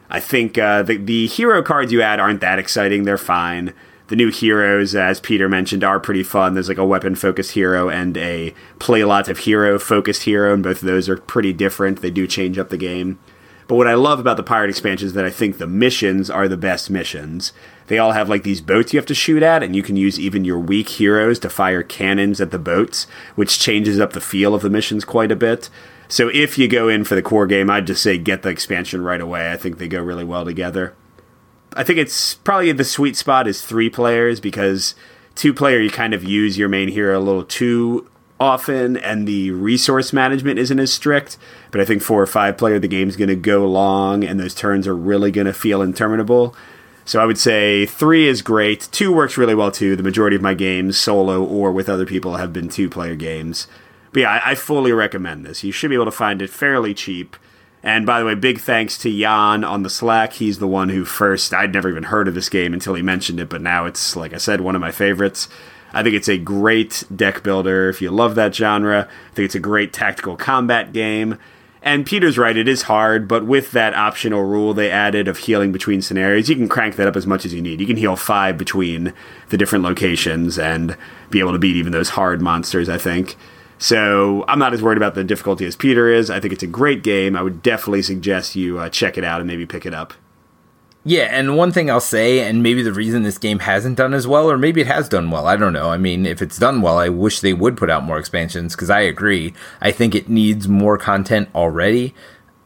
I 0.10 0.20
think 0.20 0.58
uh, 0.58 0.84
the 0.84 0.98
the 0.98 1.28
hero 1.28 1.62
cards 1.62 1.92
you 1.92 2.02
add 2.02 2.20
aren't 2.20 2.42
that 2.42 2.60
exciting. 2.60 3.04
They're 3.04 3.18
fine. 3.18 3.74
The 4.08 4.16
new 4.16 4.30
heroes, 4.30 4.94
as 4.94 5.20
Peter 5.20 5.50
mentioned, 5.50 5.84
are 5.84 6.00
pretty 6.00 6.22
fun. 6.22 6.54
There's 6.54 6.70
like 6.70 6.78
a 6.78 6.86
weapon 6.86 7.16
focused 7.16 7.52
hero 7.52 7.90
and 7.90 8.16
a 8.18 8.54
play 8.78 9.04
lots 9.04 9.30
of 9.30 9.40
hero 9.40 9.80
focused 9.80 10.24
hero, 10.24 10.54
and 10.54 10.62
both 10.62 10.84
of 10.84 10.88
those 10.88 11.10
are 11.10 11.18
pretty 11.18 11.54
different. 11.54 12.02
They 12.02 12.12
do 12.12 12.28
change 12.28 12.60
up 12.60 12.70
the 12.70 12.78
game. 12.78 13.18
But 13.68 13.78
what 13.78 13.88
I 13.88 13.96
love 13.96 14.20
about 14.20 14.38
the 14.38 14.44
pirate 14.44 14.70
expansion 14.70 15.08
is 15.08 15.14
that 15.14 15.26
I 15.26 15.32
think 15.32 15.58
the 15.58 15.66
missions 15.66 16.30
are 16.30 16.48
the 16.48 16.56
best 16.56 16.92
missions. 16.92 17.52
They 17.88 17.98
all 17.98 18.12
have 18.12 18.30
like 18.30 18.44
these 18.44 18.62
boats 18.62 18.94
you 18.94 19.00
have 19.00 19.08
to 19.08 19.16
shoot 19.16 19.42
at, 19.42 19.64
and 19.64 19.76
you 19.76 19.82
can 19.82 19.98
use 19.98 20.20
even 20.20 20.46
your 20.46 20.60
weak 20.60 20.90
heroes 20.90 21.40
to 21.40 21.50
fire 21.50 21.82
cannons 21.82 22.40
at 22.40 22.52
the 22.52 22.60
boats, 22.60 23.08
which 23.34 23.60
changes 23.60 24.00
up 24.00 24.14
the 24.14 24.22
feel 24.22 24.54
of 24.54 24.62
the 24.62 24.70
missions 24.70 25.04
quite 25.04 25.32
a 25.32 25.36
bit. 25.36 25.72
So 26.08 26.30
if 26.32 26.60
you 26.60 26.68
go 26.68 26.88
in 26.88 27.06
for 27.06 27.16
the 27.16 27.24
core 27.24 27.48
game, 27.48 27.72
I'd 27.72 27.88
just 27.88 28.04
say 28.04 28.20
get 28.20 28.44
the 28.44 28.50
expansion 28.50 29.02
right 29.02 29.22
away. 29.22 29.52
I 29.52 29.58
think 29.58 29.80
they 29.80 29.88
go 29.88 30.02
really 30.02 30.24
well 30.24 30.46
together. 30.46 30.94
I 31.76 31.84
think 31.84 32.00
it's 32.00 32.36
probably 32.36 32.72
the 32.72 32.84
sweet 32.86 33.18
spot 33.18 33.48
is 33.48 33.62
three 33.62 33.90
players 33.90 34.40
because 34.40 34.96
two 35.36 35.54
player 35.54 35.80
you 35.80 35.90
kind 35.90 36.14
of 36.14 36.24
use 36.24 36.58
your 36.58 36.70
main 36.70 36.88
hero 36.88 37.18
a 37.18 37.22
little 37.22 37.44
too 37.44 38.10
often 38.40 38.98
and 38.98 39.28
the 39.28 39.52
resource 39.52 40.14
management 40.14 40.58
isn't 40.60 40.80
as 40.80 40.94
strict. 40.94 41.38
But 41.72 41.82
I 41.82 41.86
think 41.86 42.02
four 42.02 42.22
or 42.22 42.28
five 42.28 42.58
player, 42.58 42.80
the 42.80 42.88
game's 42.88 43.18
going 43.18 43.30
to 43.30 43.36
go 43.36 43.68
long 43.68 44.24
and 44.24 44.40
those 44.40 44.56
turns 44.56 44.88
are 44.88 44.96
really 44.96 45.32
going 45.32 45.48
to 45.48 45.54
feel 45.54 45.82
interminable. 45.82 46.56
So 47.04 47.22
I 47.22 47.26
would 47.26 47.38
say 47.38 47.86
three 47.86 48.28
is 48.28 48.42
great. 48.42 48.88
Two 48.92 49.14
works 49.14 49.38
really 49.38 49.54
well 49.54 49.72
too. 49.72 49.96
The 49.96 50.04
majority 50.04 50.36
of 50.36 50.42
my 50.42 50.54
games, 50.54 50.98
solo 50.98 51.44
or 51.44 51.72
with 51.72 51.90
other 51.90 52.06
people, 52.06 52.38
have 52.38 52.52
been 52.52 52.70
two 52.70 52.90
player 52.90 53.16
games. 53.16 53.68
But 54.12 54.22
yeah, 54.22 54.32
I, 54.32 54.52
I 54.52 54.56
fully 54.56 54.92
recommend 54.92 55.46
this. 55.46 55.64
You 55.64 55.72
should 55.72 55.90
be 55.90 55.96
able 55.96 56.06
to 56.06 56.12
find 56.12 56.42
it 56.42 56.50
fairly 56.50 56.94
cheap. 56.94 57.36
And 57.86 58.04
by 58.04 58.20
the 58.20 58.26
way, 58.26 58.34
big 58.34 58.60
thanks 58.60 58.98
to 58.98 59.16
Jan 59.16 59.64
on 59.64 59.84
the 59.84 59.92
Slack. 59.92 60.34
He's 60.34 60.58
the 60.58 60.68
one 60.68 60.90
who 60.90 61.06
first, 61.06 61.54
I'd 61.54 61.72
never 61.72 61.88
even 61.88 62.04
heard 62.04 62.28
of 62.28 62.34
this 62.34 62.50
game 62.50 62.74
until 62.74 62.96
he 62.96 63.04
mentioned 63.04 63.40
it, 63.40 63.48
but 63.48 63.62
now 63.62 63.86
it's, 63.86 64.16
like 64.16 64.34
I 64.34 64.38
said, 64.38 64.62
one 64.62 64.74
of 64.74 64.82
my 64.82 64.90
favorites. 64.90 65.48
I 65.94 66.02
think 66.02 66.16
it's 66.16 66.28
a 66.28 66.40
great 66.40 67.04
deck 67.16 67.44
builder 67.44 67.88
if 67.88 68.02
you 68.02 68.10
love 68.10 68.34
that 68.36 68.56
genre. 68.56 69.08
I 69.08 69.36
think 69.36 69.46
it's 69.46 69.56
a 69.56 69.60
great 69.60 69.94
tactical 69.94 70.36
combat 70.36 70.94
game. 70.94 71.38
And 71.84 72.08
Peter's 72.08 72.40
right, 72.40 72.58
it 72.58 72.68
is 72.68 72.82
hard, 72.82 73.28
but 73.28 73.46
with 73.46 73.72
that 73.74 73.94
optional 73.94 74.42
rule 74.42 74.74
they 74.74 74.90
added 74.90 75.28
of 75.28 75.38
healing 75.38 75.72
between 75.72 76.02
scenarios, 76.02 76.50
you 76.50 76.56
can 76.56 76.68
crank 76.68 76.96
that 76.96 77.08
up 77.08 77.16
as 77.16 77.28
much 77.28 77.46
as 77.46 77.54
you 77.54 77.62
need. 77.62 77.80
You 77.80 77.86
can 77.86 77.98
heal 77.98 78.16
five 78.16 78.58
between 78.58 79.14
the 79.50 79.58
different 79.58 79.84
locations 79.84 80.58
and 80.58 80.98
be 81.30 81.40
able 81.40 81.52
to 81.52 81.60
beat 81.60 81.76
even 81.76 81.92
those 81.92 82.10
hard 82.10 82.42
monsters, 82.42 82.90
I 82.90 82.98
think. 82.98 83.36
So 83.78 84.46
I'm 84.48 84.60
not 84.60 84.74
as 84.74 84.82
worried 84.82 84.98
about 84.98 85.16
the 85.16 85.24
difficulty 85.24 85.66
as 85.66 85.76
Peter 85.76 86.10
is. 86.10 86.30
I 86.30 86.40
think 86.40 86.54
it's 86.54 86.64
a 86.64 86.68
great 86.68 87.04
game. 87.04 87.36
I 87.36 87.42
would 87.42 87.62
definitely 87.62 88.02
suggest 88.02 88.56
you 88.56 88.80
uh, 88.80 88.90
check 88.90 89.18
it 89.18 89.24
out 89.24 89.42
and 89.42 89.48
maybe 89.48 89.66
pick 89.66 89.86
it 89.86 89.94
up. 89.94 90.14
Yeah, 91.08 91.28
and 91.30 91.56
one 91.56 91.72
thing 91.72 91.92
I'll 91.92 92.00
say, 92.00 92.40
and 92.40 92.64
maybe 92.64 92.82
the 92.82 92.92
reason 92.92 93.22
this 93.22 93.38
game 93.38 93.60
hasn't 93.60 93.96
done 93.96 94.16
as 94.16 94.26
well, 94.26 94.50
or 94.50 94.58
maybe 94.58 94.82
it 94.82 94.88
has 94.88 95.08
done 95.08 95.30
well, 95.30 95.46
I 95.46 95.56
don't 95.56 95.72
know. 95.72 95.92
I 95.92 95.98
mean, 95.98 96.26
if 96.26 96.42
it's 96.42 96.58
done 96.58 96.82
well, 96.82 96.98
I 96.98 97.10
wish 97.10 97.42
they 97.42 97.54
would 97.54 97.78
put 97.78 97.92
out 97.92 98.04
more 98.04 98.18
expansions, 98.18 98.76
because 98.76 98.90
I 98.90 99.02
agree. 99.02 99.54
I 99.82 99.92
think 99.92 100.16
it 100.16 100.30
needs 100.30 100.68
more 100.68 100.98
content 100.98 101.50
already. 101.54 102.16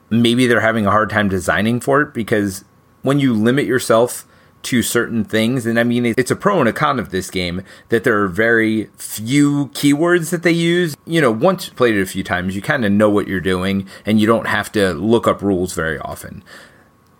Maybe 0.09 0.47
they're 0.47 0.61
having 0.61 0.85
a 0.85 0.91
hard 0.91 1.09
time 1.09 1.27
designing 1.27 1.81
for 1.81 2.01
it, 2.01 2.13
because 2.13 2.63
when 3.01 3.19
you 3.19 3.33
limit 3.33 3.65
yourself 3.65 4.25
to 4.63 4.83
certain 4.83 5.23
things, 5.23 5.65
and 5.65 5.79
I 5.79 5.83
mean, 5.83 6.05
it's 6.05 6.31
a 6.31 6.35
pro 6.35 6.59
and 6.59 6.67
a 6.67 6.73
con 6.73 6.99
of 6.99 7.11
this 7.11 7.29
game 7.29 7.63
that 7.89 8.03
there 8.03 8.21
are 8.21 8.27
very 8.27 8.89
few 8.97 9.67
keywords 9.67 10.31
that 10.31 10.43
they 10.43 10.51
use. 10.51 10.95
You 11.05 11.21
know, 11.21 11.31
once 11.31 11.67
you 11.67 11.73
played 11.73 11.95
it 11.95 12.01
a 12.01 12.05
few 12.05 12.23
times, 12.23 12.55
you 12.55 12.61
kind 12.61 12.83
of 12.83 12.91
know 12.91 13.09
what 13.09 13.27
you're 13.27 13.39
doing, 13.39 13.87
and 14.05 14.19
you 14.19 14.27
don't 14.27 14.47
have 14.47 14.71
to 14.73 14.93
look 14.93 15.27
up 15.27 15.41
rules 15.41 15.73
very 15.73 15.97
often. 15.99 16.43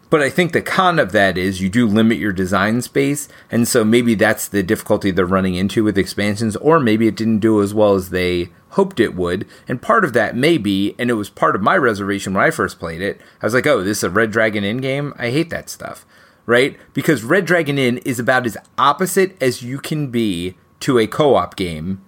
But 0.10 0.22
I 0.22 0.30
think 0.32 0.54
the 0.54 0.62
con 0.62 0.98
of 0.98 1.12
that 1.12 1.38
is 1.38 1.62
you 1.62 1.70
do 1.70 1.86
limit 1.86 2.18
your 2.18 2.34
design 2.34 2.82
space, 2.82 3.28
and 3.52 3.68
so 3.68 3.84
maybe 3.84 4.16
that's 4.16 4.48
the 4.48 4.64
difficulty 4.64 5.12
they're 5.12 5.26
running 5.26 5.56
into 5.56 5.84
with 5.84 6.00
expansions, 6.00 6.56
or 6.56 6.80
maybe 6.80 7.08
it 7.08 7.16
didn't 7.16 7.40
do 7.40 7.62
as 7.62 7.76
well 7.76 7.94
as 7.94 8.10
they 8.10 8.50
hoped 8.70 9.00
it 9.00 9.16
would. 9.16 9.48
And 9.68 9.82
part 9.82 10.04
of 10.04 10.14
that 10.14 10.36
may 10.36 10.58
be, 10.58 10.96
and 10.98 11.12
it 11.12 11.14
was 11.14 11.30
part 11.30 11.56
of 11.56 11.62
my 11.62 11.78
reservation 11.78 12.34
when 12.34 12.44
I 12.44 12.50
first 12.50 12.80
played 12.80 13.02
it, 13.02 13.22
I 13.42 13.46
was 13.46 13.54
like, 13.54 13.68
oh, 13.68 13.84
this 13.84 14.00
is 14.00 14.04
a 14.04 14.10
Red 14.10 14.32
Dragon 14.32 14.64
Inn 14.64 14.78
game? 14.78 15.14
I 15.18 15.30
hate 15.30 15.52
that 15.52 15.70
stuff, 15.70 16.06
right? 16.50 16.78
Because 16.94 17.24
Red 17.24 17.46
Dragon 17.46 17.78
Inn 17.78 18.00
is 18.00 18.20
about 18.20 18.46
as 18.46 18.58
opposite 18.78 19.42
as 19.42 19.62
you 19.62 19.80
can 19.80 20.08
be 20.08 20.56
to 20.82 20.98
a 20.98 21.08
co 21.08 21.36
op 21.36 21.56
game. 21.56 22.02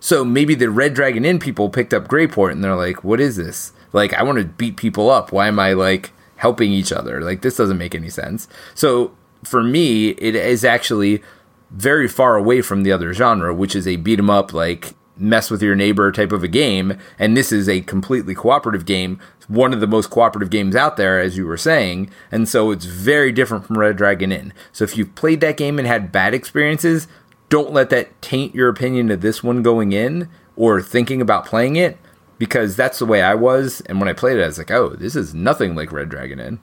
So 0.00 0.24
maybe 0.24 0.54
the 0.54 0.68
Red 0.68 0.92
Dragon 0.92 1.24
Inn 1.24 1.38
people 1.38 1.70
picked 1.70 1.94
up 1.94 2.08
Greyport 2.08 2.52
and 2.52 2.62
they're 2.62 2.76
like, 2.76 3.02
what 3.02 3.20
is 3.20 3.36
this? 3.36 3.72
Like, 3.92 4.12
I 4.12 4.22
want 4.22 4.38
to 4.38 4.44
beat 4.44 4.76
people 4.76 5.08
up. 5.08 5.32
Why 5.32 5.48
am 5.48 5.58
I 5.58 5.72
like 5.72 6.12
helping 6.36 6.72
each 6.72 6.92
other. 6.92 7.20
Like 7.20 7.42
this 7.42 7.56
doesn't 7.56 7.78
make 7.78 7.94
any 7.94 8.10
sense. 8.10 8.48
So 8.74 9.12
for 9.42 9.62
me, 9.62 10.10
it 10.10 10.34
is 10.34 10.64
actually 10.64 11.22
very 11.70 12.08
far 12.08 12.36
away 12.36 12.60
from 12.60 12.82
the 12.82 12.92
other 12.92 13.12
genre, 13.12 13.54
which 13.54 13.74
is 13.74 13.86
a 13.88 13.96
beat 13.96 14.18
'em 14.18 14.30
up 14.30 14.52
like 14.52 14.94
mess 15.16 15.50
with 15.50 15.62
your 15.62 15.74
neighbor 15.74 16.10
type 16.10 16.32
of 16.32 16.42
a 16.42 16.48
game. 16.48 16.98
And 17.18 17.36
this 17.36 17.52
is 17.52 17.68
a 17.68 17.82
completely 17.82 18.34
cooperative 18.34 18.84
game, 18.84 19.20
one 19.48 19.72
of 19.72 19.80
the 19.80 19.86
most 19.86 20.10
cooperative 20.10 20.50
games 20.50 20.74
out 20.74 20.96
there, 20.96 21.20
as 21.20 21.36
you 21.36 21.46
were 21.46 21.56
saying. 21.56 22.10
And 22.32 22.48
so 22.48 22.70
it's 22.70 22.84
very 22.84 23.32
different 23.32 23.66
from 23.66 23.78
Red 23.78 23.96
Dragon 23.96 24.32
Inn. 24.32 24.52
So 24.72 24.84
if 24.84 24.96
you've 24.96 25.14
played 25.14 25.40
that 25.40 25.56
game 25.56 25.78
and 25.78 25.86
had 25.86 26.12
bad 26.12 26.34
experiences, 26.34 27.06
don't 27.48 27.72
let 27.72 27.90
that 27.90 28.20
taint 28.20 28.54
your 28.54 28.68
opinion 28.68 29.10
of 29.10 29.20
this 29.20 29.42
one 29.42 29.62
going 29.62 29.92
in 29.92 30.28
or 30.56 30.80
thinking 30.82 31.20
about 31.20 31.46
playing 31.46 31.76
it 31.76 31.98
because 32.38 32.76
that's 32.76 32.98
the 32.98 33.06
way 33.06 33.22
I 33.22 33.34
was. 33.34 33.80
And 33.82 34.00
when 34.00 34.08
I 34.08 34.12
played 34.12 34.38
it, 34.38 34.42
I 34.42 34.46
was 34.46 34.58
like, 34.58 34.70
oh, 34.70 34.90
this 34.90 35.14
is 35.14 35.34
nothing 35.34 35.74
like 35.74 35.92
Red 35.92 36.08
Dragon 36.08 36.40
Inn. 36.40 36.60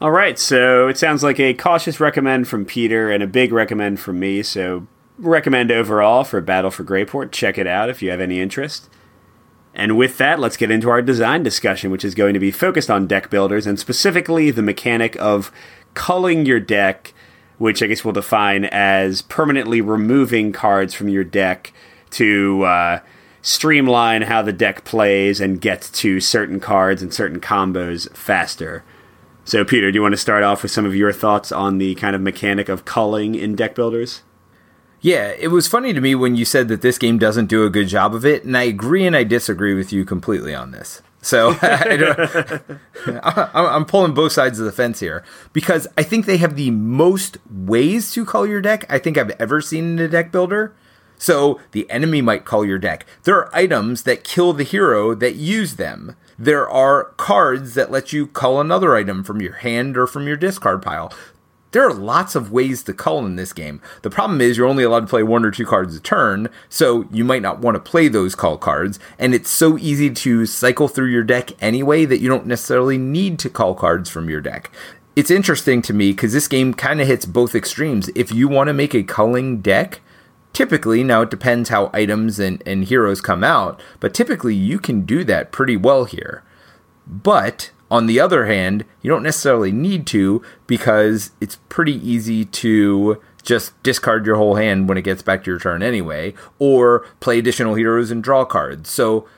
All 0.00 0.10
right, 0.10 0.36
so 0.36 0.88
it 0.88 0.98
sounds 0.98 1.22
like 1.22 1.38
a 1.38 1.54
cautious 1.54 2.00
recommend 2.00 2.48
from 2.48 2.64
Peter 2.64 3.10
and 3.10 3.22
a 3.22 3.26
big 3.28 3.52
recommend 3.52 4.00
from 4.00 4.18
me. 4.18 4.42
So 4.42 4.88
recommend 5.22 5.70
overall 5.70 6.24
for 6.24 6.40
Battle 6.40 6.70
for 6.70 6.84
Greyport. 6.84 7.32
Check 7.32 7.56
it 7.56 7.66
out 7.66 7.88
if 7.88 8.02
you 8.02 8.10
have 8.10 8.20
any 8.20 8.40
interest. 8.40 8.90
And 9.74 9.96
with 9.96 10.18
that, 10.18 10.38
let's 10.38 10.58
get 10.58 10.70
into 10.70 10.90
our 10.90 11.00
design 11.00 11.42
discussion, 11.42 11.90
which 11.90 12.04
is 12.04 12.14
going 12.14 12.34
to 12.34 12.40
be 12.40 12.50
focused 12.50 12.90
on 12.90 13.06
deck 13.06 13.30
builders 13.30 13.66
and 13.66 13.78
specifically 13.78 14.50
the 14.50 14.62
mechanic 14.62 15.16
of 15.16 15.50
culling 15.94 16.44
your 16.44 16.60
deck 16.60 17.14
which 17.62 17.80
I 17.80 17.86
guess 17.86 18.04
we'll 18.04 18.10
define 18.10 18.64
as 18.64 19.22
permanently 19.22 19.80
removing 19.80 20.50
cards 20.50 20.94
from 20.94 21.08
your 21.08 21.22
deck 21.22 21.72
to 22.10 22.64
uh, 22.64 23.00
streamline 23.40 24.22
how 24.22 24.42
the 24.42 24.52
deck 24.52 24.82
plays 24.84 25.40
and 25.40 25.60
get 25.60 25.88
to 25.92 26.18
certain 26.18 26.58
cards 26.58 27.02
and 27.02 27.14
certain 27.14 27.38
combos 27.38 28.12
faster. 28.16 28.82
So, 29.44 29.64
Peter, 29.64 29.92
do 29.92 29.96
you 29.96 30.02
want 30.02 30.12
to 30.12 30.18
start 30.18 30.42
off 30.42 30.64
with 30.64 30.72
some 30.72 30.84
of 30.84 30.96
your 30.96 31.12
thoughts 31.12 31.52
on 31.52 31.78
the 31.78 31.94
kind 31.94 32.16
of 32.16 32.20
mechanic 32.20 32.68
of 32.68 32.84
culling 32.84 33.36
in 33.36 33.54
deck 33.54 33.76
builders? 33.76 34.22
Yeah, 35.02 35.34
it 35.36 35.48
was 35.48 35.66
funny 35.66 35.92
to 35.92 36.00
me 36.00 36.14
when 36.14 36.36
you 36.36 36.44
said 36.44 36.68
that 36.68 36.80
this 36.80 36.96
game 36.96 37.18
doesn't 37.18 37.46
do 37.46 37.64
a 37.66 37.70
good 37.70 37.88
job 37.88 38.14
of 38.14 38.24
it, 38.24 38.44
and 38.44 38.56
I 38.56 38.62
agree 38.62 39.04
and 39.04 39.16
I 39.16 39.24
disagree 39.24 39.74
with 39.74 39.92
you 39.92 40.04
completely 40.04 40.54
on 40.54 40.70
this. 40.70 41.02
So 41.20 41.56
I 41.62 42.86
am 43.54 43.84
pulling 43.86 44.14
both 44.14 44.30
sides 44.30 44.60
of 44.60 44.64
the 44.64 44.72
fence 44.72 45.00
here 45.00 45.24
because 45.52 45.88
I 45.98 46.04
think 46.04 46.26
they 46.26 46.36
have 46.36 46.54
the 46.54 46.70
most 46.70 47.38
ways 47.50 48.12
to 48.12 48.24
cull 48.24 48.46
your 48.46 48.60
deck 48.60 48.86
I 48.88 49.00
think 49.00 49.18
I've 49.18 49.30
ever 49.40 49.60
seen 49.60 49.92
in 49.92 49.98
a 49.98 50.08
deck 50.08 50.30
builder. 50.30 50.72
So 51.18 51.60
the 51.72 51.88
enemy 51.90 52.20
might 52.20 52.44
cull 52.44 52.64
your 52.64 52.78
deck. 52.78 53.06
There 53.24 53.36
are 53.36 53.54
items 53.54 54.02
that 54.02 54.24
kill 54.24 54.52
the 54.52 54.64
hero 54.64 55.14
that 55.14 55.34
use 55.36 55.76
them. 55.76 56.16
There 56.36 56.68
are 56.68 57.04
cards 57.16 57.74
that 57.74 57.92
let 57.92 58.12
you 58.12 58.26
cull 58.26 58.60
another 58.60 58.96
item 58.96 59.22
from 59.22 59.40
your 59.40 59.52
hand 59.54 59.96
or 59.96 60.08
from 60.08 60.26
your 60.26 60.36
discard 60.36 60.82
pile. 60.82 61.12
There 61.72 61.86
are 61.86 61.92
lots 61.92 62.34
of 62.34 62.52
ways 62.52 62.82
to 62.84 62.92
cull 62.92 63.24
in 63.24 63.36
this 63.36 63.52
game. 63.52 63.80
The 64.02 64.10
problem 64.10 64.40
is 64.40 64.56
you're 64.56 64.68
only 64.68 64.84
allowed 64.84 65.00
to 65.00 65.06
play 65.06 65.22
one 65.22 65.44
or 65.44 65.50
two 65.50 65.64
cards 65.64 65.96
a 65.96 66.00
turn, 66.00 66.48
so 66.68 67.06
you 67.10 67.24
might 67.24 67.42
not 67.42 67.60
want 67.60 67.74
to 67.74 67.80
play 67.80 68.08
those 68.08 68.34
cull 68.34 68.58
cards, 68.58 68.98
and 69.18 69.34
it's 69.34 69.50
so 69.50 69.78
easy 69.78 70.10
to 70.10 70.46
cycle 70.46 70.86
through 70.86 71.08
your 71.08 71.24
deck 71.24 71.50
anyway 71.62 72.04
that 72.04 72.20
you 72.20 72.28
don't 72.28 72.46
necessarily 72.46 72.98
need 72.98 73.38
to 73.40 73.50
cull 73.50 73.74
cards 73.74 74.10
from 74.10 74.28
your 74.28 74.40
deck. 74.40 74.70
It's 75.16 75.30
interesting 75.30 75.82
to 75.82 75.92
me 75.92 76.12
because 76.12 76.32
this 76.32 76.48
game 76.48 76.72
kind 76.74 77.00
of 77.00 77.06
hits 77.06 77.26
both 77.26 77.54
extremes. 77.54 78.10
If 78.14 78.32
you 78.32 78.48
want 78.48 78.68
to 78.68 78.74
make 78.74 78.94
a 78.94 79.02
culling 79.02 79.60
deck, 79.60 80.00
typically 80.52 81.02
now 81.02 81.22
it 81.22 81.30
depends 81.30 81.70
how 81.70 81.90
items 81.92 82.38
and, 82.38 82.62
and 82.66 82.84
heroes 82.84 83.20
come 83.20 83.42
out 83.42 83.80
but 84.00 84.12
typically 84.12 84.54
you 84.54 84.78
can 84.78 85.02
do 85.02 85.24
that 85.24 85.50
pretty 85.50 85.76
well 85.76 86.04
here 86.04 86.42
but 87.06 87.70
on 87.92 88.06
the 88.06 88.18
other 88.18 88.46
hand 88.46 88.84
you 89.02 89.10
don't 89.10 89.22
necessarily 89.22 89.70
need 89.70 90.06
to 90.06 90.42
because 90.66 91.30
it's 91.40 91.56
pretty 91.68 91.94
easy 92.08 92.44
to 92.44 93.20
just 93.44 93.80
discard 93.82 94.26
your 94.26 94.36
whole 94.36 94.56
hand 94.56 94.88
when 94.88 94.98
it 94.98 95.02
gets 95.02 95.22
back 95.22 95.44
to 95.44 95.50
your 95.50 95.60
turn 95.60 95.82
anyway 95.82 96.34
or 96.58 97.06
play 97.20 97.38
additional 97.38 97.74
heroes 97.74 98.10
and 98.10 98.24
draw 98.24 98.44
cards 98.44 98.90
so 98.90 99.28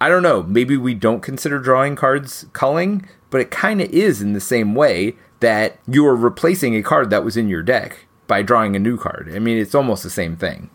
i 0.00 0.08
don't 0.08 0.22
know 0.22 0.42
maybe 0.42 0.76
we 0.76 0.94
don't 0.94 1.20
consider 1.20 1.58
drawing 1.58 1.94
cards 1.94 2.46
culling 2.52 3.06
but 3.30 3.40
it 3.40 3.50
kind 3.50 3.80
of 3.80 3.88
is 3.90 4.20
in 4.20 4.34
the 4.34 4.40
same 4.40 4.74
way 4.74 5.14
that 5.40 5.78
you 5.88 6.06
are 6.06 6.14
replacing 6.14 6.76
a 6.76 6.82
card 6.82 7.10
that 7.10 7.24
was 7.24 7.36
in 7.36 7.48
your 7.48 7.62
deck 7.62 8.06
by 8.28 8.42
drawing 8.42 8.76
a 8.76 8.78
new 8.78 8.96
card. 8.96 9.32
I 9.34 9.40
mean, 9.40 9.58
it's 9.58 9.74
almost 9.74 10.02
the 10.02 10.10
same 10.10 10.36
thing. 10.36 10.70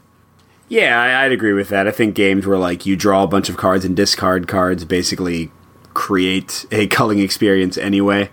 Yeah, 0.68 1.00
I, 1.00 1.24
would 1.24 1.32
agree 1.32 1.54
with 1.54 1.70
that. 1.70 1.88
I 1.88 1.92
think 1.92 2.14
games 2.14 2.46
where 2.46 2.58
like 2.58 2.86
you 2.86 2.98
draw 2.98 3.24
a 3.24 3.28
bunch 3.28 3.48
of 3.48 3.56
cards 3.56 3.86
and 3.86 3.96
discard 3.96 4.48
cards 4.48 4.84
basically 4.84 5.52
create 5.98 6.66
a 6.72 6.86
culling 6.98 7.20
experience 7.20 7.78
anyway. 7.78 8.30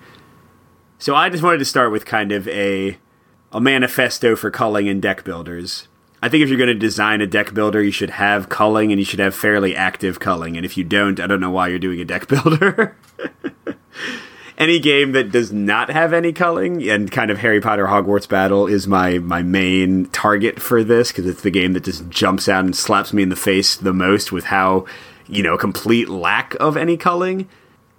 So 0.98 1.14
I 1.14 1.30
just 1.30 1.42
wanted 1.42 1.58
to 1.58 1.64
start 1.64 1.90
with 1.90 2.04
kind 2.04 2.30
of 2.30 2.46
a 2.48 2.98
a 3.50 3.60
manifesto 3.60 4.36
for 4.36 4.50
culling 4.50 4.88
and 4.88 5.00
deck 5.00 5.24
builders. 5.24 5.88
I 6.20 6.28
think 6.28 6.42
if 6.42 6.48
you're 6.48 6.58
going 6.58 6.68
to 6.68 6.74
design 6.74 7.20
a 7.20 7.26
deck 7.26 7.54
builder, 7.54 7.82
you 7.82 7.90
should 7.90 8.10
have 8.10 8.48
culling 8.48 8.90
and 8.90 8.98
you 8.98 9.04
should 9.04 9.20
have 9.20 9.34
fairly 9.34 9.76
active 9.76 10.18
culling. 10.18 10.56
And 10.56 10.64
if 10.64 10.76
you 10.76 10.82
don't, 10.82 11.20
I 11.20 11.26
don't 11.26 11.40
know 11.40 11.50
why 11.50 11.68
you're 11.68 11.78
doing 11.78 12.00
a 12.00 12.04
deck 12.04 12.26
builder. 12.28 12.96
any 14.58 14.78
game 14.78 15.12
that 15.12 15.30
does 15.30 15.52
not 15.52 15.90
have 15.90 16.12
any 16.12 16.32
culling 16.32 16.88
and 16.88 17.10
kind 17.10 17.30
of 17.30 17.38
Harry 17.38 17.60
Potter 17.60 17.86
Hogwarts 17.86 18.28
battle 18.28 18.66
is 18.66 18.86
my 18.86 19.18
my 19.18 19.42
main 19.42 20.06
target 20.06 20.60
for 20.60 20.84
this 20.84 21.12
because 21.12 21.26
it's 21.26 21.42
the 21.42 21.50
game 21.50 21.72
that 21.72 21.84
just 21.84 22.08
jumps 22.10 22.48
out 22.48 22.64
and 22.64 22.76
slaps 22.76 23.12
me 23.12 23.22
in 23.22 23.28
the 23.28 23.36
face 23.36 23.76
the 23.76 23.92
most 23.92 24.32
with 24.32 24.44
how 24.44 24.86
you 25.26 25.42
know 25.42 25.56
complete 25.56 26.08
lack 26.08 26.54
of 26.60 26.76
any 26.76 26.96
culling. 26.96 27.48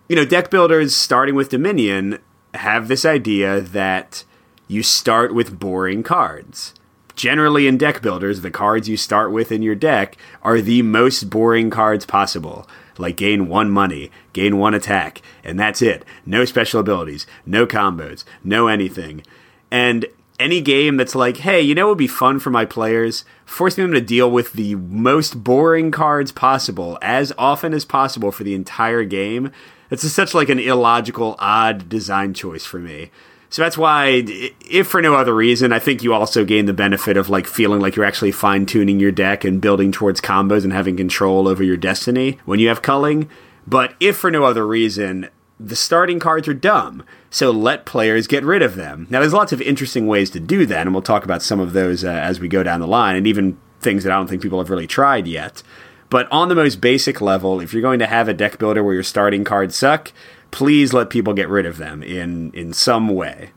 You 0.07 0.15
know, 0.15 0.25
deck 0.25 0.49
builders 0.49 0.95
starting 0.95 1.35
with 1.35 1.49
Dominion 1.49 2.19
have 2.53 2.87
this 2.87 3.05
idea 3.05 3.59
that 3.61 4.23
you 4.67 4.83
start 4.83 5.33
with 5.33 5.59
boring 5.59 6.03
cards. 6.03 6.73
Generally, 7.15 7.67
in 7.67 7.77
deck 7.77 8.01
builders, 8.01 8.41
the 8.41 8.51
cards 8.51 8.89
you 8.89 8.97
start 8.97 9.31
with 9.31 9.51
in 9.51 9.61
your 9.61 9.75
deck 9.75 10.17
are 10.43 10.59
the 10.59 10.81
most 10.81 11.29
boring 11.29 11.69
cards 11.69 12.05
possible 12.05 12.67
like 12.97 13.17
gain 13.17 13.47
one 13.47 13.69
money, 13.69 14.11
gain 14.33 14.57
one 14.57 14.73
attack, 14.73 15.21
and 15.43 15.59
that's 15.59 15.81
it. 15.81 16.03
No 16.25 16.45
special 16.45 16.79
abilities, 16.79 17.25
no 17.45 17.65
combos, 17.65 18.23
no 18.43 18.67
anything. 18.67 19.23
And 19.71 20.05
any 20.39 20.61
game 20.61 20.97
that's 20.97 21.15
like, 21.15 21.37
hey, 21.37 21.61
you 21.61 21.75
know 21.75 21.85
what 21.85 21.91
would 21.91 21.97
be 21.97 22.07
fun 22.07 22.39
for 22.39 22.49
my 22.49 22.65
players? 22.65 23.25
Forcing 23.45 23.83
them 23.83 23.93
to 23.93 24.01
deal 24.01 24.29
with 24.29 24.53
the 24.53 24.75
most 24.75 25.43
boring 25.43 25.91
cards 25.91 26.31
possible 26.31 26.97
as 27.01 27.31
often 27.37 27.73
as 27.73 27.85
possible 27.85 28.31
for 28.31 28.43
the 28.43 28.55
entire 28.55 29.03
game. 29.03 29.51
It's 29.89 30.09
such 30.11 30.33
like 30.33 30.49
an 30.49 30.59
illogical, 30.59 31.35
odd 31.39 31.87
design 31.89 32.33
choice 32.33 32.65
for 32.65 32.79
me. 32.79 33.11
So 33.49 33.61
that's 33.61 33.77
why, 33.77 34.23
if 34.69 34.87
for 34.87 35.01
no 35.01 35.15
other 35.15 35.33
reason, 35.33 35.71
I 35.71 35.79
think 35.79 36.03
you 36.03 36.13
also 36.13 36.43
gain 36.43 36.65
the 36.65 36.73
benefit 36.73 37.15
of 37.15 37.29
like 37.29 37.47
feeling 37.47 37.79
like 37.79 37.95
you're 37.95 38.03
actually 38.03 38.31
fine 38.31 38.65
tuning 38.65 38.99
your 38.99 39.11
deck 39.11 39.45
and 39.45 39.61
building 39.61 39.91
towards 39.91 40.19
combos 40.19 40.63
and 40.63 40.73
having 40.73 40.97
control 40.97 41.47
over 41.47 41.63
your 41.63 41.77
destiny 41.77 42.39
when 42.45 42.59
you 42.59 42.67
have 42.67 42.81
culling. 42.81 43.29
But 43.65 43.95
if 43.99 44.17
for 44.17 44.29
no 44.29 44.43
other 44.43 44.67
reason, 44.67 45.29
the 45.59 45.75
starting 45.75 46.19
cards 46.19 46.47
are 46.47 46.53
dumb, 46.53 47.05
so 47.35 47.51
let 47.51 47.85
players 47.85 48.27
get 48.27 48.45
rid 48.45 48.61
of 48.61 48.75
them. 48.75 49.07
Now, 49.09 49.19
there's 49.19 49.33
lots 49.33 49.51
of 49.51 49.61
interesting 49.61 50.07
ways 50.07 50.29
to 50.29 50.39
do 50.39 50.65
that, 50.67 50.87
and 50.87 50.95
we'll 50.95 51.01
talk 51.01 51.25
about 51.25 51.41
some 51.41 51.59
of 51.59 51.73
those 51.73 52.05
uh, 52.05 52.07
as 52.07 52.39
we 52.39 52.47
go 52.47 52.63
down 52.63 52.79
the 52.79 52.87
line, 52.87 53.17
and 53.17 53.27
even 53.27 53.57
things 53.81 54.05
that 54.05 54.13
I 54.13 54.15
don't 54.15 54.27
think 54.27 54.41
people 54.41 54.59
have 54.59 54.69
really 54.69 54.87
tried 54.87 55.27
yet. 55.27 55.61
But 56.09 56.31
on 56.31 56.47
the 56.47 56.55
most 56.55 56.79
basic 56.79 57.19
level, 57.19 57.59
if 57.59 57.73
you're 57.73 57.81
going 57.81 57.99
to 57.99 58.05
have 58.05 58.29
a 58.29 58.33
deck 58.33 58.57
builder 58.57 58.81
where 58.85 58.93
your 58.93 59.03
starting 59.03 59.43
cards 59.43 59.75
suck, 59.75 60.13
please 60.51 60.93
let 60.93 61.09
people 61.09 61.33
get 61.33 61.49
rid 61.49 61.65
of 61.65 61.77
them 61.77 62.01
in 62.03 62.51
in 62.53 62.71
some 62.71 63.09
way. 63.09 63.51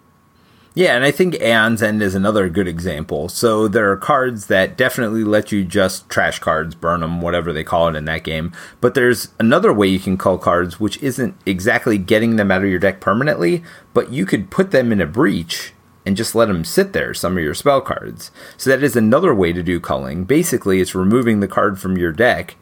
Yeah, 0.78 0.94
and 0.94 1.04
I 1.04 1.10
think 1.10 1.34
Aeon's 1.40 1.82
End 1.82 2.00
is 2.00 2.14
another 2.14 2.48
good 2.48 2.68
example. 2.68 3.28
So 3.28 3.66
there 3.66 3.90
are 3.90 3.96
cards 3.96 4.46
that 4.46 4.76
definitely 4.76 5.24
let 5.24 5.50
you 5.50 5.64
just 5.64 6.08
trash 6.08 6.38
cards, 6.38 6.76
burn 6.76 7.00
them, 7.00 7.20
whatever 7.20 7.52
they 7.52 7.64
call 7.64 7.88
it 7.88 7.96
in 7.96 8.04
that 8.04 8.22
game. 8.22 8.52
But 8.80 8.94
there's 8.94 9.32
another 9.40 9.72
way 9.72 9.88
you 9.88 9.98
can 9.98 10.16
cull 10.16 10.38
cards, 10.38 10.78
which 10.78 11.02
isn't 11.02 11.34
exactly 11.44 11.98
getting 11.98 12.36
them 12.36 12.52
out 12.52 12.62
of 12.62 12.70
your 12.70 12.78
deck 12.78 13.00
permanently, 13.00 13.64
but 13.92 14.12
you 14.12 14.24
could 14.24 14.52
put 14.52 14.70
them 14.70 14.92
in 14.92 15.00
a 15.00 15.06
breach 15.06 15.72
and 16.06 16.16
just 16.16 16.36
let 16.36 16.46
them 16.46 16.64
sit 16.64 16.92
there, 16.92 17.12
some 17.12 17.36
of 17.36 17.42
your 17.42 17.54
spell 17.54 17.80
cards. 17.80 18.30
So 18.56 18.70
that 18.70 18.84
is 18.84 18.94
another 18.94 19.34
way 19.34 19.52
to 19.52 19.64
do 19.64 19.80
culling. 19.80 20.26
Basically, 20.26 20.80
it's 20.80 20.94
removing 20.94 21.40
the 21.40 21.48
card 21.48 21.80
from 21.80 21.98
your 21.98 22.12
deck, 22.12 22.54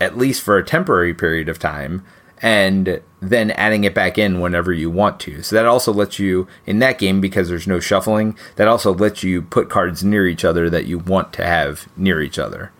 at 0.00 0.18
least 0.18 0.42
for 0.42 0.58
a 0.58 0.64
temporary 0.64 1.14
period 1.14 1.48
of 1.48 1.60
time, 1.60 2.04
and 2.38 3.00
then 3.22 3.52
adding 3.52 3.84
it 3.84 3.94
back 3.94 4.18
in 4.18 4.40
whenever 4.40 4.72
you 4.72 4.90
want 4.90 5.20
to. 5.20 5.42
So 5.42 5.54
that 5.54 5.64
also 5.64 5.92
lets 5.92 6.18
you, 6.18 6.48
in 6.66 6.80
that 6.80 6.98
game, 6.98 7.20
because 7.20 7.48
there's 7.48 7.68
no 7.68 7.78
shuffling, 7.78 8.36
that 8.56 8.66
also 8.66 8.92
lets 8.92 9.22
you 9.22 9.42
put 9.42 9.70
cards 9.70 10.02
near 10.02 10.26
each 10.26 10.44
other 10.44 10.68
that 10.68 10.86
you 10.86 10.98
want 10.98 11.32
to 11.34 11.46
have 11.46 11.88
near 11.96 12.20
each 12.20 12.36
other. 12.36 12.72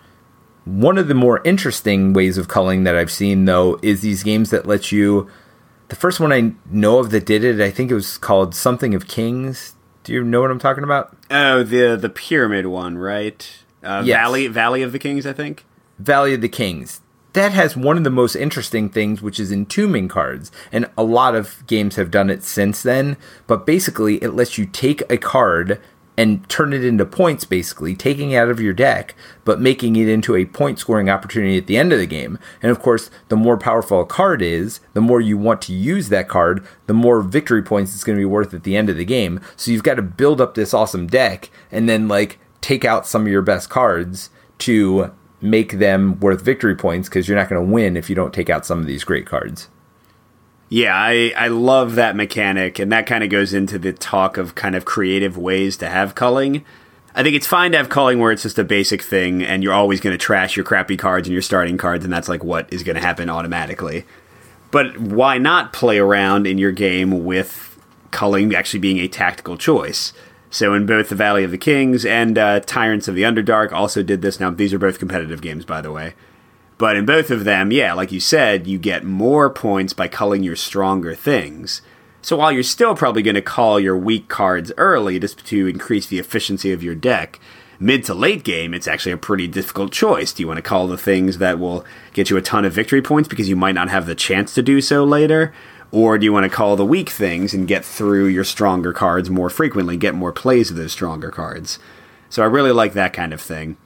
One 0.65 0.97
of 0.97 1.07
the 1.07 1.13
more 1.13 1.41
interesting 1.45 2.11
ways 2.11 2.37
of 2.37 2.49
culling 2.49 2.83
that 2.83 2.95
I've 2.95 3.11
seen, 3.11 3.45
though, 3.45 3.79
is 3.81 4.01
these 4.01 4.21
games 4.21 4.49
that 4.49 4.67
let 4.67 4.91
you. 4.91 5.29
The 5.87 5.95
first 5.95 6.19
one 6.19 6.33
I 6.33 6.53
know 6.69 6.99
of 6.99 7.11
that 7.11 7.25
did 7.25 7.43
it, 7.43 7.61
I 7.61 7.71
think 7.71 7.89
it 7.89 7.95
was 7.95 8.17
called 8.17 8.53
Something 8.53 8.93
of 8.93 9.07
Kings. 9.07 9.75
Do 10.03 10.11
you 10.11 10.23
know 10.23 10.41
what 10.41 10.51
I'm 10.51 10.59
talking 10.59 10.83
about? 10.83 11.15
Oh, 11.31 11.63
the 11.63 11.95
the 11.95 12.09
pyramid 12.09 12.65
one, 12.65 12.97
right? 12.97 13.49
Uh, 13.81 14.03
yes. 14.05 14.17
Valley 14.17 14.47
Valley 14.47 14.81
of 14.81 14.91
the 14.91 14.99
Kings, 14.99 15.25
I 15.25 15.33
think. 15.33 15.65
Valley 15.99 16.33
of 16.33 16.41
the 16.41 16.49
Kings 16.49 17.01
that 17.33 17.51
has 17.51 17.75
one 17.75 17.97
of 17.97 18.03
the 18.03 18.09
most 18.09 18.35
interesting 18.35 18.89
things, 18.89 19.21
which 19.21 19.39
is 19.39 19.51
entombing 19.51 20.07
cards. 20.07 20.51
And 20.71 20.89
a 20.97 21.03
lot 21.03 21.35
of 21.35 21.65
games 21.67 21.95
have 21.95 22.11
done 22.11 22.29
it 22.29 22.43
since 22.43 22.81
then. 22.81 23.17
But 23.47 23.65
basically, 23.65 24.15
it 24.17 24.31
lets 24.31 24.57
you 24.57 24.65
take 24.65 25.01
a 25.11 25.17
card 25.17 25.79
and 26.15 26.47
turn 26.47 26.73
it 26.73 26.85
into 26.85 27.05
points, 27.05 27.43
basically, 27.43 27.95
taking 27.95 28.31
it 28.31 28.37
out 28.37 28.49
of 28.49 28.59
your 28.59 28.73
deck, 28.73 29.15
but 29.43 29.59
making 29.59 29.95
it 29.95 30.07
into 30.07 30.35
a 30.35 30.45
point 30.45 30.77
scoring 30.77 31.09
opportunity 31.09 31.57
at 31.57 31.65
the 31.65 31.77
end 31.77 31.91
of 31.91 31.97
the 31.97 32.05
game. 32.05 32.37
And 32.61 32.69
of 32.69 32.79
course, 32.79 33.09
the 33.29 33.35
more 33.35 33.57
powerful 33.57 34.01
a 34.01 34.05
card 34.05 34.41
is, 34.43 34.79
the 34.93 35.01
more 35.01 35.19
you 35.19 35.39
want 35.39 35.61
to 35.63 35.73
use 35.73 36.09
that 36.09 36.29
card, 36.29 36.63
the 36.85 36.93
more 36.93 37.21
victory 37.21 37.63
points 37.63 37.95
it's 37.95 38.03
going 38.03 38.15
to 38.15 38.21
be 38.21 38.25
worth 38.25 38.53
at 38.53 38.63
the 38.63 38.77
end 38.77 38.91
of 38.91 38.97
the 38.97 39.05
game. 39.05 39.41
So 39.55 39.71
you've 39.71 39.81
got 39.81 39.95
to 39.95 40.03
build 40.03 40.39
up 40.39 40.53
this 40.53 40.71
awesome 40.71 41.07
deck 41.07 41.49
and 41.71 41.89
then, 41.89 42.07
like, 42.07 42.37
take 42.61 42.85
out 42.85 43.07
some 43.07 43.23
of 43.23 43.31
your 43.31 43.41
best 43.41 43.71
cards 43.71 44.29
to 44.59 45.11
make 45.43 45.73
them 45.73 46.19
worth 46.21 46.41
victory 46.41 46.75
points 46.75 47.09
because 47.09 47.27
you're 47.27 47.37
not 47.37 47.49
going 47.49 47.63
to 47.63 47.71
win 47.71 47.97
if 47.97 48.09
you 48.09 48.15
don't 48.15 48.33
take 48.33 48.49
out 48.49 48.65
some 48.65 48.79
of 48.79 48.87
these 48.87 49.03
great 49.03 49.25
cards. 49.25 49.69
Yeah, 50.69 50.95
I, 50.95 51.33
I 51.37 51.49
love 51.49 51.95
that 51.95 52.15
mechanic, 52.15 52.79
and 52.79 52.91
that 52.91 53.05
kind 53.05 53.23
of 53.23 53.29
goes 53.29 53.53
into 53.53 53.77
the 53.77 53.93
talk 53.93 54.37
of 54.37 54.55
kind 54.55 54.75
of 54.75 54.85
creative 54.85 55.37
ways 55.37 55.77
to 55.77 55.89
have 55.89 56.15
culling. 56.15 56.65
I 57.13 57.21
think 57.21 57.35
it's 57.35 57.45
fine 57.45 57.73
to 57.73 57.77
have 57.77 57.89
culling 57.89 58.19
where 58.19 58.31
it's 58.31 58.41
just 58.41 58.57
a 58.57 58.63
basic 58.63 59.03
thing, 59.03 59.43
and 59.43 59.61
you're 59.61 59.73
always 59.73 59.99
going 59.99 60.13
to 60.13 60.17
trash 60.17 60.55
your 60.55 60.65
crappy 60.65 60.97
cards 60.97 61.27
and 61.27 61.33
your 61.33 61.43
starting 61.43 61.77
cards, 61.77 62.03
and 62.03 62.11
that's 62.11 62.29
like 62.29 62.43
what 62.43 62.71
is 62.73 62.81
going 62.81 62.95
to 62.95 63.01
happen 63.01 63.29
automatically. 63.29 64.05
But 64.71 64.97
why 64.97 65.37
not 65.37 65.73
play 65.73 65.99
around 65.99 66.47
in 66.47 66.57
your 66.57 66.71
game 66.71 67.23
with 67.23 67.79
culling 68.09 68.55
actually 68.55 68.79
being 68.79 68.97
a 68.97 69.07
tactical 69.07 69.57
choice? 69.57 70.13
So 70.53 70.75
in 70.75 70.85
both 70.85 71.09
the 71.09 71.15
Valley 71.15 71.43
of 71.43 71.49
the 71.49 71.57
Kings 71.57 72.05
and 72.05 72.37
uh, 72.37 72.59
Tyrants 72.59 73.07
of 73.07 73.15
the 73.15 73.23
Underdark 73.23 73.71
also 73.71 74.03
did 74.03 74.21
this. 74.21 74.39
Now 74.39 74.51
these 74.51 74.71
are 74.71 74.77
both 74.77 74.99
competitive 74.99 75.41
games, 75.41 75.65
by 75.65 75.81
the 75.81 75.91
way. 75.91 76.13
But 76.77 76.95
in 76.95 77.07
both 77.07 77.31
of 77.31 77.43
them, 77.43 77.71
yeah, 77.71 77.93
like 77.93 78.11
you 78.11 78.19
said, 78.19 78.67
you 78.67 78.77
get 78.77 79.03
more 79.03 79.49
points 79.49 79.93
by 79.93 80.07
culling 80.07 80.43
your 80.43 80.55
stronger 80.55 81.15
things. 81.15 81.81
So 82.21 82.37
while 82.37 82.51
you're 82.51 82.61
still 82.61 82.95
probably 82.95 83.23
going 83.23 83.33
to 83.33 83.41
cull 83.41 83.79
your 83.79 83.97
weak 83.97 84.27
cards 84.27 84.71
early 84.77 85.17
just 85.17 85.43
to 85.43 85.65
increase 85.65 86.05
the 86.05 86.19
efficiency 86.19 86.71
of 86.71 86.83
your 86.83 86.93
deck, 86.93 87.39
mid 87.79 88.03
to 88.03 88.13
late 88.13 88.43
game, 88.43 88.75
it's 88.75 88.87
actually 88.87 89.13
a 89.13 89.17
pretty 89.17 89.47
difficult 89.47 89.91
choice. 89.91 90.31
Do 90.33 90.43
you 90.43 90.47
want 90.47 90.59
to 90.59 90.61
cull 90.61 90.85
the 90.85 90.99
things 90.99 91.39
that 91.39 91.57
will 91.57 91.83
get 92.13 92.29
you 92.29 92.37
a 92.37 92.43
ton 92.43 92.63
of 92.63 92.73
victory 92.73 93.01
points 93.01 93.27
because 93.27 93.49
you 93.49 93.55
might 93.55 93.73
not 93.73 93.89
have 93.89 94.05
the 94.05 94.13
chance 94.13 94.53
to 94.53 94.61
do 94.61 94.81
so 94.81 95.03
later? 95.03 95.51
Or 95.93 96.17
do 96.17 96.25
you 96.25 96.33
want 96.33 96.43
to 96.45 96.49
cull 96.49 96.75
the 96.75 96.83
weak 96.83 97.11
things 97.11 97.53
and 97.53 97.67
get 97.67 97.85
through 97.85 98.25
your 98.25 98.43
stronger 98.43 98.93
cards 98.93 99.29
more 99.29 99.51
frequently, 99.51 99.95
get 99.95 100.15
more 100.15 100.31
plays 100.31 100.71
of 100.71 100.75
those 100.75 100.91
stronger 100.91 101.29
cards? 101.29 101.77
So 102.31 102.41
I 102.41 102.47
really 102.47 102.71
like 102.71 102.93
that 102.93 103.13
kind 103.13 103.31
of 103.31 103.39
thing. 103.39 103.77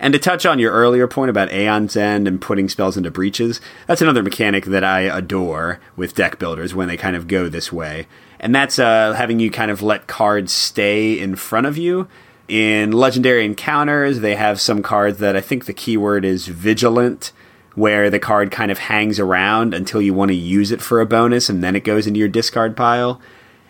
And 0.00 0.12
to 0.12 0.18
touch 0.18 0.44
on 0.44 0.58
your 0.58 0.72
earlier 0.72 1.06
point 1.06 1.30
about 1.30 1.52
Aeon's 1.52 1.96
End 1.96 2.26
and 2.26 2.40
putting 2.40 2.68
spells 2.68 2.96
into 2.96 3.12
breaches, 3.12 3.60
that's 3.86 4.02
another 4.02 4.24
mechanic 4.24 4.64
that 4.64 4.82
I 4.82 5.02
adore 5.02 5.78
with 5.94 6.16
deck 6.16 6.40
builders 6.40 6.74
when 6.74 6.88
they 6.88 6.96
kind 6.96 7.14
of 7.14 7.28
go 7.28 7.48
this 7.48 7.72
way. 7.72 8.08
And 8.40 8.52
that's 8.52 8.80
uh, 8.80 9.12
having 9.12 9.38
you 9.38 9.48
kind 9.48 9.70
of 9.70 9.82
let 9.82 10.08
cards 10.08 10.50
stay 10.50 11.16
in 11.16 11.36
front 11.36 11.68
of 11.68 11.78
you. 11.78 12.08
In 12.48 12.90
Legendary 12.90 13.44
Encounters, 13.44 14.18
they 14.18 14.34
have 14.34 14.60
some 14.60 14.82
cards 14.82 15.18
that 15.18 15.36
I 15.36 15.40
think 15.40 15.66
the 15.66 15.72
keyword 15.72 16.24
is 16.24 16.48
Vigilant, 16.48 17.30
where 17.74 18.10
the 18.10 18.18
card 18.18 18.50
kind 18.50 18.70
of 18.70 18.78
hangs 18.78 19.18
around 19.18 19.74
until 19.74 20.02
you 20.02 20.14
want 20.14 20.30
to 20.30 20.36
use 20.36 20.70
it 20.70 20.82
for 20.82 21.00
a 21.00 21.06
bonus 21.06 21.48
and 21.48 21.62
then 21.62 21.74
it 21.74 21.84
goes 21.84 22.06
into 22.06 22.20
your 22.20 22.28
discard 22.28 22.76
pile. 22.76 23.20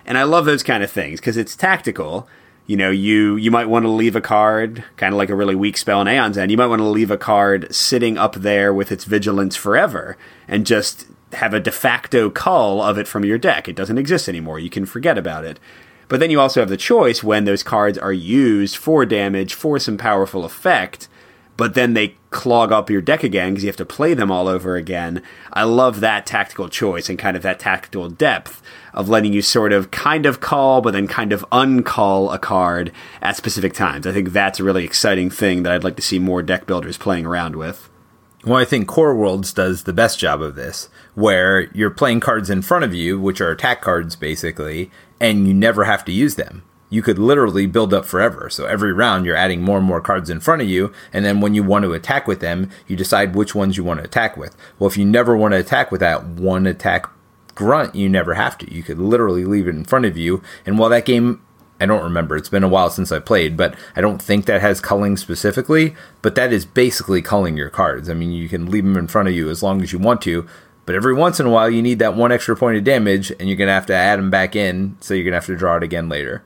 And 0.04 0.18
I 0.18 0.24
love 0.24 0.44
those 0.44 0.62
kind 0.62 0.82
of 0.82 0.90
things 0.90 1.20
because 1.20 1.36
it's 1.36 1.54
tactical 1.54 2.28
you 2.66 2.76
know, 2.76 2.90
you 2.90 3.36
you 3.36 3.50
might 3.50 3.68
want 3.68 3.84
to 3.84 3.90
leave 3.90 4.14
a 4.14 4.20
card, 4.20 4.84
kind 4.96 5.12
of 5.12 5.18
like 5.18 5.30
a 5.30 5.34
really 5.34 5.54
weak 5.54 5.76
spell 5.76 6.00
in 6.00 6.08
Aeon's 6.08 6.38
End. 6.38 6.50
You 6.50 6.56
might 6.56 6.68
want 6.68 6.80
to 6.80 6.86
leave 6.86 7.10
a 7.10 7.18
card 7.18 7.74
sitting 7.74 8.16
up 8.16 8.36
there 8.36 8.72
with 8.72 8.92
its 8.92 9.04
vigilance 9.04 9.56
forever, 9.56 10.16
and 10.46 10.64
just 10.64 11.06
have 11.32 11.54
a 11.54 11.60
de 11.60 11.72
facto 11.72 12.30
cull 12.30 12.80
of 12.80 12.98
it 12.98 13.08
from 13.08 13.24
your 13.24 13.38
deck. 13.38 13.68
It 13.68 13.74
doesn't 13.74 13.98
exist 13.98 14.28
anymore. 14.28 14.60
You 14.60 14.70
can 14.70 14.86
forget 14.86 15.18
about 15.18 15.44
it. 15.44 15.58
But 16.08 16.20
then 16.20 16.30
you 16.30 16.40
also 16.40 16.60
have 16.60 16.68
the 16.68 16.76
choice 16.76 17.24
when 17.24 17.44
those 17.44 17.62
cards 17.62 17.98
are 17.98 18.12
used 18.12 18.76
for 18.76 19.04
damage 19.06 19.54
for 19.54 19.78
some 19.78 19.96
powerful 19.96 20.44
effect 20.44 21.08
but 21.56 21.74
then 21.74 21.94
they 21.94 22.16
clog 22.32 22.72
up 22.72 22.90
your 22.90 23.00
deck 23.00 23.22
again 23.22 23.50
because 23.50 23.64
you 23.64 23.68
have 23.68 23.76
to 23.76 23.84
play 23.84 24.14
them 24.14 24.30
all 24.30 24.48
over 24.48 24.76
again. 24.76 25.22
I 25.52 25.64
love 25.64 26.00
that 26.00 26.26
tactical 26.26 26.68
choice 26.68 27.08
and 27.08 27.18
kind 27.18 27.36
of 27.36 27.42
that 27.42 27.60
tactical 27.60 28.08
depth 28.08 28.62
of 28.92 29.08
letting 29.08 29.32
you 29.32 29.42
sort 29.42 29.72
of 29.72 29.90
kind 29.90 30.26
of 30.26 30.40
cull, 30.40 30.80
but 30.80 30.92
then 30.92 31.06
kind 31.06 31.32
of 31.32 31.44
uncull 31.52 32.34
a 32.34 32.38
card 32.38 32.92
at 33.20 33.36
specific 33.36 33.72
times. 33.72 34.06
I 34.06 34.12
think 34.12 34.32
that's 34.32 34.58
a 34.58 34.64
really 34.64 34.84
exciting 34.84 35.30
thing 35.30 35.62
that 35.62 35.72
I'd 35.72 35.84
like 35.84 35.96
to 35.96 36.02
see 36.02 36.18
more 36.18 36.42
deck 36.42 36.66
builders 36.66 36.98
playing 36.98 37.26
around 37.26 37.56
with. 37.56 37.88
Well, 38.44 38.58
I 38.58 38.64
think 38.64 38.88
Core 38.88 39.14
Worlds 39.14 39.52
does 39.52 39.84
the 39.84 39.92
best 39.92 40.18
job 40.18 40.42
of 40.42 40.56
this, 40.56 40.88
where 41.14 41.70
you're 41.74 41.90
playing 41.90 42.18
cards 42.18 42.50
in 42.50 42.62
front 42.62 42.84
of 42.84 42.92
you, 42.92 43.20
which 43.20 43.40
are 43.40 43.52
attack 43.52 43.80
cards 43.80 44.16
basically, 44.16 44.90
and 45.20 45.46
you 45.46 45.54
never 45.54 45.84
have 45.84 46.04
to 46.06 46.12
use 46.12 46.34
them 46.34 46.64
you 46.92 47.00
could 47.00 47.18
literally 47.18 47.64
build 47.64 47.94
up 47.94 48.04
forever. 48.04 48.50
So 48.50 48.66
every 48.66 48.92
round 48.92 49.24
you're 49.24 49.34
adding 49.34 49.62
more 49.62 49.78
and 49.78 49.86
more 49.86 50.02
cards 50.02 50.28
in 50.28 50.40
front 50.40 50.60
of 50.60 50.68
you, 50.68 50.92
and 51.10 51.24
then 51.24 51.40
when 51.40 51.54
you 51.54 51.62
want 51.62 51.84
to 51.84 51.94
attack 51.94 52.28
with 52.28 52.40
them, 52.40 52.70
you 52.86 52.96
decide 52.96 53.34
which 53.34 53.54
ones 53.54 53.78
you 53.78 53.82
want 53.82 54.00
to 54.00 54.04
attack 54.04 54.36
with. 54.36 54.54
Well, 54.78 54.90
if 54.90 54.98
you 54.98 55.06
never 55.06 55.34
want 55.34 55.52
to 55.52 55.58
attack 55.58 55.90
with 55.90 56.00
that 56.00 56.26
one 56.26 56.66
attack 56.66 57.06
grunt, 57.54 57.94
you 57.94 58.10
never 58.10 58.34
have 58.34 58.58
to. 58.58 58.70
You 58.70 58.82
could 58.82 58.98
literally 58.98 59.46
leave 59.46 59.66
it 59.66 59.74
in 59.74 59.84
front 59.84 60.04
of 60.04 60.18
you, 60.18 60.42
and 60.66 60.78
while 60.78 60.90
that 60.90 61.06
game 61.06 61.40
I 61.80 61.86
don't 61.86 62.04
remember. 62.04 62.36
It's 62.36 62.48
been 62.48 62.62
a 62.62 62.68
while 62.68 62.90
since 62.90 63.10
I 63.10 63.18
played, 63.18 63.56
but 63.56 63.74
I 63.96 64.00
don't 64.00 64.22
think 64.22 64.44
that 64.44 64.60
has 64.60 64.80
culling 64.80 65.16
specifically. 65.16 65.96
But 66.20 66.36
that 66.36 66.52
is 66.52 66.64
basically 66.64 67.22
culling 67.22 67.56
your 67.56 67.70
cards. 67.70 68.08
I 68.08 68.14
mean, 68.14 68.30
you 68.30 68.48
can 68.48 68.70
leave 68.70 68.84
them 68.84 68.96
in 68.96 69.08
front 69.08 69.26
of 69.26 69.34
you 69.34 69.50
as 69.50 69.64
long 69.64 69.82
as 69.82 69.92
you 69.92 69.98
want 69.98 70.22
to, 70.22 70.46
but 70.86 70.94
every 70.94 71.14
once 71.14 71.40
in 71.40 71.46
a 71.46 71.50
while 71.50 71.68
you 71.68 71.82
need 71.82 71.98
that 71.98 72.14
one 72.14 72.30
extra 72.30 72.54
point 72.54 72.76
of 72.76 72.84
damage, 72.84 73.32
and 73.40 73.48
you're 73.48 73.58
gonna 73.58 73.72
have 73.72 73.86
to 73.86 73.94
add 73.94 74.20
them 74.20 74.30
back 74.30 74.54
in, 74.54 74.96
so 75.00 75.14
you're 75.14 75.24
gonna 75.24 75.36
have 75.36 75.46
to 75.46 75.56
draw 75.56 75.76
it 75.76 75.82
again 75.82 76.08
later. 76.08 76.44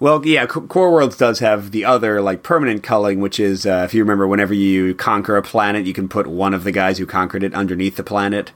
Well, 0.00 0.24
yeah, 0.26 0.46
Core 0.46 0.90
Worlds 0.90 1.18
does 1.18 1.40
have 1.40 1.72
the 1.72 1.84
other 1.84 2.22
like 2.22 2.42
permanent 2.42 2.82
culling, 2.82 3.20
which 3.20 3.38
is 3.38 3.66
uh, 3.66 3.82
if 3.84 3.92
you 3.92 4.02
remember, 4.02 4.26
whenever 4.26 4.54
you 4.54 4.94
conquer 4.94 5.36
a 5.36 5.42
planet, 5.42 5.84
you 5.84 5.92
can 5.92 6.08
put 6.08 6.26
one 6.26 6.54
of 6.54 6.64
the 6.64 6.72
guys 6.72 6.96
who 6.96 7.04
conquered 7.04 7.42
it 7.42 7.52
underneath 7.52 7.96
the 7.96 8.02
planet. 8.02 8.52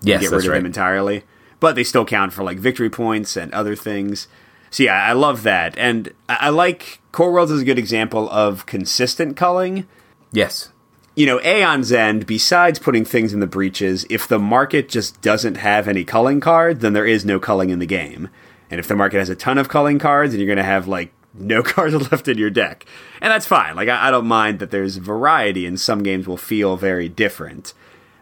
Yes, 0.00 0.20
get 0.20 0.30
rid 0.30 0.44
of 0.44 0.52
right. 0.52 0.58
them 0.58 0.66
entirely. 0.66 1.24
But 1.58 1.74
they 1.74 1.82
still 1.82 2.04
count 2.04 2.32
for 2.32 2.44
like 2.44 2.58
victory 2.58 2.88
points 2.88 3.36
and 3.36 3.52
other 3.52 3.74
things. 3.74 4.28
So 4.70 4.84
yeah, 4.84 5.02
I 5.02 5.12
love 5.12 5.42
that, 5.42 5.76
and 5.76 6.12
I, 6.28 6.50
like 6.50 7.00
Core 7.10 7.32
Worlds 7.32 7.50
is 7.50 7.62
a 7.62 7.64
good 7.64 7.78
example 7.78 8.30
of 8.30 8.66
consistent 8.66 9.36
culling. 9.36 9.88
Yes. 10.30 10.70
You 11.16 11.26
know, 11.26 11.40
Aeon's 11.40 11.90
End, 11.90 12.26
besides 12.26 12.78
putting 12.78 13.04
things 13.04 13.32
in 13.32 13.40
the 13.40 13.46
breaches, 13.46 14.06
if 14.10 14.28
the 14.28 14.38
market 14.38 14.88
just 14.88 15.20
doesn't 15.22 15.56
have 15.56 15.88
any 15.88 16.04
culling 16.04 16.40
card, 16.40 16.80
then 16.80 16.92
there 16.92 17.06
is 17.06 17.24
no 17.24 17.40
culling 17.40 17.70
in 17.70 17.78
the 17.78 17.86
game. 17.86 18.28
And 18.70 18.80
if 18.80 18.88
the 18.88 18.96
market 18.96 19.18
has 19.18 19.28
a 19.28 19.36
ton 19.36 19.58
of 19.58 19.68
culling 19.68 19.98
cards, 19.98 20.32
and 20.32 20.40
you're 20.40 20.52
going 20.52 20.56
to 20.56 20.64
have 20.64 20.88
like 20.88 21.12
no 21.38 21.62
cards 21.62 21.94
left 22.10 22.28
in 22.28 22.38
your 22.38 22.50
deck. 22.50 22.86
And 23.20 23.30
that's 23.30 23.46
fine. 23.46 23.76
Like, 23.76 23.88
I, 23.88 24.08
I, 24.08 24.10
don't 24.10 24.26
mind 24.26 24.58
that 24.58 24.70
there's 24.70 24.96
variety, 24.96 25.66
and 25.66 25.78
some 25.78 26.02
games 26.02 26.26
will 26.26 26.36
feel 26.36 26.76
very 26.76 27.08
different. 27.08 27.74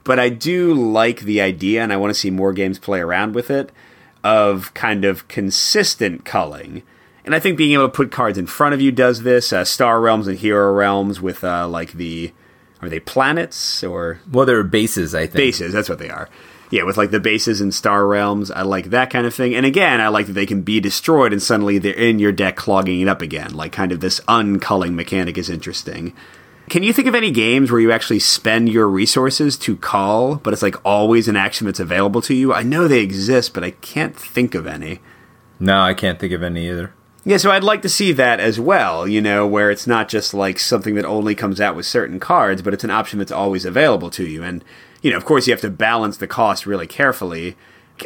But 0.02 0.18
I 0.18 0.28
do 0.28 0.74
like 0.74 1.20
the 1.20 1.40
idea, 1.40 1.82
and 1.82 1.92
I 1.92 1.96
want 1.96 2.12
to 2.12 2.18
see 2.18 2.30
more 2.30 2.52
games 2.52 2.78
play 2.78 3.00
around 3.00 3.34
with 3.34 3.50
it, 3.50 3.72
of 4.22 4.72
kind 4.74 5.04
of 5.04 5.28
consistent 5.28 6.24
culling. 6.24 6.82
And 7.24 7.34
I 7.34 7.40
think 7.40 7.56
being 7.56 7.72
able 7.72 7.88
to 7.88 7.92
put 7.92 8.12
cards 8.12 8.36
in 8.36 8.46
front 8.46 8.74
of 8.74 8.80
you 8.80 8.92
does 8.92 9.22
this. 9.22 9.52
Uh, 9.52 9.64
Star 9.64 10.00
Realms 10.00 10.28
and 10.28 10.38
Hero 10.38 10.72
Realms 10.72 11.20
with, 11.20 11.42
uh, 11.42 11.66
like, 11.68 11.92
the. 11.92 12.32
Are 12.82 12.88
they 12.90 13.00
planets 13.00 13.82
or. 13.82 14.20
Well, 14.30 14.44
they're 14.44 14.62
bases, 14.62 15.14
I 15.14 15.26
think. 15.26 15.36
Bases, 15.36 15.72
that's 15.72 15.88
what 15.88 15.98
they 15.98 16.10
are 16.10 16.28
yeah, 16.74 16.82
with 16.82 16.96
like 16.96 17.12
the 17.12 17.20
bases 17.20 17.60
and 17.60 17.72
star 17.72 18.04
realms, 18.04 18.50
I 18.50 18.62
like 18.62 18.86
that 18.86 19.08
kind 19.08 19.26
of 19.26 19.32
thing. 19.32 19.54
And 19.54 19.64
again, 19.64 20.00
I 20.00 20.08
like 20.08 20.26
that 20.26 20.32
they 20.32 20.44
can 20.44 20.62
be 20.62 20.80
destroyed 20.80 21.32
and 21.32 21.40
suddenly 21.40 21.78
they're 21.78 21.94
in 21.94 22.18
your 22.18 22.32
deck 22.32 22.56
clogging 22.56 23.00
it 23.00 23.06
up 23.06 23.22
again. 23.22 23.54
Like 23.54 23.70
kind 23.70 23.92
of 23.92 24.00
this 24.00 24.20
unculling 24.26 24.96
mechanic 24.96 25.38
is 25.38 25.48
interesting. 25.48 26.12
Can 26.68 26.82
you 26.82 26.92
think 26.92 27.06
of 27.06 27.14
any 27.14 27.30
games 27.30 27.70
where 27.70 27.80
you 27.80 27.92
actually 27.92 28.18
spend 28.18 28.70
your 28.70 28.88
resources 28.88 29.56
to 29.58 29.76
cull, 29.76 30.36
but 30.42 30.52
it's 30.52 30.62
like 30.62 30.84
always 30.84 31.28
an 31.28 31.36
action 31.36 31.66
that's 31.66 31.78
available 31.78 32.20
to 32.22 32.34
you? 32.34 32.52
I 32.52 32.64
know 32.64 32.88
they 32.88 33.02
exist, 33.02 33.54
but 33.54 33.62
I 33.62 33.70
can't 33.70 34.16
think 34.16 34.56
of 34.56 34.66
any. 34.66 34.98
No, 35.60 35.80
I 35.80 35.94
can't 35.94 36.18
think 36.18 36.32
of 36.32 36.42
any 36.42 36.68
either. 36.68 36.92
Yeah, 37.24 37.36
so 37.36 37.52
I'd 37.52 37.62
like 37.62 37.82
to 37.82 37.88
see 37.88 38.10
that 38.12 38.40
as 38.40 38.58
well, 38.58 39.06
you 39.06 39.20
know, 39.20 39.46
where 39.46 39.70
it's 39.70 39.86
not 39.86 40.08
just 40.08 40.34
like 40.34 40.58
something 40.58 40.96
that 40.96 41.04
only 41.04 41.36
comes 41.36 41.60
out 41.60 41.76
with 41.76 41.86
certain 41.86 42.18
cards, 42.18 42.62
but 42.62 42.74
it's 42.74 42.84
an 42.84 42.90
option 42.90 43.20
that's 43.20 43.30
always 43.30 43.64
available 43.64 44.10
to 44.10 44.24
you. 44.24 44.42
And 44.42 44.64
you 45.04 45.10
know, 45.10 45.18
of 45.18 45.26
course, 45.26 45.46
you 45.46 45.52
have 45.52 45.60
to 45.60 45.70
balance 45.70 46.16
the 46.16 46.26
cost 46.26 46.64
really 46.64 46.86
carefully. 46.86 47.56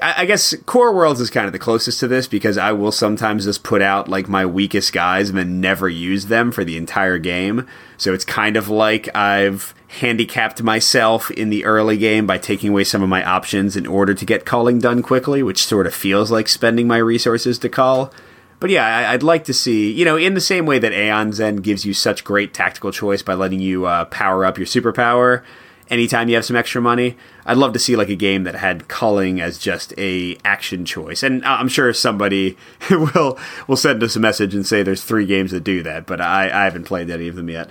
I, 0.02 0.26
guess 0.26 0.54
Core 0.66 0.92
Worlds 0.92 1.20
is 1.20 1.30
kind 1.30 1.46
of 1.46 1.52
the 1.52 1.58
closest 1.58 2.00
to 2.00 2.08
this 2.08 2.26
because 2.26 2.58
I 2.58 2.72
will 2.72 2.92
sometimes 2.92 3.44
just 3.44 3.62
put 3.62 3.80
out 3.80 4.06
like 4.08 4.28
my 4.28 4.44
weakest 4.44 4.92
guys 4.92 5.30
and 5.30 5.38
then 5.38 5.62
never 5.62 5.88
use 5.88 6.26
them 6.26 6.50
for 6.52 6.64
the 6.64 6.76
entire 6.76 7.16
game. 7.16 7.66
So 7.96 8.12
it's 8.12 8.24
kind 8.24 8.56
of 8.56 8.68
like 8.68 9.08
I've 9.16 9.74
handicapped 10.00 10.62
myself 10.62 11.30
in 11.30 11.50
the 11.50 11.64
early 11.64 11.96
game 11.96 12.26
by 12.26 12.36
taking 12.36 12.70
away 12.70 12.84
some 12.84 13.02
of 13.02 13.08
my 13.08 13.24
options 13.24 13.76
in 13.76 13.86
order 13.86 14.12
to 14.12 14.26
get 14.26 14.44
culling 14.44 14.80
done 14.80 15.00
quickly, 15.00 15.42
which 15.42 15.64
sort 15.64 15.86
of 15.86 15.94
feels 15.94 16.30
like 16.32 16.48
spending 16.48 16.88
my 16.88 16.98
resources 16.98 17.58
to 17.60 17.68
cull. 17.68 18.12
But 18.60 18.70
yeah, 18.70 19.08
I'd 19.10 19.22
like 19.22 19.44
to 19.44 19.54
see, 19.54 19.90
you 19.90 20.04
know, 20.04 20.16
in 20.16 20.34
the 20.34 20.40
same 20.40 20.66
way 20.66 20.80
that 20.80 20.92
Aeon's 20.92 21.38
End 21.38 21.62
gives 21.62 21.86
you 21.86 21.94
such 21.94 22.24
great 22.24 22.52
tactical 22.52 22.90
choice 22.90 23.22
by 23.22 23.34
letting 23.34 23.60
you 23.60 23.86
uh, 23.86 24.06
power 24.06 24.44
up 24.44 24.58
your 24.58 24.66
superpower 24.66 25.44
anytime 25.90 26.28
you 26.28 26.34
have 26.34 26.44
some 26.44 26.56
extra 26.56 26.80
money. 26.80 27.16
I'd 27.46 27.56
love 27.56 27.72
to 27.72 27.78
see 27.78 27.96
like 27.96 28.08
a 28.08 28.16
game 28.16 28.44
that 28.44 28.54
had 28.54 28.88
culling 28.88 29.40
as 29.40 29.58
just 29.58 29.92
a 29.98 30.36
action 30.44 30.84
choice. 30.84 31.22
And 31.22 31.44
uh, 31.44 31.56
I'm 31.60 31.68
sure 31.68 31.92
somebody 31.92 32.56
will 32.90 33.38
will 33.66 33.76
send 33.76 34.02
us 34.02 34.16
a 34.16 34.20
message 34.20 34.54
and 34.54 34.66
say 34.66 34.82
there's 34.82 35.04
three 35.04 35.26
games 35.26 35.50
that 35.50 35.64
do 35.64 35.82
that, 35.82 36.06
but 36.06 36.20
I, 36.20 36.44
I 36.44 36.64
haven't 36.64 36.84
played 36.84 37.10
any 37.10 37.28
of 37.28 37.36
them 37.36 37.48
yet. 37.48 37.70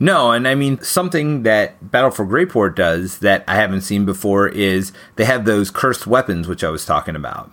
No, 0.00 0.32
and 0.32 0.48
I 0.48 0.54
mean 0.54 0.80
something 0.82 1.44
that 1.44 1.90
Battle 1.90 2.10
for 2.10 2.26
Greyport 2.26 2.74
does 2.74 3.18
that 3.20 3.44
I 3.46 3.54
haven't 3.54 3.82
seen 3.82 4.04
before 4.04 4.48
is 4.48 4.92
they 5.16 5.24
have 5.24 5.44
those 5.44 5.70
cursed 5.70 6.06
weapons 6.06 6.48
which 6.48 6.64
I 6.64 6.70
was 6.70 6.84
talking 6.84 7.14
about 7.14 7.50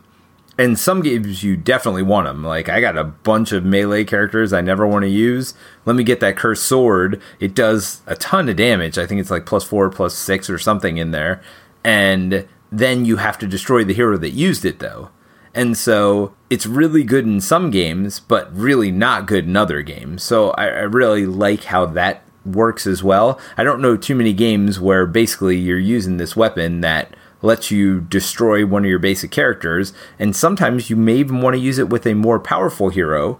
in 0.62 0.76
some 0.76 1.02
games 1.02 1.44
you 1.44 1.58
definitely 1.58 2.04
want 2.04 2.28
them. 2.28 2.44
Like 2.44 2.70
I 2.70 2.82
got 2.82 2.98
a 2.98 3.04
bunch 3.04 3.52
of 3.52 3.66
melee 3.66 4.04
characters 4.04 4.54
I 4.54 4.62
never 4.62 4.86
want 4.86 5.04
to 5.04 5.10
use. 5.10 5.54
Let 5.86 5.96
me 5.96 6.04
get 6.04 6.20
that 6.20 6.38
cursed 6.38 6.66
sword. 6.66 7.22
It 7.40 7.56
does 7.56 8.02
a 8.06 8.16
ton 8.16 8.48
of 8.48 8.56
damage. 8.56 8.98
I 8.98 9.08
think 9.08 9.20
it's 9.20 9.32
like 9.32 9.46
plus 9.46 9.64
four, 9.64 9.90
plus 9.90 10.14
six, 10.14 10.50
or 10.50 10.60
something 10.60 10.98
in 10.98 11.12
there. 11.12 11.42
And 11.84 12.48
then 12.72 13.06
you 13.06 13.18
have 13.18 13.38
to 13.40 13.48
destroy 13.48 13.84
the 13.84 13.94
hero 13.94 14.18
that 14.18 14.30
used 14.30 14.64
it, 14.64 14.80
though. 14.80 15.10
And 15.54 15.76
so 15.76 16.34
it's 16.50 16.66
really 16.66 17.04
good 17.04 17.26
in 17.26 17.42
some 17.42 17.72
games, 17.72 18.20
but 18.20 18.56
really 18.56 18.92
not 18.92 19.26
good 19.26 19.46
in 19.46 19.58
other 19.58 19.82
games. 19.82 20.24
So 20.24 20.52
I, 20.52 20.68
I 20.68 20.82
really 20.82 21.26
like 21.26 21.66
how 21.66 21.86
that 21.88 22.24
works 22.46 22.88
as 22.88 23.04
well. 23.04 23.40
I 23.58 23.64
don't 23.64 23.82
know 23.82 23.98
too 23.98 24.16
many 24.16 24.34
games 24.34 24.80
where 24.80 25.06
basically 25.06 25.58
you're 25.58 25.78
using 25.78 26.18
this 26.18 26.36
weapon 26.36 26.82
that 26.82 27.16
lets 27.42 27.72
you 27.72 28.02
destroy 28.02 28.66
one 28.66 28.84
of 28.84 28.90
your 28.90 29.00
basic 29.00 29.32
characters, 29.32 29.94
and 30.20 30.36
sometimes 30.36 30.90
you 30.90 30.96
may 30.96 31.18
even 31.18 31.42
want 31.42 31.56
to 31.56 31.62
use 31.62 31.78
it 31.78 31.90
with 31.90 32.06
a 32.06 32.14
more 32.14 32.40
powerful 32.40 32.90
hero 32.90 33.40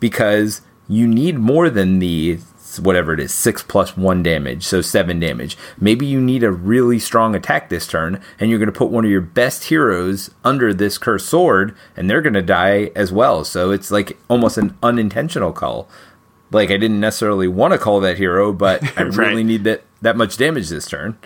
because 0.00 0.62
you 0.88 1.06
need 1.06 1.38
more 1.38 1.70
than 1.70 1.98
the 1.98 2.38
whatever 2.80 3.12
it 3.12 3.20
is, 3.20 3.34
six 3.34 3.62
plus 3.62 3.96
one 3.96 4.22
damage, 4.22 4.64
so 4.64 4.80
seven 4.80 5.20
damage. 5.20 5.56
Maybe 5.78 6.06
you 6.06 6.20
need 6.20 6.42
a 6.42 6.50
really 6.50 6.98
strong 6.98 7.34
attack 7.34 7.68
this 7.68 7.86
turn, 7.86 8.20
and 8.38 8.50
you're 8.50 8.58
going 8.58 8.72
to 8.72 8.78
put 8.78 8.90
one 8.90 9.04
of 9.04 9.10
your 9.10 9.20
best 9.20 9.64
heroes 9.64 10.30
under 10.44 10.72
this 10.72 10.98
cursed 10.98 11.28
sword, 11.28 11.76
and 11.96 12.08
they're 12.08 12.22
going 12.22 12.34
to 12.34 12.42
die 12.42 12.90
as 12.94 13.12
well. 13.12 13.44
So 13.44 13.70
it's 13.70 13.90
like 13.90 14.18
almost 14.28 14.58
an 14.58 14.76
unintentional 14.82 15.52
cull. 15.52 15.88
Like 16.50 16.70
I 16.70 16.76
didn't 16.76 17.00
necessarily 17.00 17.48
want 17.48 17.72
to 17.72 17.78
cull 17.78 18.00
that 18.00 18.18
hero, 18.18 18.52
but 18.52 18.82
I 18.98 19.02
right. 19.04 19.16
really 19.16 19.44
need 19.44 19.64
that 19.64 19.82
that 20.00 20.16
much 20.16 20.36
damage 20.36 20.68
this 20.68 20.86
turn. 20.86 21.16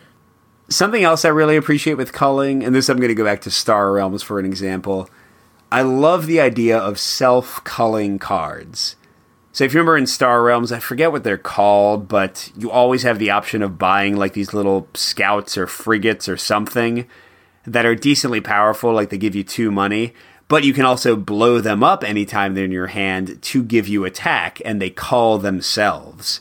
Something 0.69 1.05
else 1.05 1.25
I 1.25 1.29
really 1.29 1.57
appreciate 1.57 1.95
with 1.95 2.13
culling, 2.13 2.65
and 2.65 2.75
this 2.75 2.89
I'm 2.89 2.97
going 2.97 3.09
to 3.09 3.15
go 3.15 3.25
back 3.25 3.41
to 3.43 3.51
Star 3.53 3.93
Realms 3.93 4.25
for 4.25 4.41
an 4.41 4.45
example. 4.45 5.09
I 5.71 5.83
love 5.83 6.27
the 6.27 6.41
idea 6.41 6.77
of 6.77 6.99
self 6.99 7.63
culling 7.63 8.19
cards. 8.19 8.97
So 9.53 9.63
if 9.63 9.73
you 9.73 9.79
remember 9.79 9.97
in 9.97 10.09
Star 10.09 10.43
Realms, 10.43 10.73
I 10.73 10.81
forget 10.81 11.13
what 11.13 11.23
they're 11.23 11.39
called, 11.39 12.09
but 12.09 12.51
you 12.57 12.71
always 12.71 13.05
have 13.05 13.21
the 13.21 13.31
option 13.31 13.63
of 13.63 13.79
buying 13.79 14.17
like 14.17 14.33
these 14.33 14.53
little 14.53 14.89
scouts 14.93 15.57
or 15.57 15.69
frigates 15.69 16.29
or 16.29 16.37
something 16.37 17.07
that 17.65 17.87
are 17.87 17.95
decently 17.95 18.41
powerful, 18.41 18.93
like 18.93 19.11
they 19.11 19.19
give 19.19 19.37
you 19.37 19.45
two 19.45 19.71
money, 19.71 20.15
but 20.49 20.65
you 20.65 20.73
can 20.73 20.85
also 20.85 21.15
blow 21.15 21.61
them 21.61 21.85
up 21.85 22.03
anytime 22.03 22.55
they're 22.55 22.65
in 22.65 22.73
your 22.73 22.89
hand 22.89 23.41
to 23.43 23.63
give 23.63 23.87
you 23.87 24.05
attack, 24.05 24.61
and 24.65 24.83
they 24.83 24.91
cull 24.91 25.39
themselves. 25.39 26.41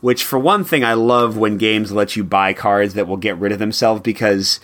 Which, 0.00 0.24
for 0.24 0.38
one 0.38 0.62
thing, 0.64 0.84
I 0.84 0.94
love 0.94 1.36
when 1.36 1.56
games 1.58 1.90
let 1.90 2.16
you 2.16 2.24
buy 2.24 2.52
cards 2.52 2.94
that 2.94 3.08
will 3.08 3.16
get 3.16 3.38
rid 3.38 3.52
of 3.52 3.58
themselves 3.58 4.02
because 4.02 4.60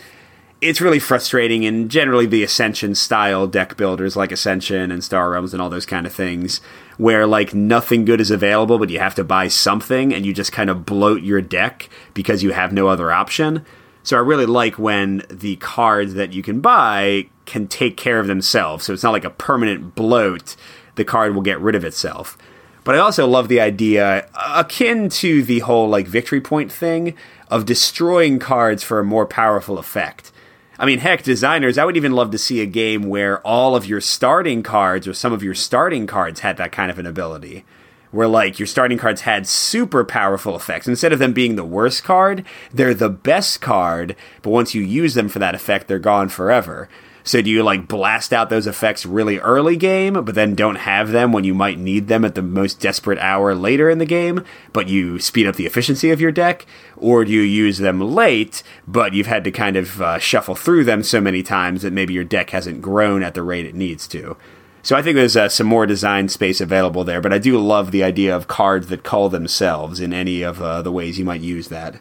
it's 0.63 0.81
really 0.81 1.01
frustrating 1.01 1.67
and 1.67 1.91
generally 1.91 2.25
the 2.25 2.45
Ascension 2.45 2.95
style 2.95 3.49
deck 3.49 3.77
builders 3.77 4.15
like 4.15 4.31
Ascension 4.31 4.93
and 4.93 5.03
Star 5.03 5.31
Realms 5.31 5.53
and 5.53 5.61
all 5.61 5.69
those 5.69 5.85
kind 5.85 6.07
of 6.07 6.13
things 6.13 6.61
where 6.99 7.27
like 7.27 7.53
nothing 7.53 8.05
good 8.05 8.21
is 8.21 8.31
available 8.31 8.79
but 8.79 8.89
you 8.89 9.01
have 9.01 9.17
to 9.17 9.25
buy 9.25 9.49
something 9.49 10.15
and 10.15 10.25
you 10.25 10.33
just 10.33 10.53
kind 10.53 10.71
of 10.71 10.87
bloat 10.87 11.23
your 11.23 11.41
deck 11.41 11.89
because 12.15 12.45
you 12.45 12.53
have 12.53 12.73
no 12.73 12.87
other 12.87 13.11
option. 13.11 13.67
So 14.05 14.17
I 14.17 14.21
really 14.21 14.47
like 14.47 14.79
when 14.79 15.25
the 15.29 15.57
cards 15.57 16.15
that 16.15 16.33
you 16.33 16.45
can 16.45 16.61
buy 16.61 17.27
can 17.45 17.67
take 17.67 17.97
care 17.97 18.21
of 18.21 18.29
themselves. 18.29 18.85
So 18.85 18.93
it's 18.93 19.03
not 19.03 19.13
like 19.13 19.25
a 19.25 19.31
permanent 19.31 19.97
bloat. 19.97 20.55
The 20.95 21.05
card 21.05 21.35
will 21.35 21.43
get 21.43 21.61
rid 21.61 21.75
of 21.75 21.85
itself. 21.85 22.39
But 22.85 22.97
I 22.97 22.99
also 22.99 23.27
love 23.27 23.49
the 23.49 23.61
idea 23.61 24.29
akin 24.35 25.09
to 25.11 25.43
the 25.43 25.61
whole 25.61 25.89
like 25.89 26.07
victory 26.07 26.41
point 26.41 26.73
thing 26.73 27.15
of 27.49 27.67
destroying 27.67 28.39
cards 28.39 28.83
for 28.83 28.99
a 28.99 29.05
more 29.05 29.27
powerful 29.27 29.79
effect. 29.79 30.33
I 30.79 30.87
mean, 30.87 30.99
heck, 30.99 31.23
designers, 31.23 31.79
I 31.79 31.85
would 31.85 31.97
even 31.97 32.13
love 32.13 32.33
to 32.33 32.39
see 32.39 32.61
a 32.61 32.67
game 32.67 33.05
where 33.05 33.41
all 33.47 33.77
of 33.77 33.87
your 33.87 34.01
starting 34.01 34.65
cards 34.65 35.07
or 35.07 35.15
some 35.15 35.33
of 35.33 35.43
your 35.43 35.55
starting 35.55 36.09
cards 36.09 36.41
had 36.41 36.57
that 36.57 36.73
kind 36.73 36.91
of 36.91 36.99
an 36.99 37.07
ability. 37.07 37.65
Where, 38.11 38.29
like, 38.29 38.59
your 38.59 38.67
starting 38.67 38.99
cards 38.99 39.23
had 39.23 39.47
super 39.47 40.05
powerful 40.05 40.57
effects. 40.57 40.89
Instead 40.89 41.13
of 41.13 41.19
them 41.19 41.33
being 41.33 41.57
the 41.57 41.65
worst 41.65 42.05
card, 42.05 42.45
they're 42.73 42.95
the 42.95 43.09
best 43.09 43.61
card, 43.61 44.17
but 44.43 44.51
once 44.51 44.75
you 44.75 44.83
use 44.83 45.15
them 45.15 45.29
for 45.29 45.39
that 45.39 45.55
effect, 45.55 45.89
they're 45.89 45.99
gone 45.99 46.29
forever. 46.29 46.89
So 47.25 47.41
do 47.41 47.51
you 47.51 47.63
like 47.63 47.89
blast 47.89 48.33
out 48.33 48.51
those 48.51 48.67
effects 48.67 49.07
really 49.07 49.39
early 49.39 49.77
game, 49.77 50.15
but 50.25 50.35
then 50.35 50.55
don't 50.55 50.77
have 50.77 51.11
them 51.11 51.33
when 51.33 51.45
you 51.45 51.55
might 51.55 51.79
need 51.79 52.09
them 52.09 52.25
at 52.25 52.35
the 52.35 52.43
most 52.43 52.81
desperate 52.81 53.19
hour 53.19 53.55
later 53.55 53.89
in 53.89 53.99
the 53.99 54.07
game, 54.07 54.45
but 54.73 54.89
you 54.89 55.19
speed 55.19 55.47
up 55.47 55.57
the 55.57 55.67
efficiency 55.67 56.11
of 56.11 56.21
your 56.21 56.33
deck? 56.33 56.67
Or 56.97 57.25
do 57.25 57.33
you 57.33 57.43
use 57.43 57.79
them 57.79 58.01
late, 58.01 58.63
but 58.87 59.13
you've 59.13 59.27
had 59.27 59.45
to 59.45 59.51
kind 59.51 59.77
of 59.77 60.03
uh, 60.03 60.19
shuffle 60.19 60.55
through 60.55 60.85
them 60.85 61.03
so 61.03 61.21
many 61.21 61.43
times 61.43 61.83
that 61.83 61.93
maybe 61.93 62.15
your 62.15 62.25
deck 62.25 62.51
hasn't 62.51 62.83
grown 62.83 63.23
at 63.23 63.35
the 63.35 63.43
rate 63.43 63.67
it 63.67 63.75
needs 63.75 64.09
to? 64.09 64.37
So 64.85 64.97
I 64.97 65.03
think 65.03 65.15
there's 65.15 65.37
uh, 65.37 65.49
some 65.49 65.69
more 65.69 65.87
design 65.87 66.29
space 66.29 66.61
available 66.61 67.05
there, 67.05 67.21
but 67.21 67.33
I 67.33 67.39
do 67.39 67.57
love 67.57 67.93
the 67.93 68.03
idea 68.03 68.35
of 68.35 68.49
cards 68.49 68.89
that 68.89 69.05
cull 69.05 69.29
themselves 69.29 70.01
in 70.01 70.13
any 70.13 70.43
of 70.43 70.61
uh, 70.61 70.83
the 70.83 70.91
ways 70.91 71.21
you 71.21 71.25
might 71.25 71.41
use 71.41 71.69
that. 71.69 72.01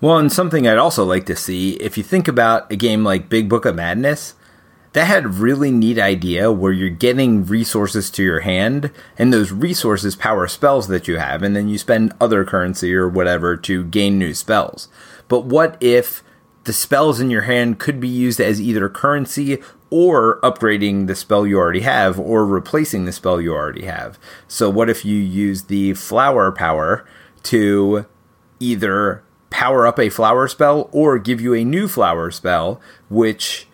Well, 0.00 0.18
and 0.18 0.30
something 0.30 0.66
I'd 0.66 0.76
also 0.76 1.04
like 1.04 1.24
to 1.26 1.36
see, 1.36 1.74
if 1.74 1.96
you 1.96 2.02
think 2.02 2.26
about 2.28 2.70
a 2.70 2.76
game 2.76 3.04
like 3.04 3.28
Big 3.28 3.48
Book 3.48 3.64
of 3.64 3.76
Madness, 3.76 4.34
that 4.96 5.08
had 5.08 5.26
a 5.26 5.28
really 5.28 5.70
neat 5.70 5.98
idea 5.98 6.50
where 6.50 6.72
you're 6.72 6.88
getting 6.88 7.44
resources 7.44 8.10
to 8.10 8.22
your 8.22 8.40
hand 8.40 8.90
and 9.18 9.30
those 9.30 9.52
resources 9.52 10.16
power 10.16 10.48
spells 10.48 10.88
that 10.88 11.06
you 11.06 11.18
have 11.18 11.42
and 11.42 11.54
then 11.54 11.68
you 11.68 11.76
spend 11.76 12.14
other 12.18 12.46
currency 12.46 12.94
or 12.94 13.06
whatever 13.06 13.58
to 13.58 13.84
gain 13.84 14.18
new 14.18 14.32
spells. 14.32 14.88
But 15.28 15.44
what 15.44 15.76
if 15.82 16.24
the 16.64 16.72
spells 16.72 17.20
in 17.20 17.28
your 17.28 17.42
hand 17.42 17.78
could 17.78 18.00
be 18.00 18.08
used 18.08 18.40
as 18.40 18.58
either 18.58 18.88
currency 18.88 19.58
or 19.90 20.40
upgrading 20.40 21.08
the 21.08 21.14
spell 21.14 21.46
you 21.46 21.58
already 21.58 21.80
have 21.80 22.18
or 22.18 22.46
replacing 22.46 23.04
the 23.04 23.12
spell 23.12 23.38
you 23.38 23.52
already 23.52 23.84
have? 23.84 24.18
So 24.48 24.70
what 24.70 24.88
if 24.88 25.04
you 25.04 25.18
use 25.18 25.64
the 25.64 25.92
flower 25.92 26.50
power 26.50 27.06
to 27.42 28.06
either 28.60 29.22
power 29.50 29.86
up 29.86 30.00
a 30.00 30.08
flower 30.08 30.48
spell 30.48 30.88
or 30.90 31.18
give 31.18 31.42
you 31.42 31.52
a 31.52 31.64
new 31.64 31.86
flower 31.86 32.30
spell 32.30 32.80
which 33.10 33.68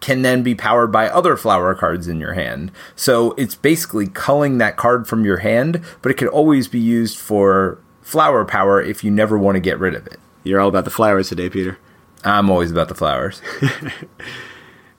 can 0.00 0.22
then 0.22 0.42
be 0.42 0.54
powered 0.54 0.92
by 0.92 1.08
other 1.08 1.36
flower 1.36 1.74
cards 1.74 2.08
in 2.08 2.20
your 2.20 2.34
hand. 2.34 2.70
So 2.94 3.32
it's 3.32 3.54
basically 3.54 4.06
culling 4.06 4.58
that 4.58 4.76
card 4.76 5.08
from 5.08 5.24
your 5.24 5.38
hand, 5.38 5.82
but 6.02 6.10
it 6.10 6.16
could 6.16 6.28
always 6.28 6.68
be 6.68 6.78
used 6.78 7.18
for 7.18 7.78
flower 8.02 8.44
power 8.44 8.80
if 8.80 9.02
you 9.02 9.10
never 9.10 9.38
want 9.38 9.56
to 9.56 9.60
get 9.60 9.78
rid 9.78 9.94
of 9.94 10.06
it. 10.06 10.20
You're 10.44 10.60
all 10.60 10.68
about 10.68 10.84
the 10.84 10.90
flowers 10.90 11.28
today, 11.28 11.50
Peter. 11.50 11.78
I'm 12.24 12.50
always 12.50 12.70
about 12.70 12.88
the 12.88 12.94
flowers. 12.94 13.40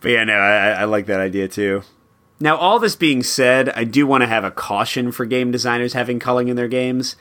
but 0.01 0.11
yeah, 0.11 0.23
no, 0.23 0.33
I, 0.33 0.71
I 0.71 0.83
like 0.85 1.05
that 1.05 1.19
idea 1.19 1.47
too. 1.47 1.83
Now, 2.39 2.55
all 2.57 2.79
this 2.79 2.95
being 2.95 3.23
said, 3.23 3.69
I 3.69 3.83
do 3.83 4.05
want 4.05 4.21
to 4.21 4.27
have 4.27 4.43
a 4.43 4.51
caution 4.51 5.11
for 5.11 5.25
game 5.25 5.51
designers 5.51 5.93
having 5.93 6.19
culling 6.19 6.49
in 6.49 6.55
their 6.55 6.67
games. 6.67 7.15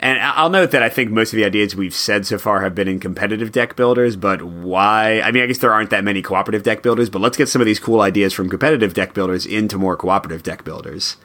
And 0.00 0.20
I'll 0.20 0.50
note 0.50 0.70
that 0.70 0.82
I 0.82 0.88
think 0.88 1.10
most 1.10 1.32
of 1.32 1.36
the 1.36 1.44
ideas 1.44 1.74
we've 1.74 1.94
said 1.94 2.24
so 2.24 2.38
far 2.38 2.60
have 2.60 2.74
been 2.74 2.86
in 2.86 3.00
competitive 3.00 3.50
deck 3.50 3.74
builders, 3.74 4.14
but 4.14 4.42
why? 4.42 5.20
I 5.20 5.32
mean, 5.32 5.42
I 5.42 5.46
guess 5.46 5.58
there 5.58 5.72
aren't 5.72 5.90
that 5.90 6.04
many 6.04 6.22
cooperative 6.22 6.62
deck 6.62 6.82
builders, 6.82 7.10
but 7.10 7.20
let's 7.20 7.36
get 7.36 7.48
some 7.48 7.60
of 7.60 7.66
these 7.66 7.80
cool 7.80 8.00
ideas 8.00 8.32
from 8.32 8.48
competitive 8.48 8.94
deck 8.94 9.12
builders 9.12 9.44
into 9.44 9.76
more 9.76 9.96
cooperative 9.96 10.44
deck 10.44 10.62
builders. 10.62 11.16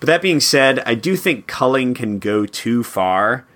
But 0.00 0.08
that 0.08 0.22
being 0.22 0.40
said, 0.40 0.80
I 0.80 0.96
do 0.96 1.16
think 1.16 1.46
culling 1.46 1.94
can 1.94 2.18
go 2.18 2.46
too 2.46 2.82
far. 2.82 3.46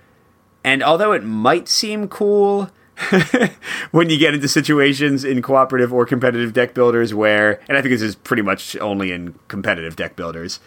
And 0.63 0.81
although 0.81 1.11
it 1.11 1.25
might 1.25 1.67
seem 1.67 2.07
cool 2.07 2.69
when 3.91 4.09
you 4.09 4.17
get 4.17 4.33
into 4.33 4.47
situations 4.47 5.25
in 5.25 5.41
cooperative 5.41 5.93
or 5.93 6.05
competitive 6.05 6.53
deck 6.53 6.73
builders 6.73 7.13
where, 7.13 7.61
and 7.67 7.77
I 7.77 7.81
think 7.81 7.91
this 7.91 8.01
is 8.01 8.15
pretty 8.15 8.41
much 8.41 8.77
only 8.77 9.11
in 9.11 9.35
competitive 9.49 9.97
deck 9.97 10.15
builders, 10.15 10.61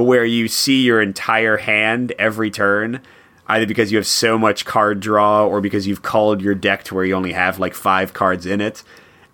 but 0.00 0.04
where 0.04 0.24
you 0.24 0.48
see 0.48 0.80
your 0.80 1.02
entire 1.02 1.58
hand 1.58 2.14
every 2.18 2.50
turn, 2.50 3.02
either 3.48 3.66
because 3.66 3.92
you 3.92 3.98
have 3.98 4.06
so 4.06 4.38
much 4.38 4.64
card 4.64 4.98
draw 4.98 5.44
or 5.44 5.60
because 5.60 5.86
you've 5.86 6.00
culled 6.00 6.40
your 6.40 6.54
deck 6.54 6.84
to 6.84 6.94
where 6.94 7.04
you 7.04 7.14
only 7.14 7.34
have 7.34 7.58
like 7.58 7.74
five 7.74 8.14
cards 8.14 8.46
in 8.46 8.62
it. 8.62 8.82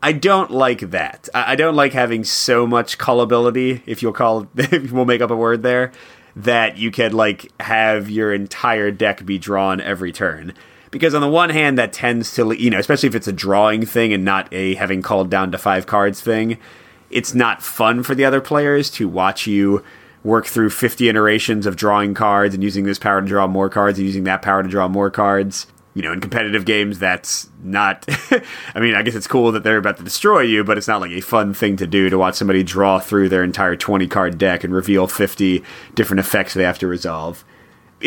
I 0.03 0.11
don't 0.11 0.51
like 0.51 0.91
that. 0.91 1.29
I 1.33 1.55
don't 1.55 1.77
like 1.77 1.93
having 1.93 2.25
so 2.25 2.67
much 2.67 2.99
cullability, 2.99 3.81
if 3.87 4.03
you'll 4.03 4.13
call, 4.13 4.49
if 4.57 4.91
we'll 4.91 5.05
make 5.05 5.21
up 5.21 5.31
a 5.31 5.37
word 5.37 5.63
there, 5.63 5.93
that 6.35 6.79
you 6.79 6.91
can 6.91 7.13
like 7.13 7.49
have 7.61 8.11
your 8.11 8.35
entire 8.35 8.91
deck 8.91 9.25
be 9.25 9.39
drawn 9.39 9.81
every 9.81 10.11
turn. 10.11 10.53
Because 10.91 11.15
on 11.15 11.21
the 11.21 11.29
one 11.29 11.51
hand, 11.51 11.79
that 11.79 11.93
tends 11.93 12.35
to, 12.35 12.51
you 12.51 12.71
know, 12.71 12.81
especially 12.81 13.09
if 13.09 13.15
it's 13.15 13.29
a 13.29 13.33
drawing 13.33 13.87
thing 13.87 14.13
and 14.13 14.25
not 14.25 14.53
a 14.53 14.75
having 14.75 15.01
culled 15.01 15.31
down 15.31 15.53
to 15.53 15.59
five 15.59 15.87
cards 15.87 16.21
thing, 16.21 16.59
it's 17.09 17.35
not 17.35 17.63
fun 17.63 18.03
for 18.03 18.17
the 18.17 18.25
other 18.25 18.41
players 18.41 18.91
to 18.91 19.09
watch 19.09 19.47
you 19.47 19.85
work 20.27 20.47
through 20.47 20.69
50 20.69 21.09
iterations 21.09 21.67
of 21.67 21.77
drawing 21.77 22.13
cards 22.13 22.53
and 22.53 22.63
using 22.63 22.85
this 22.85 22.99
power 22.99 23.21
to 23.21 23.27
draw 23.27 23.47
more 23.47 23.71
cards 23.71 23.97
and 23.99 24.07
using 24.07 24.25
that 24.25 24.43
power 24.43 24.63
to 24.63 24.69
draw 24.69 24.89
more 24.89 25.09
cards. 25.09 25.69
You 25.95 26.03
know, 26.03 26.13
in 26.13 26.21
competitive 26.21 26.67
games, 26.67 26.99
that's 26.99 27.49
not. 27.63 28.05
I 28.75 28.81
mean, 28.81 28.95
I 28.95 29.03
guess 29.03 29.15
it's 29.15 29.29
cool 29.29 29.53
that 29.53 29.63
they're 29.63 29.79
about 29.79 29.97
to 29.97 30.03
destroy 30.03 30.41
you, 30.41 30.63
but 30.63 30.77
it's 30.77 30.89
not 30.89 31.01
like 31.01 31.13
a 31.13 31.23
fun 31.23 31.55
thing 31.55 31.77
to 31.77 31.87
do 31.87 32.11
to 32.11 32.19
watch 32.19 32.35
somebody 32.35 32.63
draw 32.63 32.99
through 32.99 33.31
their 33.31 33.45
entire 33.45 33.77
20 33.77 34.07
card 34.09 34.37
deck 34.37 34.63
and 34.63 34.75
reveal 34.75 35.07
50 35.07 35.63
different 35.95 36.21
effects 36.21 36.53
they 36.53 36.65
have 36.65 36.79
to 36.81 36.87
resolve 36.87 37.45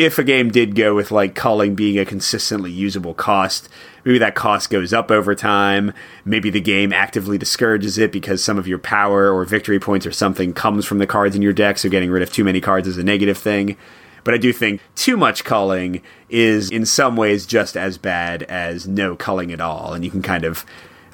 if 0.00 0.18
a 0.18 0.24
game 0.24 0.50
did 0.50 0.74
go 0.74 0.94
with 0.94 1.10
like 1.10 1.34
culling 1.34 1.74
being 1.74 1.98
a 1.98 2.04
consistently 2.04 2.70
usable 2.70 3.14
cost, 3.14 3.68
maybe 4.04 4.18
that 4.18 4.34
cost 4.34 4.70
goes 4.70 4.92
up 4.92 5.10
over 5.10 5.34
time. 5.34 5.92
Maybe 6.24 6.50
the 6.50 6.60
game 6.60 6.92
actively 6.92 7.36
discourages 7.36 7.98
it 7.98 8.10
because 8.10 8.42
some 8.42 8.58
of 8.58 8.66
your 8.66 8.78
power 8.78 9.30
or 9.30 9.44
victory 9.44 9.78
points 9.78 10.06
or 10.06 10.12
something 10.12 10.52
comes 10.52 10.86
from 10.86 10.98
the 10.98 11.06
cards 11.06 11.36
in 11.36 11.42
your 11.42 11.52
deck, 11.52 11.78
so 11.78 11.88
getting 11.88 12.10
rid 12.10 12.22
of 12.22 12.32
too 12.32 12.44
many 12.44 12.60
cards 12.60 12.88
is 12.88 12.98
a 12.98 13.04
negative 13.04 13.38
thing. 13.38 13.76
But 14.24 14.34
I 14.34 14.38
do 14.38 14.52
think 14.52 14.80
too 14.94 15.16
much 15.16 15.44
culling 15.44 16.02
is 16.28 16.70
in 16.70 16.86
some 16.86 17.16
ways 17.16 17.46
just 17.46 17.76
as 17.76 17.98
bad 17.98 18.42
as 18.44 18.86
no 18.86 19.16
culling 19.16 19.52
at 19.52 19.60
all, 19.60 19.92
and 19.92 20.04
you 20.04 20.10
can 20.10 20.22
kind 20.22 20.44
of 20.44 20.64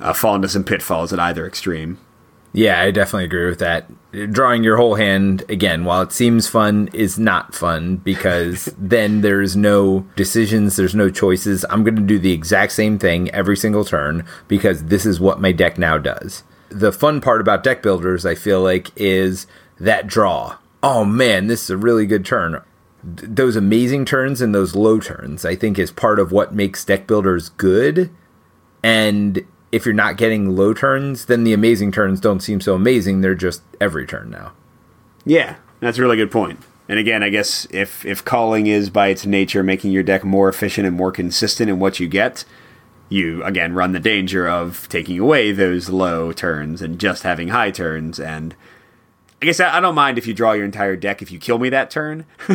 uh, 0.01 0.13
fall 0.13 0.35
into 0.35 0.49
some 0.49 0.65
pitfalls 0.65 1.13
at 1.13 1.21
either 1.21 1.47
extreme. 1.47 1.99
Yeah, 2.57 2.81
I 2.81 2.91
definitely 2.91 3.27
agree 3.27 3.47
with 3.47 3.59
that. 3.59 3.87
Drawing 4.33 4.65
your 4.65 4.79
whole 4.79 4.95
hand, 4.95 5.45
again, 5.51 5.85
while 5.85 6.01
it 6.01 6.11
seems 6.11 6.49
fun, 6.49 6.89
is 6.95 7.19
not 7.19 7.55
fun 7.55 7.97
because 7.99 8.65
then 8.79 9.21
there's 9.21 9.57
no 9.57 10.07
decisions, 10.17 10.77
there's 10.77 10.95
no 10.95 11.11
choices. 11.11 11.67
I'm 11.69 11.85
going 11.85 11.97
to 11.97 12.03
do 12.03 12.19
the 12.19 12.33
exact 12.33 12.73
same 12.73 12.99
thing 12.99 13.31
every 13.31 13.59
single 13.59 13.85
turn 13.85 14.25
because 14.49 14.87
this 14.87 15.05
is 15.05 15.21
what 15.21 15.41
my 15.41 15.53
deck 15.53 15.77
now 15.77 15.99
does. 15.99 16.45
The 16.71 16.93
fun 16.93 17.21
part 17.21 17.43
about 17.43 17.63
deck 17.63 17.83
builders, 17.83 18.25
I 18.25 18.35
feel 18.35 18.63
like, 18.63 18.91
is 18.97 19.47
that 19.79 20.07
draw 20.07 20.57
oh 20.87 21.05
man, 21.05 21.49
this 21.49 21.65
is 21.65 21.71
a 21.71 21.77
really 21.77 22.07
good 22.07 22.25
turn. 22.25 22.63
Those 23.03 23.57
amazing 23.57 24.05
turns 24.05 24.41
and 24.41 24.55
those 24.55 24.77
low 24.77 25.01
turns, 25.01 25.45
I 25.45 25.57
think, 25.57 25.79
is 25.79 25.91
part 25.91 26.21
of 26.21 26.31
what 26.31 26.55
makes 26.55 26.85
deck 26.85 27.09
builders 27.09 27.49
good. 27.51 28.11
And 28.85 29.45
if 29.73 29.85
you're 29.85 29.95
not 29.95 30.17
getting 30.17 30.55
low 30.57 30.73
turns, 30.73 31.27
then 31.27 31.45
the 31.45 31.53
amazing 31.53 31.93
turns 31.93 32.21
don't 32.21 32.41
seem 32.41 32.61
so 32.61 32.75
amazing. 32.75 33.21
They're 33.21 33.35
just 33.35 33.63
every 33.81 34.07
turn 34.07 34.31
now. 34.31 34.53
Yeah, 35.25 35.57
that's 35.81 35.99
a 35.99 36.03
really 36.03 36.17
good 36.17 36.31
point. 36.31 36.61
And 36.89 36.99
again, 37.01 37.23
I 37.23 37.31
guess 37.31 37.67
if 37.71 38.05
if 38.07 38.25
culling 38.25 38.67
is 38.69 38.91
by 38.91 39.09
its 39.09 39.27
nature 39.27 39.63
making 39.65 39.91
your 39.91 40.05
deck 40.05 40.23
more 40.25 40.49
efficient 40.49 40.87
and 40.87 40.97
more 40.97 41.11
consistent 41.11 41.69
in 41.69 41.81
what 41.81 41.99
you 41.99 42.07
get, 42.07 42.45
you 43.09 43.43
again 43.43 43.73
run 43.75 43.91
the 43.93 43.99
danger 44.01 44.49
of 44.49 44.89
taking 44.89 45.19
away 45.19 45.51
those 45.51 45.89
low 45.89 46.31
turns 46.33 46.81
and 46.81 47.01
just 47.01 47.25
having 47.25 47.49
high 47.49 47.73
turns. 47.73 48.21
And 48.21 48.55
I 49.43 49.47
guess 49.47 49.59
I, 49.59 49.79
I 49.79 49.81
don't 49.81 49.97
mind 49.97 50.17
if 50.17 50.29
you 50.29 50.33
draw 50.33 50.53
your 50.53 50.65
entire 50.65 50.95
deck 50.95 51.21
if 51.23 51.33
you 51.33 51.41
kill 51.41 51.59
me 51.59 51.69
that 51.71 51.91
turn, 51.91 52.25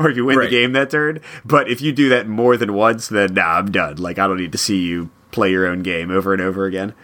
or 0.00 0.10
if 0.10 0.16
you 0.16 0.24
win 0.24 0.36
Right. 0.36 0.46
the 0.46 0.50
game 0.50 0.72
that 0.72 0.90
turn. 0.90 1.20
But 1.44 1.70
if 1.70 1.80
you 1.80 1.92
do 1.92 2.08
that 2.08 2.26
more 2.26 2.56
than 2.56 2.74
once, 2.74 3.06
then 3.06 3.34
nah, 3.34 3.58
I'm 3.58 3.70
done. 3.70 3.98
Like 3.98 4.18
I 4.18 4.26
don't 4.26 4.36
need 4.38 4.52
to 4.52 4.58
see 4.58 4.80
you 4.84 5.10
play 5.30 5.50
your 5.50 5.66
own 5.66 5.82
game 5.82 6.10
over 6.10 6.32
and 6.32 6.42
over 6.42 6.64
again. 6.64 6.94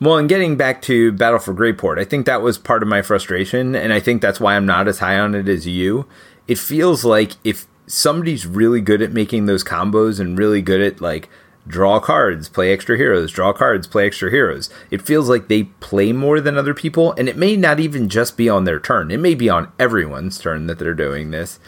Well, 0.00 0.16
and 0.16 0.28
getting 0.28 0.56
back 0.56 0.80
to 0.82 1.10
Battle 1.10 1.40
for 1.40 1.52
Greyport, 1.52 1.98
I 1.98 2.04
think 2.04 2.24
that 2.26 2.40
was 2.40 2.56
part 2.56 2.82
of 2.82 2.88
my 2.88 3.02
frustration, 3.02 3.74
and 3.74 3.92
I 3.92 3.98
think 3.98 4.22
that's 4.22 4.38
why 4.38 4.54
I'm 4.54 4.66
not 4.66 4.86
as 4.86 5.00
high 5.00 5.18
on 5.18 5.34
it 5.34 5.48
as 5.48 5.66
you. 5.66 6.06
It 6.46 6.58
feels 6.58 7.04
like 7.04 7.32
if 7.42 7.66
somebody's 7.86 8.46
really 8.46 8.80
good 8.80 9.02
at 9.02 9.12
making 9.12 9.46
those 9.46 9.64
combos 9.64 10.20
and 10.20 10.38
really 10.38 10.62
good 10.62 10.80
at 10.80 11.00
like 11.00 11.28
draw 11.66 11.98
cards, 11.98 12.48
play 12.48 12.72
extra 12.72 12.96
heroes, 12.96 13.32
draw 13.32 13.52
cards, 13.52 13.88
play 13.88 14.06
extra 14.06 14.30
heroes, 14.30 14.70
it 14.90 15.02
feels 15.02 15.28
like 15.28 15.48
they 15.48 15.64
play 15.64 16.12
more 16.12 16.40
than 16.40 16.56
other 16.56 16.74
people, 16.74 17.12
and 17.14 17.28
it 17.28 17.36
may 17.36 17.56
not 17.56 17.80
even 17.80 18.08
just 18.08 18.36
be 18.36 18.48
on 18.48 18.64
their 18.64 18.78
turn. 18.78 19.10
It 19.10 19.18
may 19.18 19.34
be 19.34 19.50
on 19.50 19.72
everyone's 19.80 20.38
turn 20.38 20.68
that 20.68 20.78
they're 20.78 20.94
doing 20.94 21.32
this. 21.32 21.58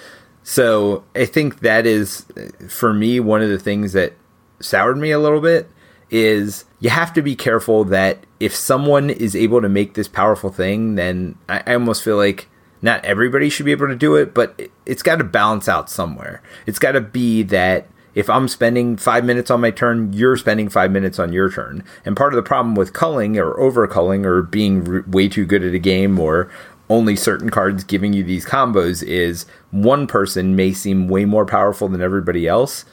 So 0.45 1.05
I 1.17 1.27
think 1.27 1.61
that 1.61 1.85
is, 1.85 2.27
for 2.69 2.95
me, 2.95 3.19
one 3.19 3.43
of 3.43 3.51
the 3.51 3.59
things 3.59 3.93
that 3.93 4.15
soured 4.61 4.99
me 4.99 5.11
a 5.11 5.19
little 5.19 5.41
bit 5.41 5.69
is 6.11 6.65
you 6.81 6.91
have 6.91 7.13
to 7.15 7.23
be 7.23 7.37
careful 7.37 7.85
that 7.85 8.25
if 8.39 8.55
someone 8.55 9.11
is 9.11 9.37
able 9.37 9.61
to 9.61 9.69
make 9.69 9.95
this 9.95 10.09
powerful 10.09 10.51
thing, 10.51 10.95
then 10.97 11.37
I, 11.49 11.63
I 11.67 11.75
almost 11.75 12.03
feel 12.03 12.17
like 12.17 12.49
not 12.83 13.05
everybody 13.05 13.51
should 13.51 13.67
be 13.67 13.73
able 13.73 13.89
to 13.89 13.97
do 13.97 14.17
it, 14.17 14.35
but 14.35 14.55
it, 14.59 14.73
it's 14.87 15.03
got 15.03 15.17
to 15.17 15.25
balance 15.25 15.69
out 15.69 15.91
somewhere. 15.91 16.43
It's 16.67 16.79
got 16.79 16.93
to 16.93 17.01
be 17.01 17.43
that 17.45 17.87
if 18.15 18.29
I'm 18.29 18.49
spending 18.49 18.97
five 18.97 19.25
minutes 19.25 19.51
on 19.51 19.61
my 19.61 19.71
turn, 19.71 20.13
you're 20.13 20.37
spending 20.37 20.69
five 20.69 20.91
minutes 20.91 21.19
on 21.19 21.33
your 21.33 21.51
turn. 21.51 21.85
And 22.05 22.17
part 22.17 22.33
of 22.33 22.37
the 22.37 22.43
problem 22.43 22.75
with 22.75 22.93
culling 22.93 23.39
or 23.39 23.59
over 23.61 23.87
culling 23.87 24.27
or 24.27 24.43
being 24.43 24.89
r- 24.89 25.05
way 25.07 25.29
too 25.29 25.47
good 25.47 25.63
at 25.63 25.75
a 25.75 25.79
game 25.79 26.19
or 26.19 26.51
only 26.89 27.15
certain 27.15 27.51
cards 27.51 27.85
giving 27.85 28.13
you 28.13 28.25
these 28.25 28.45
combos 28.45 29.03
is 29.03 29.47
one 29.71 30.09
person 30.09 30.57
may 30.57 30.73
seem 30.73 31.07
way 31.07 31.25
more 31.25 31.47
powerful 31.47 31.89
than 31.89 32.01
everybody 32.01 32.49
else. 32.49 32.85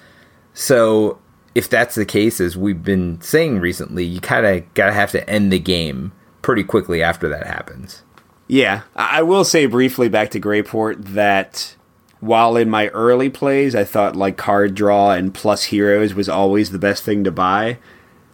So 0.53 1.17
if 1.57 1.67
that's 1.67 1.95
the 1.95 2.05
case, 2.05 2.39
as 2.39 2.55
we've 2.55 2.83
been 2.83 3.19
saying 3.19 3.59
recently, 3.59 4.05
you 4.05 4.21
kind 4.21 4.45
of 4.45 4.71
gotta 4.75 4.93
have 4.93 5.09
to 5.09 5.27
end 5.27 5.51
the 5.51 5.57
game 5.57 6.11
pretty 6.43 6.63
quickly 6.63 7.01
after 7.01 7.27
that 7.27 7.47
happens. 7.47 8.03
Yeah, 8.47 8.83
I 8.95 9.23
will 9.23 9.43
say 9.43 9.65
briefly 9.65 10.07
back 10.07 10.29
to 10.31 10.39
Greyport 10.39 11.03
that 11.15 11.75
while 12.19 12.55
in 12.57 12.69
my 12.69 12.89
early 12.89 13.31
plays 13.31 13.73
I 13.73 13.85
thought 13.85 14.15
like 14.15 14.37
card 14.37 14.75
draw 14.75 15.11
and 15.11 15.33
plus 15.33 15.63
heroes 15.63 16.13
was 16.13 16.29
always 16.29 16.69
the 16.69 16.77
best 16.77 17.03
thing 17.03 17.23
to 17.23 17.31
buy, 17.31 17.79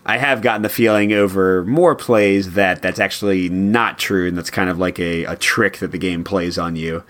I 0.05 0.17
have 0.17 0.41
gotten 0.41 0.61
the 0.61 0.67
feeling 0.67 1.13
over 1.13 1.63
more 1.63 1.95
plays 1.95 2.55
that 2.55 2.81
that's 2.81 2.99
actually 2.99 3.47
not 3.47 3.99
true 3.99 4.27
and 4.27 4.37
that's 4.37 4.49
kind 4.49 4.69
of 4.69 4.77
like 4.77 4.99
a, 4.99 5.23
a 5.23 5.37
trick 5.37 5.77
that 5.77 5.93
the 5.93 5.97
game 5.97 6.25
plays 6.25 6.57
on 6.57 6.75
you. 6.75 7.05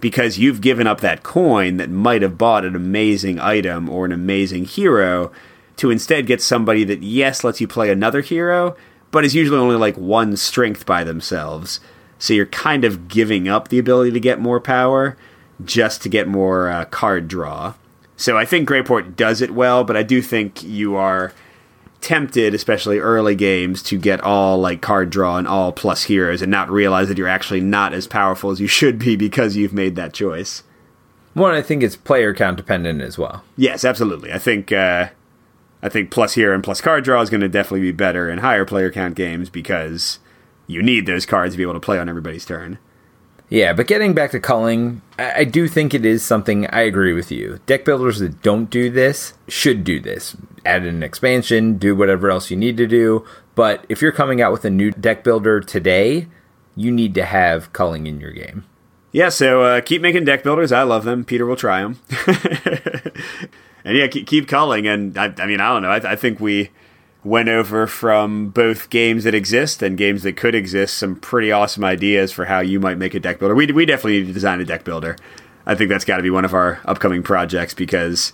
Because 0.00 0.38
you've 0.38 0.60
given 0.60 0.86
up 0.86 1.00
that 1.00 1.22
coin 1.22 1.78
that 1.78 1.88
might 1.88 2.20
have 2.20 2.36
bought 2.36 2.66
an 2.66 2.76
amazing 2.76 3.40
item 3.40 3.88
or 3.88 4.04
an 4.04 4.12
amazing 4.12 4.66
hero 4.66 5.32
to 5.76 5.90
instead 5.90 6.26
get 6.26 6.40
somebody 6.40 6.84
that, 6.84 7.02
yes, 7.02 7.44
lets 7.44 7.60
you 7.60 7.68
play 7.68 7.90
another 7.90 8.20
hero, 8.20 8.76
but 9.10 9.24
is 9.24 9.34
usually 9.34 9.58
only 9.58 9.76
like 9.76 9.96
one 9.96 10.36
strength 10.36 10.86
by 10.86 11.04
themselves. 11.04 11.80
So 12.18 12.32
you're 12.32 12.46
kind 12.46 12.84
of 12.84 13.08
giving 13.08 13.48
up 13.48 13.68
the 13.68 13.78
ability 13.78 14.12
to 14.12 14.20
get 14.20 14.40
more 14.40 14.60
power 14.60 15.16
just 15.64 16.02
to 16.02 16.08
get 16.08 16.28
more 16.28 16.68
uh, 16.68 16.84
card 16.86 17.28
draw. 17.28 17.74
So 18.16 18.38
I 18.38 18.44
think 18.44 18.68
Greyport 18.68 19.16
does 19.16 19.40
it 19.40 19.50
well, 19.50 19.84
but 19.84 19.96
I 19.96 20.02
do 20.02 20.22
think 20.22 20.62
you 20.62 20.94
are 20.94 21.32
tempted, 22.00 22.54
especially 22.54 22.98
early 22.98 23.34
games, 23.34 23.82
to 23.84 23.98
get 23.98 24.20
all 24.20 24.58
like 24.58 24.82
card 24.82 25.10
draw 25.10 25.36
and 25.36 25.48
all 25.48 25.72
plus 25.72 26.04
heroes 26.04 26.42
and 26.42 26.50
not 26.50 26.70
realize 26.70 27.08
that 27.08 27.18
you're 27.18 27.26
actually 27.26 27.60
not 27.60 27.92
as 27.94 28.06
powerful 28.06 28.50
as 28.50 28.60
you 28.60 28.66
should 28.66 28.98
be 28.98 29.16
because 29.16 29.56
you've 29.56 29.72
made 29.72 29.96
that 29.96 30.12
choice. 30.12 30.62
One, 31.32 31.54
I 31.54 31.62
think 31.62 31.82
it's 31.82 31.96
player 31.96 32.32
count 32.32 32.56
dependent 32.56 33.00
as 33.00 33.18
well. 33.18 33.42
Yes, 33.56 33.84
absolutely. 33.84 34.32
I 34.32 34.38
think 34.38 34.70
uh, 34.70 35.08
I 35.84 35.90
think 35.90 36.10
plus 36.10 36.32
hero 36.32 36.54
and 36.54 36.64
plus 36.64 36.80
card 36.80 37.04
draw 37.04 37.20
is 37.20 37.28
going 37.28 37.42
to 37.42 37.48
definitely 37.48 37.82
be 37.82 37.92
better 37.92 38.30
in 38.30 38.38
higher 38.38 38.64
player 38.64 38.90
count 38.90 39.16
games 39.16 39.50
because 39.50 40.18
you 40.66 40.82
need 40.82 41.04
those 41.04 41.26
cards 41.26 41.52
to 41.52 41.58
be 41.58 41.62
able 41.62 41.74
to 41.74 41.80
play 41.80 41.98
on 41.98 42.08
everybody's 42.08 42.46
turn. 42.46 42.78
Yeah, 43.50 43.74
but 43.74 43.86
getting 43.86 44.14
back 44.14 44.30
to 44.30 44.40
culling, 44.40 45.02
I, 45.18 45.40
I 45.40 45.44
do 45.44 45.68
think 45.68 45.92
it 45.92 46.06
is 46.06 46.24
something 46.24 46.66
I 46.68 46.80
agree 46.80 47.12
with 47.12 47.30
you. 47.30 47.60
Deck 47.66 47.84
builders 47.84 48.18
that 48.20 48.40
don't 48.40 48.70
do 48.70 48.88
this 48.88 49.34
should 49.46 49.84
do 49.84 50.00
this. 50.00 50.34
Add 50.64 50.86
an 50.86 51.02
expansion, 51.02 51.76
do 51.76 51.94
whatever 51.94 52.30
else 52.30 52.50
you 52.50 52.56
need 52.56 52.78
to 52.78 52.86
do. 52.86 53.22
But 53.54 53.84
if 53.90 54.00
you're 54.00 54.10
coming 54.10 54.40
out 54.40 54.52
with 54.52 54.64
a 54.64 54.70
new 54.70 54.90
deck 54.90 55.22
builder 55.22 55.60
today, 55.60 56.28
you 56.74 56.90
need 56.90 57.14
to 57.14 57.26
have 57.26 57.74
culling 57.74 58.06
in 58.06 58.20
your 58.20 58.32
game. 58.32 58.64
Yeah, 59.12 59.28
so 59.28 59.62
uh, 59.62 59.80
keep 59.82 60.00
making 60.00 60.24
deck 60.24 60.42
builders. 60.42 60.72
I 60.72 60.82
love 60.82 61.04
them. 61.04 61.26
Peter 61.26 61.44
will 61.44 61.56
try 61.56 61.82
them. 61.82 62.00
and 63.84 63.96
yeah, 63.96 64.06
keep, 64.06 64.26
keep 64.26 64.48
culling. 64.48 64.86
And 64.86 65.16
I, 65.16 65.32
I 65.38 65.46
mean, 65.46 65.60
I 65.60 65.68
don't 65.72 65.82
know. 65.82 65.90
I, 65.90 66.12
I 66.12 66.16
think 66.16 66.40
we 66.40 66.70
went 67.22 67.48
over 67.48 67.86
from 67.86 68.50
both 68.50 68.90
games 68.90 69.24
that 69.24 69.34
exist 69.34 69.82
and 69.82 69.96
games 69.96 70.22
that 70.22 70.36
could 70.36 70.54
exist 70.54 70.96
some 70.96 71.16
pretty 71.16 71.50
awesome 71.50 71.84
ideas 71.84 72.32
for 72.32 72.44
how 72.44 72.60
you 72.60 72.78
might 72.78 72.98
make 72.98 73.14
a 73.14 73.20
deck 73.20 73.38
builder. 73.38 73.54
We, 73.54 73.66
we 73.72 73.86
definitely 73.86 74.20
need 74.20 74.26
to 74.26 74.32
design 74.32 74.60
a 74.60 74.64
deck 74.64 74.84
builder. 74.84 75.16
I 75.66 75.74
think 75.74 75.88
that's 75.88 76.04
got 76.04 76.18
to 76.18 76.22
be 76.22 76.30
one 76.30 76.44
of 76.44 76.52
our 76.52 76.80
upcoming 76.84 77.22
projects 77.22 77.72
because 77.72 78.32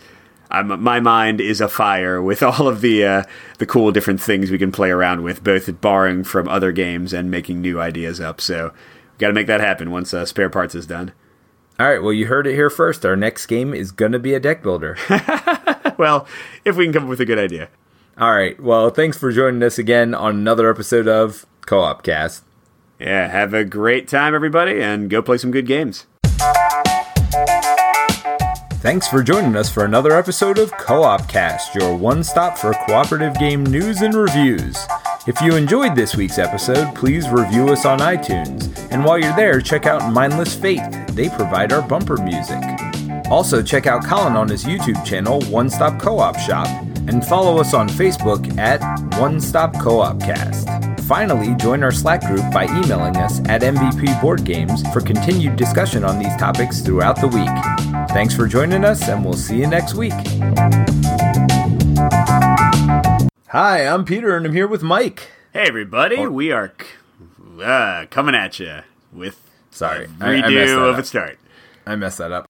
I'm, 0.51 0.83
my 0.83 0.99
mind 0.99 1.41
is 1.41 1.61
afire 1.61 2.21
with 2.21 2.43
all 2.43 2.67
of 2.67 2.81
the 2.81 3.05
uh, 3.05 3.23
the 3.59 3.67
cool 3.67 3.93
different 3.93 4.21
things 4.21 4.51
we 4.51 4.59
can 4.59 4.73
play 4.73 4.91
around 4.91 5.23
with, 5.23 5.45
both 5.45 5.81
borrowing 5.81 6.25
from 6.25 6.49
other 6.49 6.73
games 6.73 7.13
and 7.13 7.31
making 7.31 7.61
new 7.61 7.81
ideas 7.81 8.21
up. 8.21 8.41
So 8.41 8.73
got 9.19 9.29
to 9.29 9.35
make 9.35 9.47
that 9.47 9.61
happen 9.61 9.91
once 9.91 10.13
uh, 10.13 10.27
spare 10.27 10.51
parts 10.51 10.75
is 10.75 10.87
done. 10.87 11.13
All 11.81 11.89
right, 11.89 12.03
well, 12.03 12.13
you 12.13 12.27
heard 12.27 12.47
it 12.47 12.55
here 12.55 12.69
first. 12.69 13.07
Our 13.07 13.17
next 13.17 13.47
game 13.47 13.73
is 13.73 13.91
going 13.91 14.13
to 14.13 14.19
be 14.19 14.35
a 14.35 14.41
deck 14.41 14.63
builder. 14.63 14.99
Well, 15.97 16.27
if 16.65 16.77
we 16.77 16.85
can 16.85 16.95
come 16.95 17.03
up 17.05 17.09
with 17.11 17.21
a 17.21 17.27
good 17.27 17.39
idea. 17.39 17.69
All 18.17 18.33
right, 18.33 18.59
well, 18.59 18.89
thanks 18.89 19.19
for 19.19 19.31
joining 19.31 19.63
us 19.63 19.79
again 19.79 20.15
on 20.15 20.35
another 20.35 20.71
episode 20.71 21.07
of 21.07 21.45
Co 21.67 21.81
op 21.81 22.03
Cast. 22.03 22.43
Yeah, 22.99 23.29
have 23.29 23.53
a 23.53 23.67
great 23.67 24.09
time, 24.09 24.35
everybody, 24.35 24.81
and 24.81 25.11
go 25.11 25.21
play 25.21 25.37
some 25.37 25.51
good 25.51 25.67
games. 25.67 26.07
Thanks 28.81 29.09
for 29.09 29.23
joining 29.23 29.57
us 29.57 29.69
for 29.69 29.85
another 29.85 30.13
episode 30.13 30.59
of 30.59 30.73
Co 30.79 31.03
op 31.03 31.29
Cast, 31.29 31.75
your 31.75 31.95
one 31.95 32.25
stop 32.25 32.57
for 32.57 32.73
cooperative 32.87 33.39
game 33.39 33.65
news 33.65 34.01
and 34.01 34.15
reviews. 34.15 34.87
If 35.27 35.39
you 35.43 35.55
enjoyed 35.55 35.95
this 35.95 36.17
week's 36.17 36.39
episode, 36.39 36.95
please 36.95 37.29
review 37.29 37.69
us 37.69 37.85
on 37.85 37.99
iTunes. 37.99 38.75
And 38.91 39.05
while 39.05 39.19
you're 39.19 39.37
there, 39.37 39.61
check 39.61 39.85
out 39.85 40.11
Mindless 40.11 40.55
Faith, 40.55 40.83
they 41.09 41.29
provide 41.29 41.75
our 41.75 41.87
bumper 41.87 42.17
music. 42.17 42.63
Also, 43.31 43.63
check 43.63 43.87
out 43.87 44.03
Colin 44.03 44.35
on 44.35 44.49
his 44.49 44.65
YouTube 44.65 45.05
channel, 45.05 45.43
One 45.43 45.69
Stop 45.69 46.01
Co 46.01 46.19
op 46.19 46.39
Shop, 46.39 46.67
and 47.07 47.23
follow 47.25 47.61
us 47.61 47.75
on 47.75 47.87
Facebook 47.87 48.57
at 48.57 48.81
One 49.21 49.41
Stop 49.41 49.79
Co 49.79 50.01
op 50.01 50.21
Cast. 50.21 50.67
Finally, 51.03 51.55
join 51.57 51.83
our 51.83 51.93
Slack 51.93 52.23
group 52.23 52.51
by 52.51 52.65
emailing 52.65 53.17
us 53.19 53.41
at 53.41 53.61
MVP 53.61 54.23
Board 54.23 54.45
Games 54.45 54.83
for 54.91 55.03
continued 55.03 55.57
discussion 55.57 56.03
on 56.03 56.19
these 56.19 56.35
topics 56.37 56.81
throughout 56.81 57.21
the 57.21 57.29
week. 57.29 58.09
Thanks 58.11 58.35
for 58.35 58.47
joining 58.47 58.87
us, 58.87 59.07
and 59.07 59.23
we'll 59.23 59.35
see 59.35 59.59
you 59.59 59.67
next 59.67 59.95
week. 59.95 60.15
Hi, 63.51 63.87
I'm 63.87 64.05
Peter, 64.05 64.37
and 64.37 64.47
I'm 64.47 64.53
here 64.53 64.67
with 64.69 64.83
Mike. 64.83 65.31
Hey, 65.53 65.65
everybody, 65.67 66.27
we 66.27 66.53
are 66.53 66.73
c- 66.81 66.87
uh, 67.63 68.07
coming 68.11 68.35
at 68.35 68.59
you 68.61 68.81
with 69.13 69.41
Sorry, 69.71 70.05
a 70.21 70.25
I- 70.25 70.37
I 70.39 70.43
redo 70.43 70.89
of 70.89 70.95
up. 70.95 71.01
its 71.01 71.09
start. 71.09 71.39
I 71.87 71.97
messed 71.97 72.19
that 72.19 72.31
up. 72.33 72.47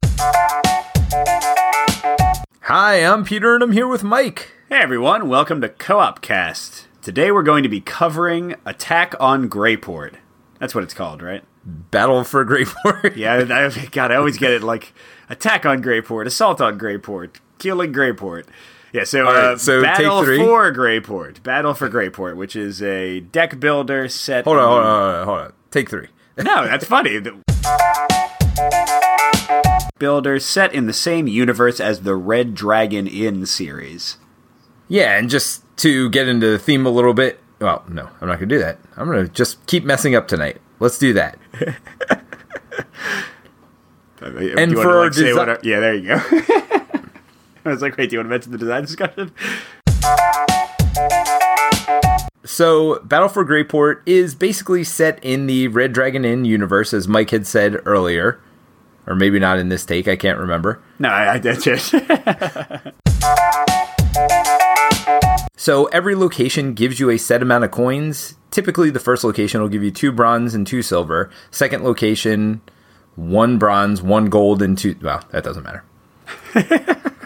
Hi, 2.62 2.96
I'm 3.04 3.24
Peter, 3.24 3.54
and 3.54 3.62
I'm 3.62 3.72
here 3.72 3.88
with 3.88 4.04
Mike. 4.04 4.52
Hey, 4.68 4.78
everyone, 4.78 5.28
welcome 5.28 5.60
to 5.62 5.68
Co-op 5.68 6.20
Cast. 6.20 6.86
Today 7.02 7.30
we're 7.32 7.42
going 7.42 7.62
to 7.62 7.68
be 7.68 7.80
covering 7.80 8.54
Attack 8.66 9.14
on 9.18 9.48
Greyport. 9.48 10.14
That's 10.58 10.74
what 10.74 10.84
it's 10.84 10.94
called, 10.94 11.22
right? 11.22 11.42
Battle 11.64 12.24
for 12.24 12.44
Greyport. 12.44 13.16
Yeah, 13.16 13.36
I- 13.36 13.86
God, 13.90 14.12
I 14.12 14.16
always 14.16 14.36
get 14.38 14.52
it 14.52 14.62
like 14.62 14.92
Attack 15.30 15.64
on 15.64 15.82
Greyport, 15.82 16.26
Assault 16.26 16.60
on 16.60 16.78
Greyport, 16.78 17.36
Killing 17.58 17.92
Greyport. 17.92 18.44
Yeah, 18.92 19.04
so, 19.04 19.22
right, 19.22 19.36
uh, 19.36 19.56
so 19.56 19.82
take 19.82 19.98
Battle 19.98 20.24
three. 20.24 20.38
for 20.38 20.72
Greyport, 20.72 21.42
Battle 21.42 21.74
for 21.74 21.88
Greyport, 21.88 22.36
which 22.36 22.56
is 22.56 22.82
a 22.82 23.20
deck 23.20 23.60
builder 23.60 24.08
set. 24.08 24.44
Hold 24.44 24.58
on, 24.58 24.68
hold 24.68 24.82
on, 24.82 24.84
hold 24.84 25.14
on, 25.14 25.26
hold 25.26 25.38
on. 25.38 25.52
Take 25.70 25.90
three. 25.90 26.08
No, 26.42 26.64
that's 26.64 26.86
funny. 26.86 27.20
Builder 29.98 30.38
set 30.38 30.72
in 30.72 30.86
the 30.86 30.94
same 30.94 31.26
universe 31.26 31.80
as 31.80 32.00
the 32.00 32.14
Red 32.16 32.54
Dragon 32.54 33.06
Inn 33.06 33.44
series. 33.44 34.16
Yeah, 34.88 35.18
and 35.18 35.28
just 35.28 35.62
to 35.78 36.08
get 36.08 36.28
into 36.28 36.46
the 36.50 36.58
theme 36.58 36.86
a 36.86 36.90
little 36.90 37.12
bit. 37.12 37.40
Well, 37.60 37.84
no, 37.88 38.08
I'm 38.20 38.28
not 38.28 38.38
going 38.38 38.48
to 38.48 38.54
do 38.54 38.58
that. 38.60 38.78
I'm 38.96 39.06
going 39.06 39.26
to 39.26 39.30
just 39.30 39.66
keep 39.66 39.84
messing 39.84 40.14
up 40.14 40.28
tonight. 40.28 40.62
Let's 40.78 40.98
do 40.98 41.12
that. 41.12 41.38
and 44.22 44.72
for 44.72 44.98
our 44.98 45.10
desi- 45.10 45.62
yeah, 45.62 45.80
there 45.80 45.94
you 45.94 46.08
go. 46.08 46.76
I 47.64 47.70
was 47.70 47.82
like, 47.82 47.96
wait, 47.96 48.10
do 48.10 48.16
you 48.16 48.20
want 48.20 48.26
to 48.26 48.30
mention 48.30 48.52
the 48.52 48.58
design 48.58 48.82
discussion? 48.82 49.32
So, 52.44 52.98
Battle 53.00 53.28
for 53.28 53.44
Greyport 53.44 54.02
is 54.06 54.34
basically 54.34 54.82
set 54.82 55.22
in 55.22 55.46
the 55.46 55.68
Red 55.68 55.92
Dragon 55.92 56.24
Inn 56.24 56.46
universe, 56.46 56.94
as 56.94 57.06
Mike 57.06 57.30
had 57.30 57.46
said 57.46 57.76
earlier. 57.84 58.40
Or 59.06 59.14
maybe 59.14 59.38
not 59.38 59.58
in 59.58 59.68
this 59.68 59.84
take, 59.84 60.08
I 60.08 60.16
can't 60.16 60.38
remember. 60.38 60.82
No, 60.98 61.10
I, 61.10 61.34
I 61.34 61.38
did 61.38 61.60
so, 65.56 65.84
every 65.86 66.14
location 66.14 66.74
gives 66.74 66.98
you 66.98 67.10
a 67.10 67.18
set 67.18 67.42
amount 67.42 67.64
of 67.64 67.70
coins. 67.70 68.36
Typically, 68.50 68.88
the 68.90 68.98
first 68.98 69.22
location 69.22 69.60
will 69.60 69.68
give 69.68 69.82
you 69.82 69.90
two 69.90 70.12
bronze 70.12 70.54
and 70.54 70.66
two 70.66 70.80
silver. 70.82 71.28
Second 71.50 71.84
location, 71.84 72.62
one 73.16 73.58
bronze, 73.58 74.00
one 74.00 74.30
gold, 74.30 74.62
and 74.62 74.78
two. 74.78 74.96
Well, 75.02 75.22
that 75.30 75.44
doesn't 75.44 75.62
matter. 75.62 75.84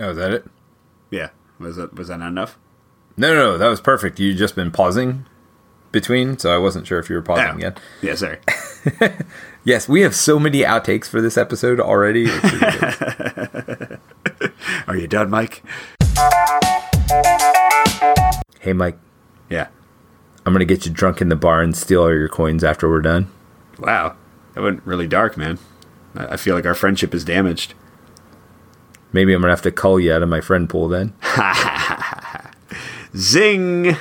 oh, 0.00 0.10
is 0.10 0.16
that 0.16 0.32
it? 0.32 0.44
Yeah. 1.10 1.30
Was 1.58 1.76
that 1.76 1.94
was 1.94 2.08
that 2.08 2.18
not 2.18 2.28
enough? 2.28 2.58
No, 3.16 3.34
no, 3.34 3.52
no, 3.52 3.58
that 3.58 3.68
was 3.68 3.80
perfect. 3.80 4.18
You 4.18 4.34
just 4.34 4.56
been 4.56 4.70
pausing 4.70 5.26
between, 5.92 6.38
so 6.38 6.54
I 6.54 6.58
wasn't 6.58 6.86
sure 6.86 6.98
if 6.98 7.10
you 7.10 7.16
were 7.16 7.22
pausing 7.22 7.46
Oh. 7.46 7.56
again. 7.56 7.74
Yeah, 8.00 8.14
sorry. 8.14 8.38
Yes, 9.64 9.88
we 9.88 10.00
have 10.00 10.12
so 10.12 10.40
many 10.40 10.62
outtakes 10.62 11.06
for 11.06 11.20
this 11.20 11.38
episode 11.38 11.78
already. 11.78 12.28
Are 14.88 14.96
you 14.96 15.06
done, 15.06 15.30
Mike? 15.30 15.62
hey, 18.58 18.72
Mike, 18.72 18.98
Yeah. 19.48 19.68
I'm 20.44 20.52
gonna 20.52 20.64
get 20.64 20.84
you 20.84 20.90
drunk 20.90 21.20
in 21.20 21.28
the 21.28 21.36
bar 21.36 21.62
and 21.62 21.76
steal 21.76 22.02
all 22.02 22.12
your 22.12 22.28
coins 22.28 22.64
after 22.64 22.90
we're 22.90 23.02
done. 23.02 23.28
Wow. 23.78 24.16
That 24.54 24.62
went 24.62 24.82
really 24.84 25.06
dark, 25.06 25.36
man. 25.36 25.60
I 26.14 26.36
feel 26.36 26.54
like 26.54 26.66
our 26.66 26.74
friendship 26.74 27.14
is 27.14 27.24
damaged. 27.24 27.74
Maybe 29.12 29.32
I'm 29.32 29.40
gonna 29.40 29.52
have 29.52 29.62
to 29.62 29.72
cull 29.72 30.00
you 30.00 30.12
out 30.12 30.22
of 30.22 30.28
my 30.28 30.40
friend 30.40 30.68
pool 30.68 30.88
then. 30.88 31.14
Zing! 33.16 33.96